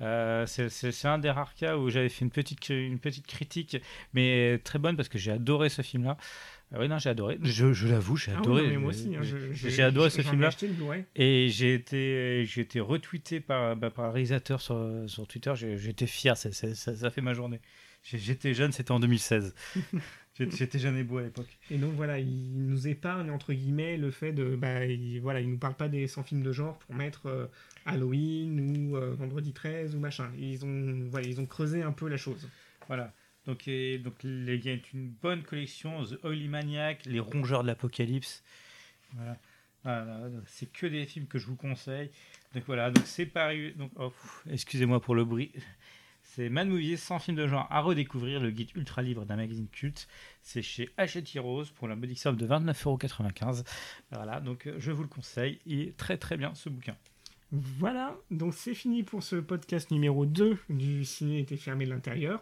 [0.00, 3.76] Euh, c'est- un des rares cas où j'avais fait une petite, une petite critique,
[4.14, 6.16] mais très bonne parce que j'ai adoré ce film-là.
[6.72, 7.38] Euh, oui, non, j'ai adoré.
[7.42, 8.62] Je, je l'avoue, j'ai Ah oui, adoré.
[8.62, 9.14] non, mais moi aussi.
[9.14, 9.20] hein,
[9.52, 10.48] j'ai adoré ce film-là.
[11.14, 15.52] Et j'ai été, j'ai été retweeté par, bah, par un réalisateur sur, sur Twitter.
[15.56, 17.60] J'étais fier, ça, ça fait ma journée.
[18.02, 19.54] J'étais jeune, c'était en 2016.
[20.48, 21.58] Jeune et beau à l'époque.
[21.70, 25.50] Et donc voilà, il nous épargne entre guillemets le fait de, bah, il, voilà, il
[25.50, 27.46] nous parle pas des 100 films de genre pour mettre euh,
[27.86, 30.30] Halloween ou euh, Vendredi 13 ou machin.
[30.38, 32.48] Ils ont, voilà, ils ont creusé un peu la chose.
[32.86, 33.12] Voilà.
[33.46, 37.68] Donc, et, donc il y a une bonne collection, The Oily Maniac, Les Rongeurs de
[37.68, 38.42] l'Apocalypse.
[39.14, 39.36] Voilà.
[39.82, 42.10] Voilà, c'est que des films que je vous conseille.
[42.54, 43.72] Donc voilà, donc c'est paru.
[43.72, 44.12] Donc, oh,
[44.50, 45.52] excusez-moi pour le bruit.
[46.36, 49.66] C'est Mad Movies, 100 films de genre à redécouvrir, le guide ultra libre d'un magazine
[49.66, 50.06] culte.
[50.42, 53.64] C'est chez Hachette Heroes pour la modique somme de 29,95€.
[54.12, 55.58] Voilà, donc euh, je vous le conseille.
[55.66, 56.94] Il est très très bien ce bouquin.
[57.50, 62.40] Voilà, donc c'est fini pour ce podcast numéro 2 du Ciné était fermé de l'intérieur.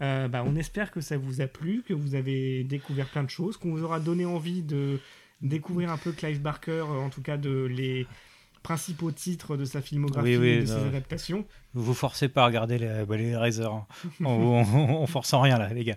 [0.00, 3.28] Euh, bah, on espère que ça vous a plu, que vous avez découvert plein de
[3.28, 4.98] choses, qu'on vous aura donné envie de
[5.42, 8.06] découvrir un peu Clive Barker, euh, en tout cas de les
[8.66, 10.80] principaux titres de sa filmographie Oui, oui, et de non.
[10.80, 11.44] ses adaptations.
[11.74, 13.74] Vous vous forcez pas à regarder les, bah, les Razors.
[13.74, 13.86] hein.
[14.20, 15.96] on, on, on force en rien là, les gars.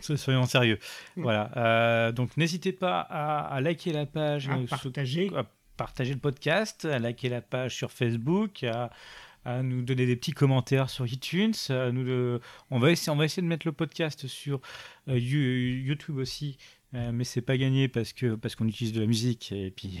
[0.00, 0.78] So- Soyons sérieux.
[1.16, 1.50] Voilà.
[1.56, 5.30] Euh, donc n'hésitez pas à, à liker la page, À euh, sous- partager.
[5.36, 5.44] à
[5.76, 8.90] partager le podcast, à liker la page sur Facebook, à,
[9.44, 11.54] à nous donner des petits commentaires sur iTunes.
[11.70, 14.60] à nous de- on, va essayer, on va essayer de mettre le podcast sur
[15.08, 16.58] euh, You- YouTube aussi.
[16.94, 20.00] Euh, mais c'est pas gagné parce que parce qu'on utilise de la musique et puis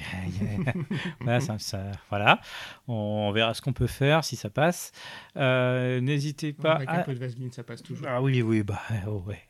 [1.20, 2.40] voilà, ça, ça- voilà.
[2.86, 4.92] On, verra ce qu'on peut faire si ça passe.
[5.36, 8.06] Euh, N'hésitez pas Avec à, un peu de vaseline, ça passe toujours.
[8.08, 9.40] ah oui, oui, bah oh, ouais.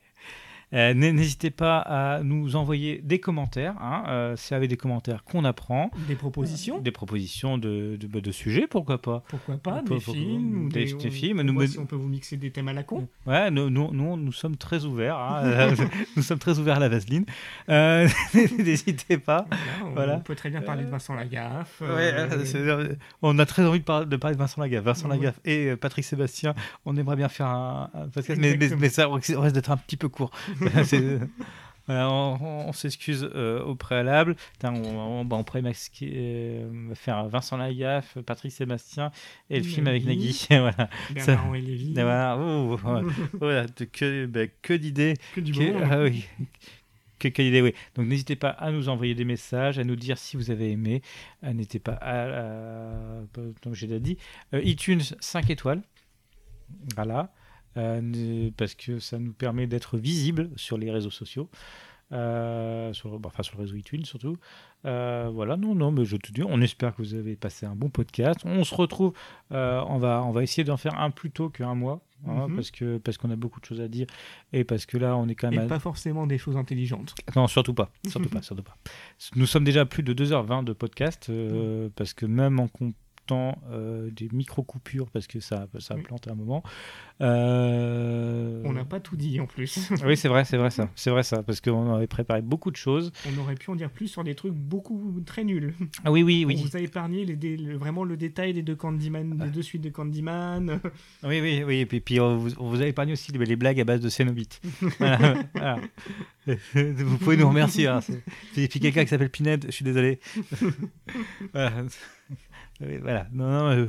[0.74, 3.74] Euh, n'hé- N'hésitez pas à nous envoyer des commentaires.
[3.80, 5.90] Hein, euh, c'est avec des commentaires qu'on apprend.
[6.06, 9.22] Des propositions Des propositions de, de, bah, de sujets, pourquoi pas.
[9.28, 11.96] Pourquoi pas Des films ou des- des, des on- films, on nous si on peut
[11.96, 13.08] vous mixer des thèmes à la con.
[13.26, 15.16] Ouais, nous, nous, nous, nous sommes très ouverts.
[15.18, 15.72] hein,
[16.16, 17.24] nous sommes très ouverts à la vaseline.
[17.70, 18.06] Euh,
[18.58, 19.46] N'hésitez pas.
[19.48, 20.16] Voilà, on, Voilà.
[20.16, 21.80] on peut très bien parler de Vincent Lagaffe.
[21.80, 22.12] Ouais,
[23.22, 24.84] on a très envie de, par- de parler de Vincent Lagaffe.
[24.84, 25.08] Vincent.
[25.08, 29.32] Lagaffe et Patrick Sébastien, on aimerait bien faire un, podcast, mais, mais, mais ça risque
[29.52, 30.30] d'être un petit peu court.
[31.86, 34.36] Voilà, on on s'excuse euh, au préalable.
[34.52, 39.10] Putain, on, on, bah, on pourrait masquer, euh, faire Vincent Lagaffe, Patrick Sébastien
[39.48, 40.46] et le film avec Nagui.
[40.50, 40.90] Voilà.
[41.14, 41.94] Bernard et Lévy.
[41.94, 42.36] Voilà.
[42.38, 43.64] Oh, voilà.
[43.92, 45.14] Que, bah, que d'idées.
[45.34, 45.88] Que du Que- bon.
[45.90, 46.26] ah oui.
[47.18, 47.72] Que, quelle idée, oui.
[47.94, 51.00] Donc n'hésitez pas à nous envoyer des messages, à nous dire si vous avez aimé.
[51.42, 53.22] Euh, N'hésitez pas à, à-
[53.62, 54.18] donc j'ai déjà dit,
[54.52, 55.80] Euh, iTunes 5 étoiles.
[56.96, 57.32] Voilà.
[57.76, 61.48] Euh, parce que ça nous permet d'être visible sur les réseaux sociaux.
[62.10, 64.38] Euh, sur, bah, enfin sur le réseau iTunes surtout.
[64.86, 67.74] Euh, voilà, non, non, mais je te dis, on espère que vous avez passé un
[67.74, 68.40] bon podcast.
[68.46, 69.12] On se retrouve,
[69.52, 72.54] euh, on, va, on va essayer d'en faire un plus tôt qu'un mois, hein, Mhm.
[72.54, 74.06] parce que parce qu'on a beaucoup de choses à dire
[74.54, 75.60] et parce que là, on est quand même.
[75.60, 77.14] Et à- pas forcément des choses intelligentes.
[77.36, 77.90] non, surtout pas.
[78.08, 78.78] Surtout pas, surtout pas.
[79.36, 82.68] Nous sommes déjà à plus de 2h20 de podcast, euh, parce que même en
[83.32, 86.02] euh, des micro-coupures, parce que ça, ça a Oui.
[86.02, 86.62] planté un moment.
[87.20, 89.90] euh, On n'a pas tout dit en plus.
[90.04, 90.88] Oui, c'est vrai, c'est vrai ça.
[90.96, 93.12] C'est vrai ça, parce qu'on avait préparé beaucoup de choses.
[93.26, 95.74] On aurait pu en dire plus sur des trucs beaucoup très nuls.
[96.04, 96.62] Ah oui, oui, On oui.
[96.62, 99.82] vous a épargné les dé- le- vraiment le détail des deux Candyman, des deux suites
[99.82, 100.80] de Candyman.
[101.24, 101.78] Oui, oui, oui.
[101.80, 104.08] Et puis, puis on, vous, on vous a épargné aussi les, blagues à base de
[104.08, 104.60] Cénobite.
[104.98, 105.78] voilà, voilà.
[106.74, 107.86] Vous pouvez nous remercier.
[107.88, 108.00] hein.
[108.56, 110.20] Et puis quelqu'un qui s'appelle Pined, je suis désolé.
[111.52, 111.72] voilà.
[112.80, 113.26] Voilà.
[113.32, 113.86] Non, non, euh,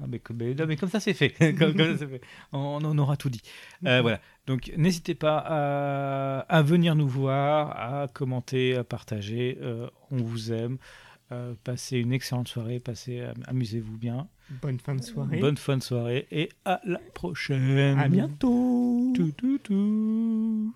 [0.00, 1.30] non, mais, comme- mais- non, mais comme ça, c'est fait.
[1.58, 2.20] comme, comme ça, c'est fait.
[2.52, 3.42] On, on aura tout dit.
[3.86, 4.20] Euh, voilà.
[4.46, 7.70] Donc, n'hésitez pas à, à venir nous voir,
[8.02, 9.58] à commenter, à partager.
[9.60, 10.78] Euh, on vous aime.
[11.62, 12.80] Passez une excellente soirée.
[12.80, 14.28] Passez, am- amusez-vous bien.
[14.62, 15.40] Bonne fin de soirée.
[15.40, 17.98] Bonne fin de soirée et à la prochaine.
[17.98, 19.12] À bientôt.
[19.14, 20.74] Tout, tout, tout.